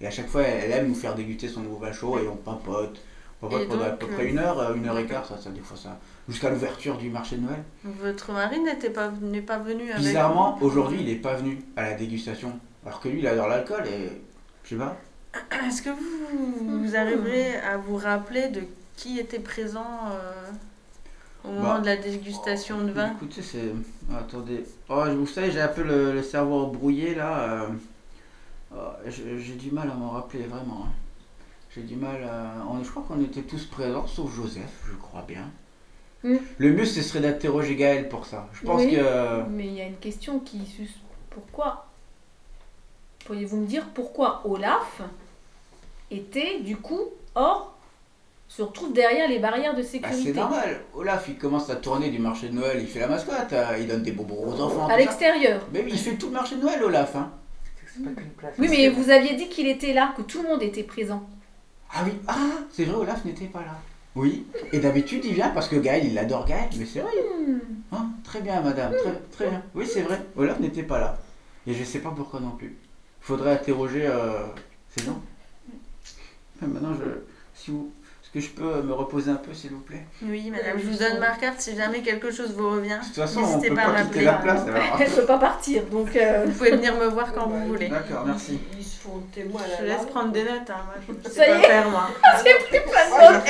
Et 0.00 0.06
à 0.06 0.10
chaque 0.10 0.28
fois, 0.28 0.42
elle 0.42 0.70
aime 0.72 0.88
nous 0.88 0.94
faire 0.94 1.14
déguster 1.14 1.48
son 1.48 1.60
nouveau 1.60 1.78
vin 1.78 1.92
chaud 1.92 2.18
et 2.18 2.28
on 2.28 2.36
papote. 2.36 3.00
On 3.42 3.48
papote 3.48 3.68
pendant 3.68 3.84
à 3.84 3.90
peu 3.90 4.06
euh, 4.06 4.14
près 4.14 4.26
une 4.26 4.38
heure, 4.38 4.58
euh, 4.58 4.74
une 4.74 4.86
heure 4.86 4.98
et 4.98 5.06
quart, 5.06 5.24
ça, 5.26 5.38
ça, 5.38 5.50
des 5.50 5.60
fois 5.60 5.76
ça. 5.76 5.98
Jusqu'à 6.28 6.50
l'ouverture 6.50 6.96
du 6.98 7.08
marché 7.10 7.36
de 7.36 7.42
Noël. 7.42 7.62
Votre 7.84 8.32
mari 8.32 8.60
n'était 8.60 8.90
pas, 8.90 9.10
n'est 9.22 9.40
pas 9.42 9.58
venu 9.58 9.90
avec. 9.90 9.98
Bizarrement, 10.04 10.56
vous? 10.58 10.66
aujourd'hui, 10.66 10.98
il 11.00 11.06
n'est 11.06 11.14
pas 11.20 11.34
venu 11.34 11.58
à 11.76 11.82
la 11.82 11.94
dégustation. 11.94 12.58
Alors 12.84 13.00
que 13.00 13.08
lui, 13.08 13.20
il 13.20 13.26
adore 13.26 13.48
l'alcool 13.48 13.84
et. 13.86 14.10
Je 14.64 14.70
sais 14.70 14.76
pas. 14.76 14.96
Est-ce 15.66 15.82
que 15.82 15.90
vous, 15.90 16.80
vous 16.82 16.96
arriverez 16.96 17.56
à 17.56 17.76
vous 17.76 17.96
rappeler 17.96 18.48
de 18.48 18.62
qui 18.96 19.18
était 19.18 19.38
présent 19.38 19.86
euh, 20.10 20.50
au 21.44 21.52
moment 21.52 21.74
Bah, 21.74 21.80
de 21.80 21.86
la 21.86 21.96
dégustation 21.96 22.80
de 22.82 22.90
vin? 22.90 23.12
Écoutez, 23.16 23.42
c'est. 23.42 23.72
Attendez. 24.14 24.64
Oh, 24.88 25.04
vous 25.16 25.26
savez, 25.26 25.50
j'ai 25.50 25.60
un 25.60 25.68
peu 25.68 25.82
le, 25.82 26.12
le 26.12 26.22
cerveau 26.22 26.66
brouillé 26.68 27.14
là. 27.14 27.38
euh. 27.40 27.66
Oh, 28.76 28.80
j'ai 29.08 29.54
du 29.54 29.70
mal 29.70 29.90
à 29.90 29.94
m'en 29.94 30.10
rappeler 30.10 30.42
vraiment. 30.44 30.84
hein. 30.86 30.92
J'ai 31.74 31.82
du 31.82 31.96
mal 31.96 32.22
à. 32.24 32.64
on- 32.70 32.82
je 32.82 32.90
crois 32.90 33.04
qu'on 33.06 33.20
était 33.22 33.42
tous 33.42 33.64
présents, 33.66 34.06
sauf 34.06 34.34
Joseph, 34.34 34.84
je 34.90 34.94
crois 34.96 35.22
bien. 35.26 35.48
Mm. 36.24 36.36
Le 36.58 36.72
mieux, 36.72 36.84
ce 36.84 37.02
serait 37.02 37.20
d'interroger 37.20 37.76
Gaël 37.76 38.08
pour 38.08 38.26
ça. 38.26 38.48
Je 38.52 38.66
pense 38.66 38.82
Oui. 38.82 38.92
que. 38.96 39.42
Mais 39.50 39.66
il 39.66 39.74
y 39.74 39.80
a 39.80 39.86
une 39.86 39.96
question 39.96 40.38
qui. 40.40 40.60
Pourquoi 41.30 41.86
Pourriez-vous 43.24 43.56
me 43.58 43.66
dire 43.66 43.84
pourquoi 43.94 44.42
Olaf 44.44 45.02
était 46.10 46.60
du 46.60 46.76
coup 46.76 47.00
hors 47.34 47.74
se 48.48 48.62
retrouve 48.62 48.92
derrière 48.92 49.28
les 49.28 49.40
barrières 49.40 49.74
de 49.74 49.82
bah, 49.82 49.88
c'est 49.90 49.98
sécurité 50.00 50.32
normal. 50.34 50.80
Olaf, 50.94 51.26
il 51.28 51.36
commence 51.36 51.68
à 51.68 51.74
tourner 51.76 52.10
du 52.10 52.20
marché 52.20 52.48
de 52.48 52.54
Noël, 52.54 52.78
il 52.80 52.86
fait 52.86 53.00
la 53.00 53.08
mascotte, 53.08 53.52
euh, 53.52 53.76
il 53.80 53.88
donne 53.88 54.04
des 54.04 54.12
bonbons 54.12 54.46
aux 54.46 54.60
enfants. 54.60 54.86
à 54.86 54.96
l'extérieur 54.96 55.66
Mais 55.72 55.84
il 55.88 55.98
fait 55.98 56.14
tout 56.16 56.26
le 56.26 56.32
marché 56.34 56.54
de 56.54 56.60
Noël, 56.62 56.82
Olaf. 56.84 57.16
Hein. 57.16 57.32
C'est 57.96 58.02
pas 58.04 58.20
qu'une 58.20 58.30
place. 58.30 58.54
Oui, 58.58 58.68
mais 58.70 58.88
vous 58.88 59.10
aviez 59.10 59.34
dit 59.36 59.48
qu'il 59.48 59.66
était 59.66 59.92
là, 59.92 60.14
que 60.16 60.22
tout 60.22 60.42
le 60.42 60.48
monde 60.48 60.62
était 60.62 60.82
présent. 60.82 61.28
Ah 61.92 62.02
oui, 62.04 62.12
ah, 62.26 62.34
c'est 62.70 62.84
vrai, 62.84 62.96
Olaf 62.96 63.24
n'était 63.24 63.46
pas 63.46 63.60
là. 63.60 63.80
Oui. 64.14 64.46
Et 64.72 64.78
d'habitude, 64.78 65.24
il 65.24 65.34
vient 65.34 65.50
parce 65.50 65.68
que 65.68 65.76
Gaël, 65.76 66.04
il 66.06 66.18
adore 66.18 66.46
Gaël. 66.46 66.68
Mais 66.78 66.86
c'est 66.86 67.00
vrai. 67.00 67.12
Hmm. 67.38 67.58
Hein 67.92 68.10
très 68.24 68.40
bien, 68.40 68.60
madame. 68.60 68.92
Très, 68.92 69.20
très 69.30 69.50
bien. 69.50 69.62
Oui, 69.74 69.86
c'est 69.86 70.02
vrai. 70.02 70.20
Olaf 70.36 70.58
n'était 70.58 70.82
pas 70.82 70.98
là. 70.98 71.18
Et 71.66 71.74
je 71.74 71.84
sais 71.84 72.00
pas 72.00 72.10
pourquoi 72.10 72.40
non 72.40 72.50
plus. 72.50 72.76
Faudrait 73.20 73.52
interroger 73.52 74.06
euh, 74.06 74.46
ces 74.96 75.04
gens. 75.04 75.20
Ah, 76.62 76.66
Maintenant, 76.66 76.94
je, 76.94 77.04
si 77.54 77.70
vous, 77.70 77.92
que 78.36 78.42
je 78.42 78.50
peux 78.50 78.82
me 78.82 78.92
reposer 78.92 79.30
un 79.30 79.36
peu, 79.36 79.54
s'il 79.54 79.70
vous 79.70 79.80
plaît 79.80 80.04
Oui, 80.22 80.50
madame, 80.50 80.78
je 80.78 80.86
vous 80.88 80.98
donne 80.98 81.18
ma 81.20 81.30
carte 81.36 81.58
si 81.58 81.74
jamais 81.74 82.02
quelque 82.02 82.30
chose 82.30 82.52
vous 82.54 82.68
revient. 82.70 82.98
De 83.00 83.04
toute 83.06 83.14
façon, 83.14 83.40
on 83.40 83.46
N'hésitez 83.46 83.68
peut 83.70 83.74
pas 83.76 83.82
à 83.82 83.90
pas 83.92 84.02
quitter 84.02 84.24
m'appeler. 84.24 84.24
la 84.26 84.32
place. 84.34 84.60
alors. 84.68 84.82
Elle 85.00 85.10
peut 85.10 85.24
pas 85.24 85.38
partir, 85.38 85.82
donc. 85.84 86.14
euh, 86.16 86.42
Vous 86.44 86.52
pouvez 86.52 86.70
venir 86.72 86.94
me 86.96 87.06
voir 87.06 87.32
quand 87.32 87.46
Bah, 87.46 87.54
vous 87.56 87.68
voulez. 87.68 87.88
D'accord, 87.88 88.24
merci. 88.26 88.58
Ils 88.76 88.84
se 88.84 88.98
font 89.00 89.22
témoin 89.34 89.62
Je 89.80 89.84
laisse 89.86 89.96
langue. 89.98 90.08
prendre 90.08 90.32
des 90.32 90.42
notes, 90.44 90.68
hein, 90.68 90.84
moi 90.84 90.94
je 91.24 91.28
sais 91.30 91.34
Ça 91.34 91.46
y 91.46 91.50
pas 91.52 91.58
est. 91.58 91.62
faire 91.70 91.88
moi. 91.88 92.08
C'est 92.44 92.68
plus 92.68 92.90
facile. 92.92 93.40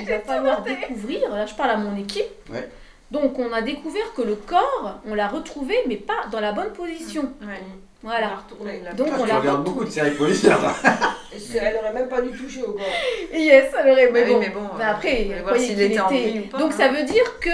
Il 0.00 0.08
va 0.08 0.18
falloir 0.20 0.62
découvrir, 0.62 1.30
là 1.30 1.46
je 1.46 1.54
parle 1.54 1.70
à 1.70 1.76
mon 1.76 1.96
équipe. 1.96 2.24
Ouais. 2.50 2.68
Donc 3.12 3.38
on 3.38 3.52
a 3.52 3.62
découvert 3.62 4.12
que 4.16 4.22
le 4.22 4.34
corps, 4.34 4.98
on 5.06 5.14
l'a 5.14 5.28
retrouvé, 5.28 5.76
mais 5.86 5.96
pas 5.96 6.26
dans 6.32 6.40
la 6.40 6.52
bonne 6.52 6.72
position. 6.72 7.22
Ouais. 7.42 7.60
On 8.04 8.08
Voilà. 8.08 8.30
retourné. 8.44 8.82
Donc 8.96 9.06
Toi, 9.08 9.16
on 9.20 9.22
tu 9.22 9.28
l'a 9.28 9.38
regardes 9.38 9.64
beaucoup 9.64 9.84
de 9.84 9.90
séries 9.90 10.10
policières. 10.16 10.58
Elle 11.54 11.76
aurait 11.76 11.92
même 11.92 12.08
pas 12.08 12.20
dû 12.20 12.30
toucher 12.36 12.62
au 12.62 12.72
corps. 12.72 12.82
Yes, 13.32 13.70
ça 13.72 13.82
l'aurait. 13.86 14.10
Mais 14.12 14.22
Ah 14.22 14.26
oui, 14.28 14.32
bon. 14.34 14.40
mais 14.40 14.48
bon, 14.50 14.68
Mais 14.78 14.84
après, 14.84 15.26
on 15.30 15.42
voir 15.42 15.54
voyez 15.54 15.66
s'il 15.68 15.80
était 15.80 16.00
en 16.00 16.08
vie 16.08 16.40
ou 16.40 16.48
pas, 16.48 16.58
Donc 16.58 16.72
hein. 16.72 16.76
ça 16.76 16.88
veut 16.88 17.02
dire 17.04 17.38
que 17.40 17.50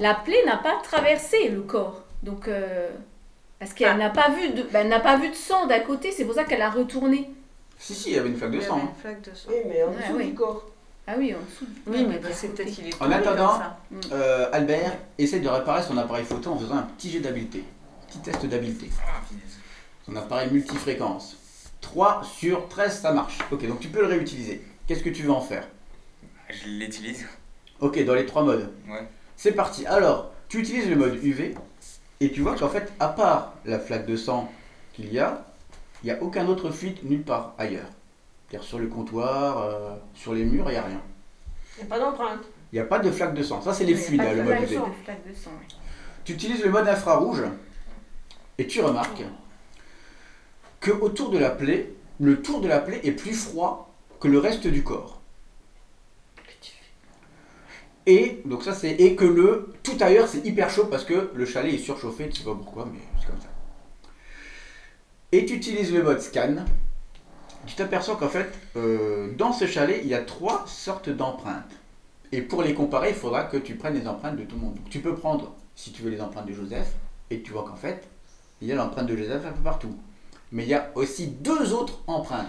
la 0.00 0.14
plaie 0.14 0.44
n'a 0.46 0.56
pas 0.56 0.80
traversé 0.82 1.48
le 1.48 1.60
corps. 1.62 2.02
Donc 2.22 2.48
euh, 2.48 2.88
parce 3.58 3.72
qu'elle 3.74 3.88
Ah. 3.92 3.94
n'a 3.96 4.10
pas 4.10 4.30
vu 4.30 4.50
de, 4.50 4.62
ben, 4.64 4.80
elle 4.80 4.88
n'a 4.88 5.00
pas 5.00 5.16
vu 5.16 5.28
de 5.28 5.34
sang 5.34 5.66
d'à 5.66 5.80
côté. 5.80 6.10
C'est 6.12 6.24
pour 6.24 6.34
ça 6.34 6.44
qu'elle 6.44 6.62
a 6.62 6.70
retourné. 6.70 7.30
si, 7.78 7.94
si, 7.94 8.10
il 8.10 8.16
y 8.16 8.18
avait 8.18 8.28
une 8.28 8.36
flaque 8.36 8.50
de 8.52 8.60
sang. 8.60 8.78
hein. 8.78 8.88
une 8.94 9.00
flaque 9.00 9.22
de 9.22 9.34
sang. 9.36 9.48
Oui, 9.50 9.56
mais 9.68 9.82
en 9.82 9.88
Ouais, 9.88 9.96
dessous 9.96 10.16
oui. 10.16 10.26
du 10.28 10.34
corps. 10.34 10.64
Ah 11.06 11.12
oui, 11.18 11.34
en 11.34 11.44
dessous. 11.44 11.66
Oui, 11.86 12.06
mais 12.08 12.16
bah, 12.16 12.28
c'est 12.32 12.48
peut-être 12.54 12.70
qu'il 12.72 12.88
est 12.88 13.02
En 13.02 13.10
attendant, 13.10 13.58
ça. 13.58 13.76
Euh, 14.12 14.48
Albert 14.52 14.92
essaie 15.18 15.40
de 15.40 15.48
réparer 15.50 15.82
son 15.82 15.98
appareil 15.98 16.24
photo 16.24 16.52
en 16.52 16.58
faisant 16.58 16.76
un 16.76 16.82
petit 16.96 17.10
jet 17.10 17.20
d'habileté. 17.20 17.62
Petit 18.08 18.18
test 18.20 18.46
d'habileté. 18.46 18.88
Ah, 19.06 19.20
finesse. 19.28 19.58
Son 20.06 20.16
appareil 20.16 20.48
multifréquence. 20.50 21.36
3 21.84 22.22
sur 22.24 22.66
13, 22.68 23.00
ça 23.00 23.12
marche. 23.12 23.38
Ok, 23.52 23.66
donc 23.68 23.78
tu 23.78 23.88
peux 23.88 24.00
le 24.00 24.06
réutiliser. 24.06 24.64
Qu'est-ce 24.86 25.02
que 25.02 25.10
tu 25.10 25.22
veux 25.22 25.30
en 25.30 25.40
faire? 25.40 25.68
Je 26.48 26.68
l'utilise. 26.68 27.26
Ok, 27.80 28.02
dans 28.04 28.14
les 28.14 28.26
trois 28.26 28.42
modes. 28.42 28.72
Ouais. 28.88 29.06
C'est 29.36 29.52
parti. 29.52 29.86
Alors, 29.86 30.32
tu 30.48 30.60
utilises 30.60 30.88
le 30.88 30.96
mode 30.96 31.22
UV 31.22 31.54
et 32.20 32.32
tu 32.32 32.40
vois 32.40 32.56
qu'en 32.56 32.68
fait, 32.68 32.92
à 33.00 33.08
part 33.08 33.52
la 33.64 33.78
flaque 33.78 34.06
de 34.06 34.16
sang 34.16 34.50
qu'il 34.94 35.12
y 35.12 35.18
a, 35.18 35.44
il 36.02 36.06
n'y 36.06 36.12
a 36.12 36.22
aucun 36.22 36.46
autre 36.48 36.70
fluide 36.70 36.98
nulle 37.04 37.22
part 37.22 37.54
ailleurs. 37.58 37.88
C'est-à-dire 38.48 38.66
sur 38.66 38.78
le 38.78 38.86
comptoir, 38.86 39.58
euh, 39.58 39.94
sur 40.14 40.32
les 40.32 40.44
murs, 40.44 40.64
il 40.68 40.72
n'y 40.72 40.78
a 40.78 40.82
rien. 40.82 41.00
Il 41.76 41.84
n'y 41.84 41.92
a 41.92 41.94
pas 41.94 42.00
d'empreinte. 42.00 42.42
Il 42.72 42.76
n'y 42.76 42.80
a 42.80 42.84
pas 42.84 42.98
de 42.98 43.10
flaque 43.10 43.34
de 43.34 43.42
sang. 43.42 43.60
Ça, 43.60 43.74
c'est 43.74 43.84
les 43.84 43.94
pas 43.94 44.24
hein, 44.24 44.32
le 44.32 44.42
mode 44.42 44.56
flaque 44.56 44.70
UV. 44.70 44.80
Tu 46.24 46.32
utilises 46.32 46.64
le 46.64 46.70
mode 46.70 46.88
infrarouge 46.88 47.42
et 48.56 48.66
tu 48.66 48.80
remarques 48.80 49.22
que 50.84 50.90
autour 50.90 51.30
de 51.30 51.38
la 51.38 51.48
plaie, 51.48 51.94
le 52.20 52.42
tour 52.42 52.60
de 52.60 52.68
la 52.68 52.78
plaie 52.78 53.00
est 53.04 53.12
plus 53.12 53.32
froid 53.32 53.90
que 54.20 54.28
le 54.28 54.38
reste 54.38 54.66
du 54.66 54.84
corps. 54.84 55.22
Et 58.06 58.42
donc 58.44 58.62
ça 58.62 58.74
c'est 58.74 58.90
et 58.90 59.16
que 59.16 59.24
le 59.24 59.72
tout 59.82 59.96
ailleurs 60.00 60.28
c'est 60.28 60.44
hyper 60.44 60.68
chaud 60.68 60.84
parce 60.84 61.04
que 61.04 61.30
le 61.34 61.46
chalet 61.46 61.72
est 61.72 61.78
surchauffé, 61.78 62.28
tu 62.28 62.40
sais 62.40 62.44
pas 62.44 62.54
pourquoi 62.54 62.86
mais 62.92 62.98
c'est 63.18 63.26
comme 63.26 63.40
ça. 63.40 63.48
Et 65.32 65.46
tu 65.46 65.54
utilises 65.54 65.90
le 65.90 66.02
mode 66.02 66.20
scan. 66.20 66.66
Tu 67.64 67.74
t'aperçois 67.76 68.16
qu'en 68.16 68.28
fait 68.28 68.52
euh, 68.76 69.32
dans 69.38 69.54
ce 69.54 69.66
chalet 69.66 70.02
il 70.02 70.10
y 70.10 70.14
a 70.14 70.20
trois 70.20 70.66
sortes 70.66 71.08
d'empreintes. 71.08 71.72
Et 72.30 72.42
pour 72.42 72.62
les 72.62 72.74
comparer, 72.74 73.10
il 73.10 73.14
faudra 73.14 73.44
que 73.44 73.56
tu 73.56 73.76
prennes 73.76 73.94
les 73.94 74.06
empreintes 74.06 74.36
de 74.36 74.44
tout 74.44 74.56
le 74.56 74.62
monde. 74.62 74.74
Donc 74.74 74.90
tu 74.90 75.00
peux 75.00 75.14
prendre, 75.14 75.54
si 75.76 75.92
tu 75.92 76.02
veux, 76.02 76.10
les 76.10 76.20
empreintes 76.20 76.46
de 76.46 76.52
Joseph, 76.52 76.92
et 77.30 77.40
tu 77.42 77.52
vois 77.52 77.64
qu'en 77.64 77.76
fait, 77.76 78.08
il 78.60 78.66
y 78.66 78.72
a 78.72 78.74
l'empreinte 78.74 79.06
de 79.06 79.16
Joseph 79.16 79.46
un 79.46 79.52
peu 79.52 79.62
partout. 79.62 79.96
Mais 80.54 80.62
il 80.62 80.68
y 80.68 80.74
a 80.74 80.90
aussi 80.94 81.26
deux 81.26 81.72
autres 81.72 81.98
empreintes. 82.06 82.46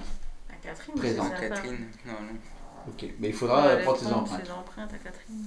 À 0.50 0.54
Catherine, 0.66 0.94
Présent. 0.96 1.24
c'est 1.24 1.30
sa 1.50 1.56
femme. 1.56 1.64
Catherine. 1.64 1.86
Non, 2.06 2.14
non. 2.14 2.40
Ok, 2.88 3.06
mais 3.20 3.30
il 3.30 3.34
faudra 3.34 3.64
Ouais, 3.66 3.72
euh, 3.74 3.84
prendre 3.84 4.16
empreintes. 4.18 4.46
ses 4.46 4.52
empreintes 4.52 4.94
à 4.94 4.98
Catherine. 4.98 5.46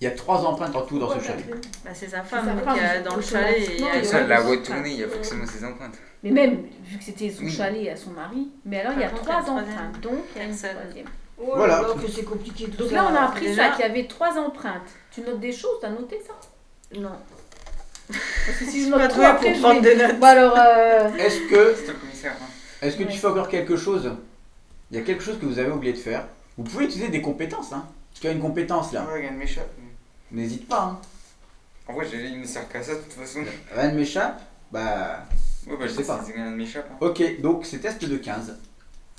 Il 0.00 0.04
y 0.04 0.06
a 0.06 0.10
trois 0.10 0.44
empreintes 0.44 0.76
en 0.76 0.82
tout 0.82 0.98
dans 0.98 1.08
ce 1.18 1.24
chalet. 1.24 1.46
Bah, 1.82 1.90
c'est 1.94 2.08
sa 2.08 2.18
sa 2.18 2.24
femme 2.24 2.60
femme, 2.62 2.74
qui 2.74 2.80
a 2.80 2.94
c'est 2.96 3.02
dans 3.02 3.16
le 3.16 3.22
chalet. 3.22 3.70
et 3.96 4.04
ça, 4.04 4.26
la 4.26 4.40
voie 4.40 4.58
tournée, 4.58 4.90
il 4.90 5.00
y 5.00 5.04
a 5.04 5.08
forcément 5.08 5.46
ses 5.46 5.64
empreintes. 5.64 5.94
Mais 6.22 6.30
même, 6.30 6.64
vu 6.82 6.98
que 6.98 7.04
c'était 7.04 7.30
son 7.30 7.44
Oui. 7.44 7.50
chalet 7.50 7.88
à 7.88 7.96
son 7.96 8.10
mari, 8.10 8.50
mais 8.66 8.80
alors 8.80 8.92
il 8.92 9.00
y 9.00 9.04
a 9.04 9.10
trois 9.10 9.40
empreintes, 9.40 10.00
donc 10.02 10.18
il 10.36 10.42
y 10.42 10.44
a 10.44 10.48
une 10.48 10.54
troisième. 10.56 11.06
Oh 11.38 11.52
Voilà. 11.56 11.80
là 11.82 11.88
là, 11.88 11.94
que 11.94 12.10
c'est 12.10 12.22
compliqué 12.24 12.66
tout 12.66 12.76
Donc 12.76 12.88
ça. 12.90 12.94
là, 12.96 13.08
on 13.10 13.14
a 13.14 13.20
appris 13.22 13.46
Déjà- 13.46 13.70
ça, 13.70 13.76
qu'il 13.76 13.86
y 13.86 13.88
avait 13.88 14.06
trois 14.06 14.36
empreintes. 14.38 14.90
Tu 15.10 15.22
notes 15.22 15.40
des 15.40 15.52
choses, 15.52 15.78
t'as 15.80 15.88
noté 15.90 16.20
ça? 16.26 16.34
Non. 17.00 17.16
Parce 18.08 18.58
que 18.58 18.64
si 18.66 18.84
je 18.84 18.90
trop, 18.90 19.08
trouvé 19.08 19.26
après, 19.26 19.46
pour 19.48 19.54
je 19.56 19.60
prendre 19.60 19.80
vais- 19.80 19.94
des 19.96 20.02
notes. 20.02 20.18
Bon 20.20 20.26
alors, 20.26 20.54
euh, 20.58 21.10
Est-ce 21.16 21.40
que, 21.48 21.74
hein. 22.26 22.30
est-ce 22.82 22.96
que 22.96 23.04
tu 23.04 23.16
fais 23.18 23.26
encore 23.26 23.48
quelque 23.48 23.76
chose? 23.76 24.12
Il 24.90 24.98
y 24.98 25.00
a 25.00 25.04
quelque 25.04 25.22
chose 25.22 25.38
que 25.40 25.46
vous 25.46 25.58
avez 25.58 25.70
oublié 25.70 25.92
de 25.92 25.98
faire. 25.98 26.26
Vous 26.58 26.64
pouvez 26.64 26.84
utiliser 26.84 27.08
des 27.08 27.22
compétences. 27.22 27.72
Hein. 27.72 27.86
Tu 28.20 28.26
as 28.28 28.32
une 28.32 28.40
compétence 28.40 28.92
là. 28.92 29.04
Ouais, 29.04 29.14
regarde, 29.18 29.36
m'échappe. 29.36 29.70
N'hésite 30.30 30.68
pas. 30.68 30.82
Hein. 30.82 30.98
En 31.88 31.94
vrai, 31.94 32.06
j'ai- 32.10 32.24
il 32.26 32.40
ne 32.40 32.46
sert 32.46 32.68
qu'à 32.68 32.82
ça 32.82 32.94
de 32.94 33.00
toute 33.00 33.12
façon. 33.12 33.40
Rien 33.74 33.90
ne 33.90 33.96
m'échappe 33.96 34.40
Bah. 34.70 35.24
Ouais, 35.66 35.76
bah, 35.78 35.86
Je 35.86 35.92
sais 35.92 36.04
pas. 36.04 36.20
Rien 36.34 36.50
ne 36.50 36.56
m'échappe. 36.56 36.88
hein. 36.92 36.96
Ok, 37.00 37.40
donc 37.40 37.64
c'est 37.66 37.78
test 37.78 38.04
de 38.04 38.16
15. 38.16 38.56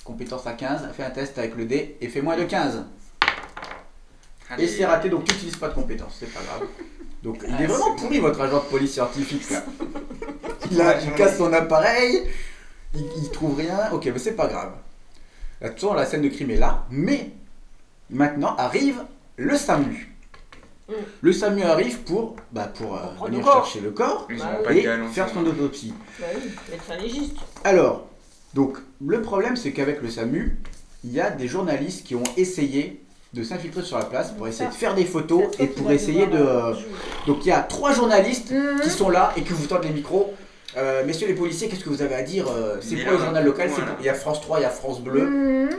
Compétence 0.04 0.46
à 0.46 0.54
15, 0.54 0.88
fais 0.96 1.04
un 1.04 1.10
test 1.10 1.38
avec 1.40 1.56
le 1.56 1.66
dé 1.66 1.98
et 2.00 2.08
fais 2.08 2.22
moins 2.22 2.38
de 2.38 2.44
15. 2.44 2.84
Et 4.60 4.68
c'est 4.68 4.86
raté, 4.86 5.10
donc 5.10 5.24
tu 5.26 5.34
n'utilises 5.34 5.56
pas 5.58 5.70
de 5.70 5.74
compétences, 5.74 6.18
c'est 6.20 6.32
pas 6.32 6.42
grave. 6.42 6.68
Donc 7.26 7.44
il 7.48 7.56
Ah, 7.58 7.64
est 7.64 7.66
vraiment 7.66 7.96
pourri 7.96 8.20
votre 8.20 8.40
agent 8.40 8.60
de 8.64 8.70
police 8.70 8.94
scientifique 8.94 9.50
là. 9.50 9.64
Il, 10.72 10.82
a, 10.82 11.00
il 11.00 11.14
casse 11.14 11.38
son 11.38 11.54
appareil, 11.54 12.24
il, 12.96 13.06
il 13.18 13.30
trouve 13.30 13.56
rien, 13.58 13.92
ok 13.92 14.06
mais 14.12 14.18
c'est 14.18 14.34
pas 14.36 14.48
grave. 14.48 14.72
Là, 15.62 15.68
de 15.70 15.74
toute 15.74 15.82
façon, 15.82 15.94
la 15.94 16.06
scène 16.08 16.24
de 16.24 16.30
crime 16.30 16.50
est 16.52 16.58
là, 16.58 16.86
mais 16.90 17.30
maintenant 18.10 18.56
arrive 18.56 19.04
le 19.38 19.56
SAMU. 19.58 20.12
Mm. 20.90 20.94
Le 21.22 21.34
SAMU 21.34 21.62
arrive 21.64 22.00
pour, 22.00 22.36
bah, 22.52 22.72
pour 22.76 22.96
euh, 22.96 23.00
venir 23.26 23.40
le 23.40 23.46
corps. 23.46 23.66
chercher 23.66 23.82
le 23.82 23.92
corps 23.92 24.28
Ils 24.32 24.38
Bah 24.40 24.60
pas 24.64 24.74
faire 25.12 25.30
son 25.30 25.46
autopsie. 25.46 25.94
Bah 26.20 26.26
oui. 26.36 27.34
Alors, 27.64 28.08
donc, 28.56 28.78
le 29.06 29.22
problème, 29.22 29.56
c'est 29.56 29.72
qu'avec 29.72 30.02
le 30.02 30.10
SAMU, 30.10 30.58
il 31.04 31.12
y 31.12 31.22
a 31.22 31.30
des 31.30 31.48
journalistes 31.48 32.06
qui 32.06 32.16
ont 32.16 32.24
essayé 32.38 33.05
de 33.36 33.44
s'infiltrer 33.44 33.84
sur 33.84 33.98
la 33.98 34.06
place 34.06 34.32
pour 34.32 34.48
essayer 34.48 34.70
de 34.70 34.74
faire 34.74 34.96
des 34.96 35.04
photos 35.04 35.44
et 35.60 35.68
pour 35.68 35.92
essayer 35.92 36.26
de... 36.26 36.38
euh, 36.38 36.72
euh. 36.72 36.76
Donc, 37.28 37.46
il 37.46 37.50
y 37.50 37.52
a 37.52 37.60
trois 37.62 37.92
journalistes 37.92 38.52
mhm. 38.52 38.80
qui 38.82 38.90
sont 38.90 39.10
là 39.10 39.34
et 39.36 39.42
qui 39.44 39.52
vous 39.52 39.68
tendent 39.68 39.84
les 39.84 39.90
micros. 39.90 40.34
Euh, 40.78 41.06
messieurs 41.06 41.28
les 41.28 41.34
policiers, 41.34 41.68
qu'est-ce 41.68 41.84
que 41.84 41.90
vous 41.90 42.02
avez 42.02 42.16
à 42.16 42.24
dire 42.24 42.48
C'est 42.82 42.96
pour 43.04 43.12
le 43.12 43.18
journal 43.20 43.44
local, 43.46 43.70
c'est 43.70 43.76
voilà. 43.82 43.92
pour- 43.92 44.02
il 44.02 44.06
y 44.06 44.10
a 44.10 44.14
France 44.14 44.40
3, 44.42 44.60
il 44.60 44.64
y 44.64 44.66
a 44.66 44.70
France 44.70 45.02
Bleu 45.02 45.26
Mhm. 45.30 45.70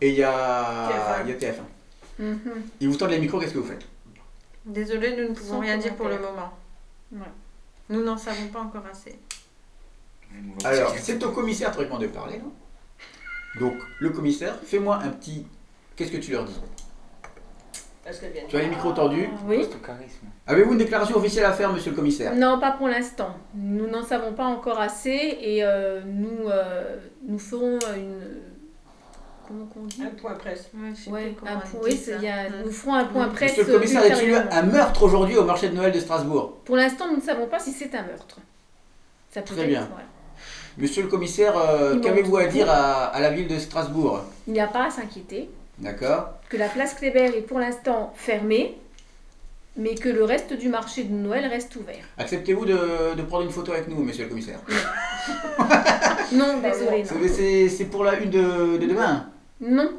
et 0.00 0.08
il 0.10 0.14
y 0.14 0.22
a 0.22 0.88
TF1. 0.88 1.22
il 1.24 1.30
y 1.30 1.32
a 1.32 1.36
TF1. 1.36 1.62
Mhm. 2.20 2.38
Ils 2.80 2.88
vous 2.88 2.96
tendent 2.96 3.10
les 3.10 3.18
micros, 3.18 3.40
qu'est-ce 3.40 3.54
que 3.54 3.58
vous 3.58 3.66
faites? 3.68 3.84
Désolé, 4.64 5.16
nous 5.16 5.30
ne 5.30 5.34
pouvons 5.34 5.54
Sans 5.54 5.60
rien 5.60 5.76
dire 5.78 5.94
pour 5.96 6.06
le 6.08 6.18
moment. 6.20 6.52
Ouais. 7.12 7.18
Nous 7.90 8.02
n'en 8.04 8.16
savons 8.16 8.46
pas 8.52 8.60
encore 8.60 8.84
assez. 8.90 9.18
Alors, 10.64 10.94
c'est 11.00 11.22
au 11.24 11.30
commissaire 11.30 11.72
théoriquement 11.72 11.98
de 11.98 12.06
parler. 12.06 12.36
là. 12.36 12.44
Donc, 13.60 13.74
le 13.98 14.10
commissaire, 14.10 14.56
fais-moi 14.64 15.00
un 15.02 15.08
petit... 15.10 15.46
Qu'est-ce 15.96 16.12
que 16.12 16.16
tu 16.16 16.30
leur 16.32 16.44
dis? 16.44 16.58
Parce 18.04 18.18
Tu 18.48 18.56
as 18.56 18.60
les 18.60 18.66
micros 18.68 18.92
tendus. 18.92 19.28
Oui. 19.46 19.64
Avez-vous 20.46 20.72
une 20.72 20.78
déclaration 20.78 21.16
officielle 21.16 21.44
à 21.44 21.52
faire, 21.52 21.72
monsieur 21.72 21.90
le 21.90 21.96
commissaire? 21.96 22.34
Non, 22.34 22.58
pas 22.58 22.72
pour 22.72 22.88
l'instant. 22.88 23.36
Nous 23.54 23.86
n'en 23.86 24.02
savons 24.02 24.32
pas 24.32 24.44
encore 24.46 24.80
assez 24.80 25.38
et 25.40 25.62
euh, 25.62 26.00
nous, 26.04 26.48
euh, 26.48 26.96
nous 27.26 27.38
ferons 27.38 27.78
une. 27.96 28.18
Comment 29.46 29.66
qu'on 29.66 29.84
dit? 29.84 30.02
Un 30.02 30.10
point 30.20 30.34
presse. 30.34 30.68
Ouais, 30.74 31.12
Ouais, 31.12 31.34
un 31.46 31.56
on 31.56 31.60
point, 31.60 31.80
oui, 31.84 32.00
y 32.22 32.26
a- 32.28 32.48
Mm. 32.48 32.52
nous 32.64 32.72
ferons 32.72 32.94
un 32.94 33.04
point 33.04 33.28
presse. 33.28 33.52
Monsieur 33.56 33.66
le 33.72 33.78
commissaire, 33.78 34.02
y 34.06 34.10
a-t-il 34.10 34.28
eu 34.30 34.32
ultérieurement. 34.32 34.56
un 34.68 34.72
meurtre 34.72 35.02
aujourd'hui 35.04 35.36
au 35.36 35.44
marché 35.44 35.68
de 35.68 35.74
Noël 35.76 35.92
de 35.92 36.00
Strasbourg? 36.00 36.54
Pour 36.64 36.76
l'instant, 36.76 37.06
nous 37.08 37.16
ne 37.16 37.20
savons 37.22 37.46
pas 37.46 37.58
si 37.60 37.70
c'est 37.70 37.94
un 37.94 38.02
meurtre. 38.02 38.38
Ça 39.30 39.42
peut 39.42 39.54
Très 39.54 39.62
être, 39.64 39.68
bien. 39.68 39.88
voilà. 39.90 40.06
Monsieur 40.78 41.02
le 41.02 41.08
commissaire, 41.08 41.56
euh, 41.56 42.00
qu'avez-vous 42.00 42.36
à 42.38 42.46
dire 42.46 42.68
à, 42.70 43.06
à 43.06 43.20
la 43.20 43.30
ville 43.30 43.46
de 43.46 43.58
Strasbourg? 43.58 44.22
Il 44.46 44.54
n'y 44.54 44.60
a 44.60 44.66
pas 44.68 44.86
à 44.86 44.90
s'inquiéter. 44.90 45.50
D'accord 45.82 46.34
Que 46.48 46.56
la 46.56 46.68
place 46.68 46.94
Kléber 46.94 47.36
est 47.36 47.42
pour 47.42 47.58
l'instant 47.58 48.12
fermée, 48.16 48.78
mais 49.76 49.94
que 49.96 50.08
le 50.08 50.22
reste 50.24 50.52
du 50.52 50.68
marché 50.68 51.04
de 51.04 51.12
Noël 51.12 51.44
reste 51.46 51.74
ouvert. 51.76 52.04
Acceptez-vous 52.18 52.64
de, 52.64 53.14
de 53.16 53.22
prendre 53.22 53.44
une 53.44 53.50
photo 53.50 53.72
avec 53.72 53.88
nous, 53.88 54.02
monsieur 54.02 54.24
le 54.24 54.30
commissaire? 54.30 54.60
Non, 56.32 56.60
désolé, 56.60 57.02
non. 57.02 57.08
C'est- 57.08 57.28
C'est 57.28 57.68
c'est 57.68 57.84
pour 57.84 58.04
la 58.04 58.14
une 58.18 58.30
de, 58.30 58.78
de 58.78 58.86
demain? 58.86 59.28
Non, 59.60 59.90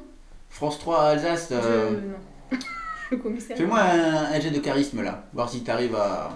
France 0.49 0.79
3 0.79 1.01
Alsace. 1.09 1.49
je- 1.51 1.55
euh, 1.55 1.89
non. 1.91 2.57
Le 3.11 3.17
commissaire. 3.17 3.55
Fais-moi 3.55 3.79
un, 3.79 4.33
un 4.33 4.39
jet 4.39 4.49
de 4.49 4.59
charisme 4.59 5.03
là, 5.03 5.23
voir 5.33 5.47
si 5.49 5.63
t'arrives 5.63 5.95
à. 5.95 6.31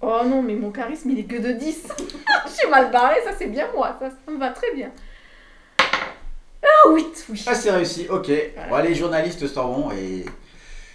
Oh 0.00 0.20
non, 0.24 0.42
mais 0.42 0.54
mon 0.54 0.70
charisme, 0.70 1.10
il 1.10 1.18
est 1.18 1.24
que 1.24 1.36
de 1.38 1.52
10. 1.52 1.88
Je 2.46 2.50
suis 2.52 2.68
mal 2.70 2.90
barrée, 2.92 3.16
ça 3.24 3.32
c'est 3.36 3.48
bien 3.48 3.66
moi, 3.74 3.96
ça, 4.00 4.08
ça 4.10 4.30
me 4.32 4.38
va 4.38 4.50
très 4.50 4.72
bien. 4.74 4.90
Ah 6.96 7.02
Oh, 7.02 7.02
oui, 7.04 7.06
oui. 7.30 7.44
Ah, 7.46 7.54
c'est 7.54 7.70
réussi, 7.70 8.06
ok. 8.08 8.30
Bon, 8.70 8.76
les 8.82 8.94
journalistes 8.94 9.46
s'en 9.46 9.70
vont 9.72 9.90
et 9.92 10.24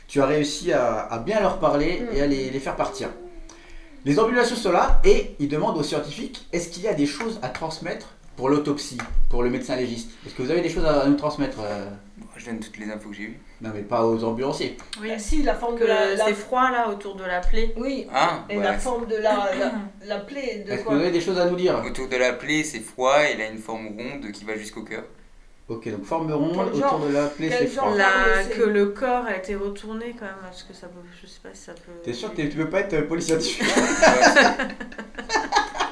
tu 0.08 0.22
as 0.22 0.26
réussi 0.26 0.72
à, 0.74 1.02
à 1.12 1.20
bien 1.20 1.40
leur 1.40 1.60
parler 1.60 2.04
et 2.14 2.22
à 2.22 2.28
les, 2.28 2.50
les 2.50 2.60
faire 2.60 2.76
partir. 2.76 3.10
Les 4.06 4.18
ambulanciers 4.20 4.56
sont 4.56 4.72
là 4.72 5.00
et 5.04 5.36
ils 5.40 5.48
demandent 5.48 5.78
aux 5.78 5.84
scientifiques 5.84 6.48
est-ce 6.52 6.70
qu'il 6.70 6.84
y 6.84 6.88
a 6.88 6.94
des 6.94 7.06
choses 7.06 7.40
à 7.44 7.50
transmettre 7.50 8.08
pour 8.36 8.50
l'autopsie, 8.50 8.98
pour 9.30 9.44
le 9.44 9.50
médecin 9.52 9.76
légiste? 9.76 10.10
Est-ce 10.26 10.34
que 10.34 10.42
vous 10.42 10.50
avez 10.52 10.62
des 10.62 10.70
choses 10.70 10.86
à 10.86 11.06
nous 11.08 11.16
transmettre 11.16 11.58
euh? 11.62 11.86
Bon, 12.18 12.26
je 12.36 12.46
donne 12.48 12.60
toutes 12.60 12.78
les 12.78 12.90
infos 12.90 13.10
que 13.10 13.16
j'ai 13.16 13.24
eues. 13.24 13.40
Non, 13.62 13.70
mais 13.76 13.82
pas 13.82 14.04
aux 14.06 14.24
ambulanciers. 14.24 14.76
Oui, 15.02 15.10
si, 15.20 15.44
la 15.44 15.54
forme 15.54 15.76
que 15.76 15.84
de 15.84 15.88
la. 15.88 16.16
la- 16.16 16.26
c'est 16.26 16.34
froid 16.34 16.72
là 16.72 16.90
autour 16.90 17.16
de 17.16 17.24
la 17.24 17.42
plaie. 17.42 17.74
Oui, 17.78 18.08
Ah, 18.14 18.44
et 18.50 18.56
voilà. 18.56 18.72
la 18.72 18.78
forme 18.80 19.06
de 19.06 19.16
la, 19.18 19.52
la, 19.60 19.72
la 20.08 20.20
plaie 20.20 20.64
de 20.66 20.72
Est-ce 20.72 20.84
que 20.84 20.90
vous 20.90 20.96
avez 21.00 21.12
des 21.12 21.22
choses 21.22 21.38
à 21.40 21.46
nous 21.46 21.56
dire? 21.56 21.80
Autour 21.86 22.08
de 22.10 22.16
la 22.16 22.34
plaie, 22.34 22.64
c'est 22.64 22.80
froid, 22.80 23.18
il 23.34 23.40
a 23.42 23.48
une 23.50 23.60
forme 23.60 23.88
ronde 23.88 24.32
qui 24.32 24.46
va 24.46 24.56
jusqu'au 24.58 24.82
cœur. 24.84 25.04
Ok, 25.70 25.90
donc 25.90 26.04
forme 26.04 26.28
ronde, 26.34 26.52
Quel 26.54 26.62
autour 26.68 26.80
genre 26.80 27.00
de 27.08 27.14
la 27.14 27.28
plaie, 27.28 27.50
La- 27.96 28.44
c'est- 28.44 28.50
que 28.58 28.64
le 28.64 28.88
corps 28.88 29.26
a 29.26 29.38
été 29.38 29.56
retourné 29.56 30.14
quand 30.20 30.26
même, 30.26 30.36
parce 30.42 30.64
que 30.64 30.74
ça 30.74 30.88
peut, 30.88 31.00
je 31.22 31.28
sais 31.28 31.40
pas 31.42 31.50
si 31.54 31.62
ça 31.64 31.74
peut. 31.74 31.94
T'es 32.04 32.12
sûr 32.14 32.34
que 32.34 32.42
tu 32.42 32.58
peux 32.58 32.70
pas 32.70 32.82
être 32.82 32.94
euh, 32.94 33.08
policier 33.08 33.38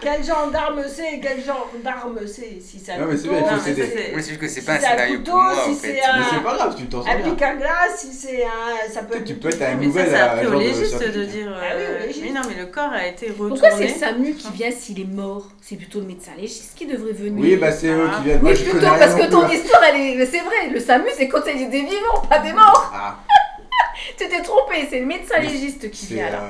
Quel 0.02 0.24
genre 0.24 0.50
d'arme 0.52 0.82
c'est 0.88 1.20
Quel 1.22 1.43
genre 1.43 1.70
d'arme 1.84 2.20
c'est 2.26 2.62
Si 2.62 2.80
c'est 2.80 2.93
un 2.93 3.00
Non, 3.00 3.06
mais 3.08 3.18
c'est 3.18 3.28
bien, 3.28 3.39
il 3.39 3.43
faut 3.43 3.52
Non, 3.52 3.58
mais 3.58 3.64
s'aider. 3.64 3.82
ça, 3.84 3.88
c'est- 3.93 4.14
c'est 4.22 4.30
juste 4.30 4.39
que 4.39 4.47
c'est 4.47 4.60
Si 4.62 4.66
pas 4.66 4.74
un 4.74 4.80
c'est 4.80 4.86
un 4.86 4.89
scénario 4.91 5.18
couteau, 5.18 5.32
pour 5.32 5.41
moi 5.41 5.52
en 5.54 5.74
c'est 5.74 5.88
fait. 5.88 5.93
Mais 5.93 6.24
c'est 6.32 6.43
pas 6.43 6.56
grave, 6.56 6.76
tu 6.78 6.86
t'en 6.88 7.02
sors 7.04 7.12
un 7.12 7.18
pic 7.18 7.41
à 7.41 7.54
glace, 7.56 7.97
si 8.00 8.14
c'est 8.14 8.43
un. 8.43 8.91
Ça 8.91 9.04
peut 9.04 9.24
tu 9.26 9.34
peux 9.36 9.50
être 9.50 9.62
un 9.62 9.76
Mais 9.76 9.86
nouvel 9.88 10.06
ça, 10.08 10.12
c'est 10.16 10.20
après 10.22 10.39
agent 10.41 10.50
au 10.50 10.54
de 10.54 10.60
légiste 10.60 11.04
de 11.04 11.24
dire. 11.26 11.54
Ah 11.56 11.76
oui, 11.76 11.82
au 11.82 11.86
euh, 12.04 12.06
légiste. 12.08 12.26
Mais 12.26 12.32
non, 12.32 12.41
mais 12.47 12.56
le 12.62 12.66
corps 12.68 12.91
a 12.93 13.08
été 13.08 13.28
retourné. 13.30 13.50
Pourquoi 13.50 13.72
c'est 13.72 13.88
SAMU 13.89 14.34
qui 14.36 14.52
vient 14.54 14.72
s'il 14.72 15.00
est 15.02 15.04
mort? 15.06 15.47
C'est 15.62 15.76
plutôt 15.76 16.00
le 16.00 16.06
médecin 16.06 16.32
légiste 16.38 16.74
qui 16.78 16.86
devrait 16.86 17.12
venir. 17.14 17.43
Oui, 17.43 17.56
bah 17.58 17.72
c'est 17.72 17.88
eux 17.88 18.08
Ah. 18.10 18.18
qui 18.18 18.24
viennent. 18.26 18.41
Moi, 18.41 18.52
Oui, 18.52 18.58
je 18.58 18.70
plutôt, 18.70 18.86
parce 18.88 19.16
que 19.16 19.30
ton 19.30 19.43
hein. 19.43 19.50
histoire, 19.52 19.84
elle 19.84 20.00
est. 20.02 20.26
C'est 20.26 20.39
vrai, 20.41 20.70
le 20.72 20.80
SAMU, 20.80 21.10
c'est 21.18 21.28
quand 21.28 21.41
il 21.47 21.62
y 21.62 21.66
a 21.66 21.68
des 21.68 21.82
vivants, 21.82 22.22
pas 22.30 22.39
des 22.39 22.54
morts. 22.54 22.91
Ah, 22.95 23.18
Tu 24.18 24.28
t'es 24.30 24.41
trompé, 24.41 24.88
c'est 24.89 25.00
le 25.00 25.06
médecin 25.06 25.39
légiste 25.39 25.91
qui 25.91 26.06
c'est 26.06 26.14
vient 26.16 26.30
là. 26.30 26.41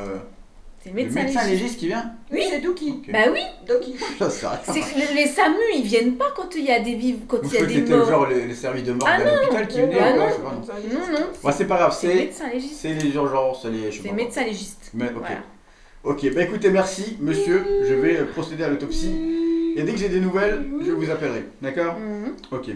C'est 0.82 0.92
le 0.92 0.96
le 0.96 1.04
médecin, 1.04 1.24
médecin 1.24 1.42
légiste. 1.44 1.62
légiste 1.62 1.80
qui 1.80 1.88
vient 1.88 2.14
Oui, 2.32 2.42
c'est 2.50 2.62
Doki. 2.62 2.90
Ok. 3.06 3.12
Bah 3.12 3.20
oui, 3.34 3.40
c'est 3.68 4.30
c'est- 4.74 4.96
les, 4.96 5.22
les 5.24 5.28
SAMU, 5.28 5.56
ils 5.76 5.84
viennent 5.84 6.16
pas 6.16 6.32
quand 6.36 6.56
il 6.56 6.64
y 6.64 6.72
a 6.72 6.80
des 6.80 6.96
vivants, 6.96 7.20
quand 7.28 7.40
il 7.44 7.54
y 7.54 7.58
a 7.58 7.66
des 7.66 7.74
c'était 7.76 7.96
morts. 7.98 8.08
genre 8.10 8.26
le, 8.28 8.46
le 8.46 8.54
service 8.54 8.84
de 8.84 8.94
mort 8.94 9.08
Ah 9.12 9.22
d'un 9.22 9.36
hôpital 9.44 9.68
qui 9.68 9.82
venait 9.82 9.96
bah 10.00 10.12
ou 10.14 10.42
quoi 10.42 10.54
non. 10.54 10.62
Pas, 10.62 10.74
non. 10.74 10.94
Non, 10.94 11.20
non, 11.20 11.52
c'est 11.52 11.66
pas 11.68 11.78
grave, 11.78 11.98
c'est 12.00 12.32
c'est 12.32 12.60
c'est 12.62 12.94
les 12.94 13.14
urgences, 13.14 13.66
les. 13.66 13.92
je 13.92 13.98
sais 13.98 14.04
C'est 14.04 14.04
pas 14.04 14.04
le 14.04 14.10
quoi. 14.16 14.24
médecin 14.24 14.44
légiste. 14.46 14.90
Mais, 14.94 15.06
ok. 15.10 15.12
Voilà. 15.18 15.36
Ok, 16.06 16.34
bah 16.34 16.44
écoutez, 16.44 16.70
merci, 16.70 17.18
monsieur. 17.20 17.66
Je 17.88 17.94
vais 17.94 18.18
euh, 18.20 18.26
procéder 18.26 18.64
à 18.64 18.70
l'autopsie. 18.70 19.14
Et 19.76 19.84
dès 19.84 19.92
que 19.92 19.98
j'ai 20.00 20.08
des 20.10 20.22
nouvelles, 20.22 20.66
je 20.86 20.92
vous 20.92 21.10
appellerai. 21.10 21.44
D'accord 21.62 22.00
Mhm. 22.00 22.36
Ok. 22.52 22.70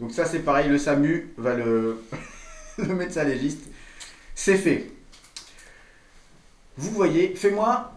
Donc, 0.00 0.12
ça, 0.12 0.26
c'est 0.26 0.40
pareil. 0.40 0.68
Le 0.68 0.76
SAMU 0.76 1.32
va 1.38 1.54
le. 1.54 2.02
le 2.78 2.94
médecin 2.94 3.24
légiste. 3.24 3.62
C'est 4.34 4.56
fait. 4.56 4.90
Vous 6.76 6.90
voyez, 6.90 7.34
fais-moi. 7.36 7.92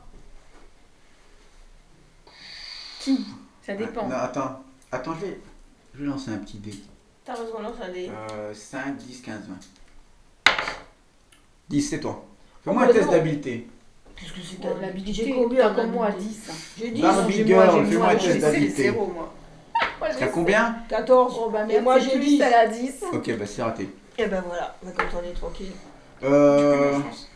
Qui? 3.00 3.26
Ça 3.66 3.74
dépend. 3.74 4.08
Non, 4.08 4.16
attends. 4.16 4.64
Attends, 4.92 5.14
je 5.16 5.26
vais, 5.26 5.40
je 5.96 6.00
vais 6.02 6.06
lancer 6.10 6.32
un 6.32 6.38
petit 6.38 6.58
dé. 6.60 6.74
T'as 7.26 7.34
raison, 7.34 7.60
non, 7.62 7.74
ça 7.80 7.90
des. 7.90 8.10
Euh, 8.10 8.54
5, 8.54 8.96
10, 8.98 9.22
15, 9.22 9.36
20. 9.48 10.54
10, 11.70 11.82
c'est 11.82 12.00
toi. 12.00 12.24
Fais-moi 12.64 12.84
Oh, 12.84 12.86
un 12.86 12.88
bah 12.88 12.94
test 13.00 13.10
d'habileté. 13.10 13.68
Qu'est-ce 14.16 14.34
que 14.34 14.40
c'est 14.42 14.56
que 14.62 14.82
l'habilité, 14.82 15.26
J'ai 15.26 15.34
combien 15.34 15.70
t'as 15.70 15.76
comme 15.76 15.92
moi 15.92 16.08
à 16.08 16.12
d'habilité 16.12 16.34
10. 16.48 16.76
J'ai 16.80 16.92
10. 16.92 17.02
Barbie 17.02 17.34
j'ai 17.34 17.44
moi, 17.56 17.66
girl, 17.66 17.86
j'ai 17.86 17.92
fais-moi 17.92 18.06
moi, 18.06 18.16
un 18.16 18.18
j'ai 18.18 18.28
test 18.28 18.40
C'est 18.46 18.52
d'habileté. 18.52 18.92
moi. 18.92 19.34
Moi, 20.00 20.10
T'as 20.20 20.28
combien? 20.28 20.76
14. 20.90 21.36
Oh 21.40 21.50
bah 21.50 21.64
Et 21.64 21.68
merde, 21.68 21.84
moi, 21.84 22.00
c'est 22.00 22.06
j'ai 22.06 22.12
plus, 22.18 22.26
10. 22.26 22.42
elle 22.42 22.54
a 22.54 22.68
10. 22.68 23.04
Ok, 23.14 23.38
bah 23.38 23.46
c'est 23.46 23.64
raté. 23.64 23.90
Et 24.18 24.26
ben 24.28 24.44
voilà, 24.48 24.76
bah, 24.82 24.92
comme 24.96 25.10
ça 25.12 25.18
on 25.24 25.28
est 25.30 25.34
tranquille. 25.34 25.72
Euh, 26.24 26.94
Je. 27.00 27.28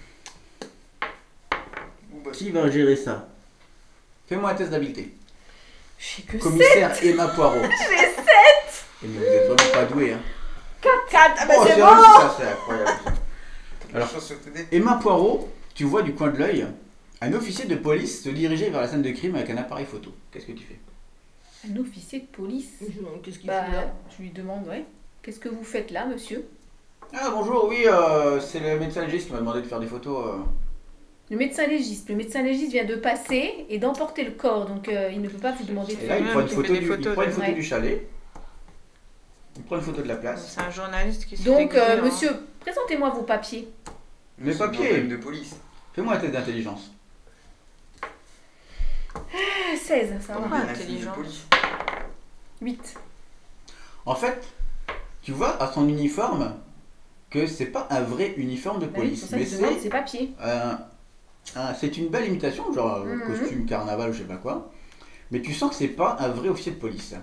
Qui 2.31 2.49
va 2.51 2.69
gérer 2.69 2.95
ça? 2.95 3.27
Fais-moi 4.27 4.51
un 4.51 4.55
test 4.55 4.71
d'habileté. 4.71 5.13
Je 5.99 6.05
sais 6.07 6.21
que 6.23 6.31
c'est. 6.33 6.39
Commissaire 6.39 7.03
Emma 7.03 7.27
Poirot. 7.29 7.61
J'ai 7.61 9.03
Eh, 9.03 9.07
mais 9.07 9.17
vous 9.17 9.23
êtes 9.23 9.47
vraiment 9.47 9.73
pas 9.73 9.85
doué, 9.85 10.13
hein 10.13 10.19
4, 10.81 11.35
ah 11.39 11.45
bah 11.45 11.53
Oh, 11.57 11.63
c'est 11.67 11.79
bon 11.79 11.85
réussi, 11.87 12.11
ça, 12.17 12.35
c'est 12.39 12.47
incroyable. 12.47 12.91
Alors-. 13.93 14.09
Emma 14.71 14.95
Poirot, 14.95 15.49
tu 15.75 15.83
vois 15.83 16.01
du 16.01 16.13
coin 16.13 16.29
de 16.29 16.37
l'œil 16.37 16.65
un 17.23 17.33
officier 17.33 17.65
de 17.65 17.75
police 17.75 18.23
se 18.23 18.29
diriger 18.29 18.71
vers 18.71 18.81
la 18.81 18.87
scène 18.87 19.03
de 19.03 19.11
crime 19.11 19.35
avec 19.35 19.49
un 19.51 19.57
appareil 19.57 19.85
photo. 19.85 20.11
Qu'est-ce 20.31 20.47
que 20.47 20.53
tu 20.53 20.63
fais? 20.63 20.79
Un 21.71 21.77
officier 21.79 22.21
de 22.21 22.25
police. 22.25 22.69
Qu'est-ce 23.23 23.37
qu'il 23.37 23.47
Bah, 23.47 23.63
fait 23.65 23.71
là? 23.75 23.93
je 24.17 24.23
lui 24.23 24.31
demande, 24.31 24.67
ouais. 24.67 24.85
Qu'est-ce 25.21 25.39
que 25.39 25.49
vous 25.49 25.63
faites 25.63 25.91
là, 25.91 26.07
monsieur? 26.07 26.47
Ah 27.13 27.29
bonjour, 27.31 27.67
oui, 27.69 27.83
euh, 27.85 28.39
c'est 28.39 28.59
le 28.59 28.79
médecin 28.79 29.05
légiste 29.05 29.27
qui 29.27 29.33
m'a 29.33 29.39
demandé 29.39 29.61
de 29.61 29.67
faire 29.67 29.79
des 29.79 29.85
photos. 29.85 30.25
euh. 30.29 30.37
Le 31.31 31.37
médecin 31.37 31.65
légiste. 31.65 32.09
Le 32.09 32.15
médecin 32.15 32.43
légiste 32.43 32.73
vient 32.73 32.83
de 32.83 32.95
passer 32.97 33.65
et 33.69 33.79
d'emporter 33.79 34.25
le 34.25 34.31
corps, 34.31 34.65
donc 34.65 34.89
euh, 34.89 35.09
il 35.13 35.21
ne 35.21 35.29
peut 35.29 35.37
pas 35.37 35.53
vous 35.53 35.63
demander 35.63 35.95
de 35.95 36.01
Et 36.01 36.07
là, 36.07 36.17
faire. 36.17 36.25
il 36.25 36.31
prend 36.31 36.41
une 36.41 36.47
photo, 36.49 36.73
du, 36.73 36.85
photos 36.85 37.13
prend 37.13 37.23
une 37.23 37.31
photo 37.31 37.47
Ouais. 37.47 37.53
du 37.53 37.63
chalet. 37.63 38.07
Il 39.55 39.63
prend 39.63 39.77
une 39.77 39.81
photo 39.81 40.01
de 40.01 40.07
la 40.09 40.17
place. 40.17 40.53
C'est 40.53 40.59
un 40.61 40.69
journaliste 40.69 41.25
qui 41.25 41.37
se 41.37 41.43
Donc, 41.43 41.71
fait 41.71 41.79
euh, 41.79 42.01
en- 42.01 42.03
monsieur, 42.05 42.31
présentez-moi 42.59 43.11
vos 43.11 43.23
papiers. 43.23 43.69
Mes 44.39 44.51
C'est 44.51 44.61
un 44.61 44.65
papiers 44.67 44.85
problème 44.87 45.07
de 45.07 45.15
police. 45.15 45.55
Fais-moi 45.93 46.15
un 46.15 46.17
test 46.17 46.33
d'intelligence. 46.33 46.91
Ah, 49.15 49.17
16, 49.81 50.13
ça 50.19 50.33
Comme 50.33 50.49
va. 50.49 50.57
Ah, 50.57 50.65
un 50.65 50.67
assigne 50.67 50.85
de 50.85 51.07
intelligence. 51.07 51.15
police. 51.15 51.45
8. 52.61 52.95
En 54.05 54.15
fait, 54.15 54.37
tu 55.21 55.31
vois 55.31 55.61
à 55.63 55.71
son 55.71 55.87
uniforme 55.87 56.55
que 57.29 57.47
c'est 57.47 57.67
pas 57.67 57.87
un 57.89 58.01
vrai 58.01 58.33
uniforme 58.35 58.79
de 58.81 58.85
Bah 58.87 58.91
oui, 58.97 59.07
police, 59.07 59.25
ça 59.27 59.37
mais 59.37 59.45
c'est 59.45 59.79
ses 59.79 59.89
papiers. 59.89 60.33
Un- 61.55 61.73
c'est 61.73 61.97
une 61.97 62.07
belle 62.09 62.27
imitation, 62.27 62.71
genre 62.73 63.03
euh, 63.05 63.15
Mhm. 63.15 63.35
costume 63.39 63.65
carnaval 63.65 64.09
ou 64.09 64.13
je 64.13 64.19
sais 64.19 64.23
pas 64.25 64.35
quoi. 64.35 64.69
Mais 65.31 65.41
tu 65.41 65.53
sens 65.53 65.69
que 65.69 65.75
c'est 65.75 65.87
pas 65.87 66.17
un 66.19 66.29
vrai 66.29 66.49
officier 66.49 66.73
de 66.73 66.77
police. 66.79 67.13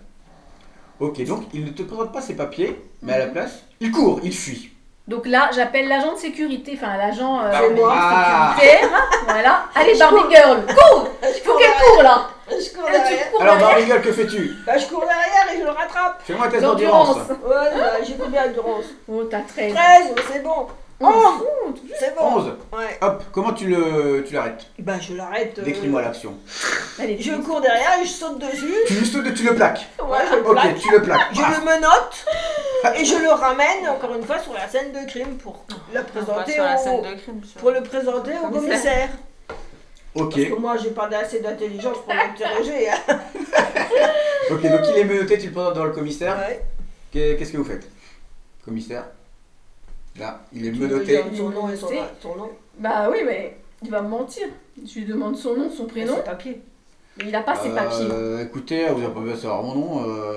Ok, 1.00 1.22
donc 1.24 1.44
il 1.54 1.64
ne 1.64 1.70
te 1.70 1.82
présente 1.82 2.12
pas 2.12 2.20
ses 2.20 2.34
papiers, 2.34 2.80
mais 3.02 3.12
à 3.12 3.18
la 3.18 3.26
Mhm. 3.26 3.32
place, 3.32 3.62
il 3.80 3.90
court, 3.92 4.20
il 4.22 4.32
fuit. 4.34 4.70
Donc 5.06 5.26
là, 5.26 5.48
j'appelle 5.54 5.88
l'agent 5.88 6.12
de 6.12 6.18
sécurité, 6.18 6.72
enfin 6.76 6.96
l'agent 6.98 7.40
euh, 7.40 7.50
Barbie. 7.50 7.80
Ah. 7.88 8.54
sécuritaire. 8.58 8.90
voilà. 9.24 9.64
Allez, 9.74 9.94
Je 9.94 9.98
Barbie 10.00 10.16
cours. 10.20 10.30
Girl, 10.30 10.66
cours 10.66 11.08
Je 11.22 11.28
Faut 11.42 11.50
cours 11.52 11.60
qu'elle 11.60 11.70
court 11.94 12.02
là 12.02 12.28
Je 12.50 12.74
cours 12.76 12.84
Tu 12.86 12.92
derrière. 12.92 13.30
cours 13.30 13.40
Alors 13.42 13.56
derrière 13.56 13.74
Barbie 13.76 13.86
Girl, 13.86 14.02
que 14.02 14.12
fais-tu? 14.12 14.52
Bah 14.66 14.76
je 14.76 14.86
cours 14.86 15.00
derrière 15.06 15.54
et 15.54 15.58
je 15.60 15.64
le 15.64 15.70
rattrape. 15.70 16.20
Fais-moi 16.24 16.46
un 16.46 16.50
test 16.50 16.62
d'endurance. 16.62 17.16
Ouais, 17.16 17.28
bah, 17.78 18.02
j'ai 18.06 18.14
combien 18.16 18.46
d'endurance? 18.48 18.84
Oh, 19.08 19.24
t'as 19.24 19.40
13. 19.40 19.72
13, 19.74 20.14
c'est 20.30 20.42
bon. 20.42 20.66
Oh, 21.00 21.74
C'est 21.98 22.12
bon. 22.16 22.38
11. 22.38 22.46
Ouais. 22.72 22.98
Hop, 23.00 23.22
comment 23.30 23.52
tu 23.52 23.68
le 23.68 24.24
tu 24.26 24.34
l'arrêtes? 24.34 24.66
Bah 24.80 24.94
je 25.00 25.14
l'arrête. 25.14 25.56
euh, 25.58 25.62
Décris-moi 25.62 26.02
l'action. 26.02 26.34
Allez, 26.98 27.16
Je 27.20 27.34
cours 27.36 27.60
derrière 27.60 28.00
et 28.02 28.04
je 28.04 28.10
saute 28.10 28.40
dessus. 28.40 28.74
Tu 28.88 28.94
lui 28.94 29.06
sautes 29.06 29.32
tu 29.32 29.44
le 29.44 29.54
plaques. 29.54 29.86
Ouais, 30.02 30.18
je 30.28 30.34
le 30.36 30.40
Ok, 30.48 30.52
plaque. 30.54 30.78
tu 30.78 30.90
le 30.90 31.02
plaques. 31.02 31.28
Je 31.32 31.40
le 31.40 31.64
menote 31.64 32.26
et 32.98 33.04
je 33.04 33.14
le 33.16 33.28
ramène 33.30 33.88
encore 33.88 34.12
une 34.16 34.24
fois 34.24 34.40
sur 34.40 34.52
la 34.54 34.66
scène 34.68 34.90
de 34.92 35.08
crime 35.08 35.36
pour 35.36 35.64
le 35.94 36.02
présenter 36.02 36.52
sur 36.54 36.64
la 36.64 36.74
au, 36.74 36.82
scène 36.82 37.02
de 37.02 37.20
crime. 37.20 37.40
sur- 37.44 37.60
pour 37.60 37.70
le 37.70 37.82
présenter 37.82 38.32
au 38.44 38.48
Commissaire. 38.50 39.10
Ok, 40.16 40.32
Parce 40.34 40.46
que 40.48 40.54
moi 40.60 40.76
j'ai 40.82 40.90
pas 40.90 41.08
assez 41.16 41.38
d'intelligence 41.38 41.98
pour 42.04 42.12
l'interroger. 42.12 42.88
Hein. 42.90 42.96
ok, 44.50 44.62
donc 44.62 44.80
il 44.90 44.98
est 44.98 45.04
menotté, 45.04 45.38
tu 45.38 45.46
le 45.46 45.52
présentes 45.52 45.74
dans 45.74 45.84
le 45.84 45.92
commissaire. 45.92 46.36
Ouais. 46.38 46.64
Qu'est- 47.12 47.36
Qu'est-ce 47.38 47.52
que 47.52 47.58
vous 47.58 47.64
faites 47.64 47.88
Commissaire? 48.64 49.04
Là, 50.18 50.40
il 50.52 50.66
est 50.66 50.72
menotté. 50.72 51.22
Son 51.36 51.50
nom 51.50 51.68
et 51.70 51.76
son, 51.76 51.88
son 52.20 52.36
nom. 52.36 52.50
Bah 52.78 53.08
oui, 53.10 53.18
mais 53.24 53.56
il 53.82 53.90
va 53.90 54.02
me 54.02 54.08
mentir. 54.08 54.46
Je 54.86 54.98
lui 55.00 55.06
demande 55.06 55.36
son 55.36 55.54
nom, 55.56 55.70
son 55.70 55.84
Et 55.84 55.90
prénom, 55.90 56.16
ses 56.16 56.22
papiers. 56.22 56.60
mais 57.18 57.24
il 57.28 57.34
a 57.34 57.42
pas 57.42 57.54
ses 57.56 57.70
papiers. 57.70 58.06
Euh, 58.10 58.44
écoutez, 58.44 58.88
vous 58.88 59.00
n'avez 59.00 59.12
pas 59.14 59.20
besoin 59.20 59.34
de 59.36 59.40
savoir 59.40 59.62
mon 59.62 59.74
nom. 59.74 60.08
euh. 60.08 60.34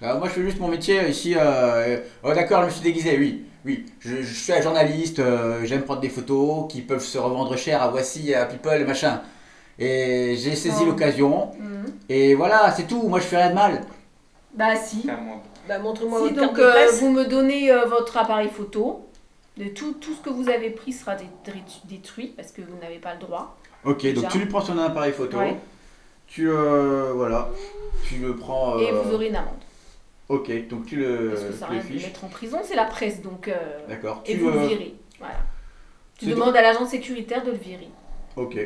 Là, 0.00 0.14
moi, 0.16 0.26
je 0.28 0.32
fais 0.34 0.42
juste 0.42 0.58
mon 0.58 0.68
métier 0.68 1.08
ici. 1.08 1.34
euh, 1.36 1.98
Oh, 2.24 2.32
d'accord, 2.34 2.62
je 2.62 2.66
me 2.66 2.70
suis 2.70 2.82
déguisé, 2.82 3.16
oui. 3.18 3.44
Oui, 3.64 3.86
je, 4.00 4.22
je 4.22 4.34
suis 4.34 4.52
un 4.52 4.60
journaliste, 4.60 5.20
euh, 5.20 5.60
j'aime 5.64 5.82
prendre 5.82 6.00
des 6.00 6.08
photos 6.08 6.66
qui 6.68 6.80
peuvent 6.80 7.00
se 7.04 7.16
revendre 7.18 7.56
cher 7.56 7.80
à 7.80 7.88
Voici, 7.88 8.34
à 8.34 8.46
People, 8.46 8.84
machin. 8.84 9.22
Et 9.78 10.34
j'ai 10.36 10.56
saisi 10.56 10.84
l'occasion. 10.84 11.50
Mhm. 11.60 11.84
Et 12.08 12.34
voilà, 12.34 12.72
c'est 12.76 12.88
tout. 12.88 13.02
Moi, 13.08 13.20
je 13.20 13.24
fais 13.26 13.36
rien 13.36 13.50
de 13.50 13.54
mal. 13.54 13.80
Bah 14.54 14.74
si. 14.76 15.06
Bah 15.68 15.78
montre-moi 15.78 16.18
Si, 16.20 16.24
votre 16.24 16.34
carte 16.34 16.46
donc 16.48 16.56
de 16.58 16.62
euh, 16.62 16.70
presse. 16.72 17.00
vous 17.00 17.10
me 17.10 17.24
donnez 17.24 17.70
euh, 17.70 17.84
votre 17.86 18.16
appareil 18.16 18.48
photo. 18.48 19.08
De 19.58 19.64
tout, 19.68 19.92
tout 20.00 20.14
ce 20.14 20.20
que 20.22 20.30
vous 20.30 20.48
avez 20.48 20.70
pris 20.70 20.92
sera 20.94 21.14
dé- 21.14 21.26
dé- 21.44 21.52
détruit 21.84 22.28
parce 22.28 22.52
que 22.52 22.62
vous 22.62 22.76
n'avez 22.80 22.98
pas 22.98 23.12
le 23.14 23.20
droit. 23.20 23.56
Ok, 23.84 24.06
donc 24.14 24.28
tu 24.28 24.38
lui 24.38 24.46
prends 24.46 24.62
son 24.62 24.78
appareil 24.78 25.12
photo. 25.12 25.36
Ouais. 25.38 25.56
Tu, 26.26 26.48
euh, 26.48 27.12
voilà, 27.14 27.50
tu 28.08 28.14
le 28.16 28.34
prends. 28.34 28.78
Et 28.78 28.90
euh, 28.90 29.02
vous 29.02 29.12
aurez 29.14 29.28
une 29.28 29.36
amende. 29.36 29.52
Ok, 30.30 30.50
donc 30.68 30.86
tu 30.86 30.96
le, 30.96 31.30
Parce 31.30 31.42
que 31.44 31.52
ça 31.52 31.66
le 31.66 31.72
rien 31.72 31.82
de 31.84 31.88
le 31.88 31.94
mettre 32.00 32.24
en 32.24 32.28
prison, 32.28 32.60
c'est 32.64 32.74
la 32.76 32.86
presse. 32.86 33.20
Donc, 33.20 33.48
euh, 33.48 33.54
D'accord. 33.88 34.22
et 34.24 34.32
Tu 34.32 34.38
vous 34.40 34.48
le 34.50 34.58
le- 34.60 34.66
virez. 34.68 34.94
Voilà. 35.18 35.34
Tu 36.18 36.26
demandes 36.26 36.56
à 36.56 36.62
l'agent 36.62 36.86
sécuritaire 36.86 37.44
de 37.44 37.50
le 37.50 37.58
virer. 37.58 37.88
Ok. 38.36 38.56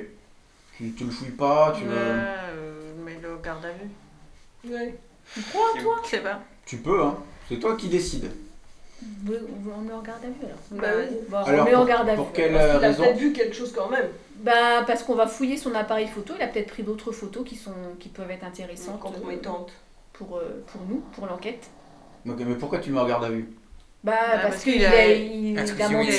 Tu, 0.77 0.93
tu 0.93 1.05
le 1.05 1.11
fouilles 1.11 1.31
pas, 1.31 1.73
tu 1.77 1.85
le. 1.85 1.91
euh, 1.91 2.93
mets-le 3.05 3.35
au 3.35 3.39
garde 3.39 3.65
à 3.65 3.71
vue. 3.73 4.73
Ouais. 4.73 4.95
Tu 5.35 5.41
crois, 5.43 5.67
toi? 5.83 5.97
Je 6.05 6.09
sais 6.11 6.21
pas. 6.21 6.41
Tu 6.67 6.77
peux, 6.79 7.03
hein. 7.03 7.17
C'est 7.49 7.59
toi 7.59 7.77
qui 7.77 7.89
décides. 7.89 8.31
Oui, 9.27 9.37
on 9.75 9.81
met 9.83 9.93
en 9.93 10.01
garde 10.03 10.25
à 10.25 10.29
vue 10.29 10.45
alors. 10.45 10.59
Bah 10.73 10.89
oui. 10.99 11.17
Bon, 11.29 11.37
Alors, 11.37 11.61
on 11.61 11.65
met 11.65 11.75
en 11.75 11.79
pour- 11.79 11.87
garde 11.87 12.09
à 12.09 12.13
vue. 12.13 12.17
pour 12.17 12.33
quelle- 12.33 12.53
Parce 12.53 12.65
qu'il 12.67 12.75
a 12.85 12.89
raison 12.89 13.03
peut-être 13.05 13.19
vu 13.19 13.33
quelque 13.33 13.55
chose 13.55 13.73
quand 13.73 13.89
même. 13.89 14.09
Bah, 14.41 14.83
parce 14.87 15.03
qu'on 15.03 15.15
va 15.15 15.27
fouiller 15.27 15.57
son 15.57 15.75
appareil 15.75 16.09
photo. 16.09 16.35
Il 16.37 16.43
a 16.43 16.49
peut-être 16.49 16.69
pris 16.69 16.83
d'autres 16.83 17.13
photos 17.13 17.45
qui, 17.47 17.57
sont, 17.57 17.71
qui 18.01 18.09
peuvent 18.09 18.31
être 18.31 18.45
intéressantes 18.45 18.97
euh, 18.97 18.99
compromettante. 18.99 19.73
pour, 20.13 20.39
euh, 20.39 20.65
pour 20.73 20.81
nous, 20.89 21.03
pour 21.13 21.27
l'enquête. 21.27 21.69
Mais 22.25 22.55
pourquoi 22.57 22.79
tu 22.81 22.91
me 22.91 22.99
regardes 23.01 23.25
à 23.25 23.29
vue? 23.29 23.49
Bah, 24.07 24.13
Bah, 24.13 24.29
parce, 24.35 24.45
parce 24.55 24.63
qu'il 24.63 24.85
a, 24.85 25.07
il, 25.13 25.47
il 25.49 25.59
a 25.59 25.63
Intrusion 25.63 25.99
menti. 25.99 26.13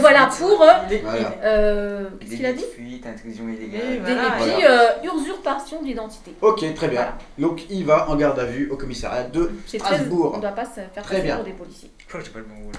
voilà, 0.00 0.26
pour. 0.26 0.62
euh, 0.62 0.66
Voilà. 1.02 1.34
euh, 1.44 2.08
Qu'est-ce 2.20 2.36
qu'il 2.36 2.46
a 2.46 2.52
dit 2.54 2.64
fuite, 2.74 3.06
intrusion 3.06 3.44
Oui, 3.44 3.54
illégale. 3.60 4.00
Voilà. 4.00 4.22
Et 4.22 4.30
puis, 4.30 4.50
Voilà. 4.62 4.92
euh, 5.04 5.14
usurpation 5.20 5.82
d'identité. 5.82 6.32
Ok, 6.40 6.60
très 6.74 6.88
bien. 6.88 7.00
Voilà. 7.02 7.18
Donc 7.38 7.62
il 7.70 7.84
va 7.84 8.08
en 8.08 8.16
garde 8.16 8.38
à 8.40 8.44
vue 8.46 8.70
au 8.70 8.76
commissariat 8.78 9.24
de 9.24 9.50
C'est 9.66 9.76
très. 9.78 9.94
Strasbourg. 9.96 10.32
On 10.36 10.38
doit 10.38 10.50
pas 10.52 10.64
se 10.64 10.80
faire 10.92 11.02
Très 11.02 11.20
bien. 11.20 11.36
pour 11.36 11.44
des 11.44 11.52
policiers. 11.52 11.90
Je 11.98 12.06
crois 12.08 12.20
que 12.20 12.26
j'ai 12.26 12.32
pas 12.32 12.38
le 12.38 12.46
bon 12.46 12.54
rôle. 12.64 12.72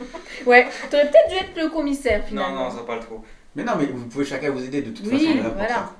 Ouais, 0.46 0.66
t'aurais 0.90 1.08
peut-être 1.10 1.28
dû 1.30 1.36
être 1.36 1.62
le 1.64 1.68
commissaire 1.70 2.20
Non, 2.20 2.26
finalement. 2.26 2.64
non, 2.64 2.70
ça 2.76 2.82
parle 2.84 3.00
trop. 3.00 3.22
Mais 3.54 3.62
non, 3.64 3.72
mais 3.78 3.86
vous 3.86 4.06
pouvez 4.06 4.24
chacun 4.24 4.50
vous 4.50 4.62
aider 4.64 4.82
de 4.82 4.90
toute 4.90 5.06
Oui, 5.06 5.24
façon. 5.24 5.38
pour 5.42 5.52
voilà. 5.54 5.68
ça. 5.68 5.92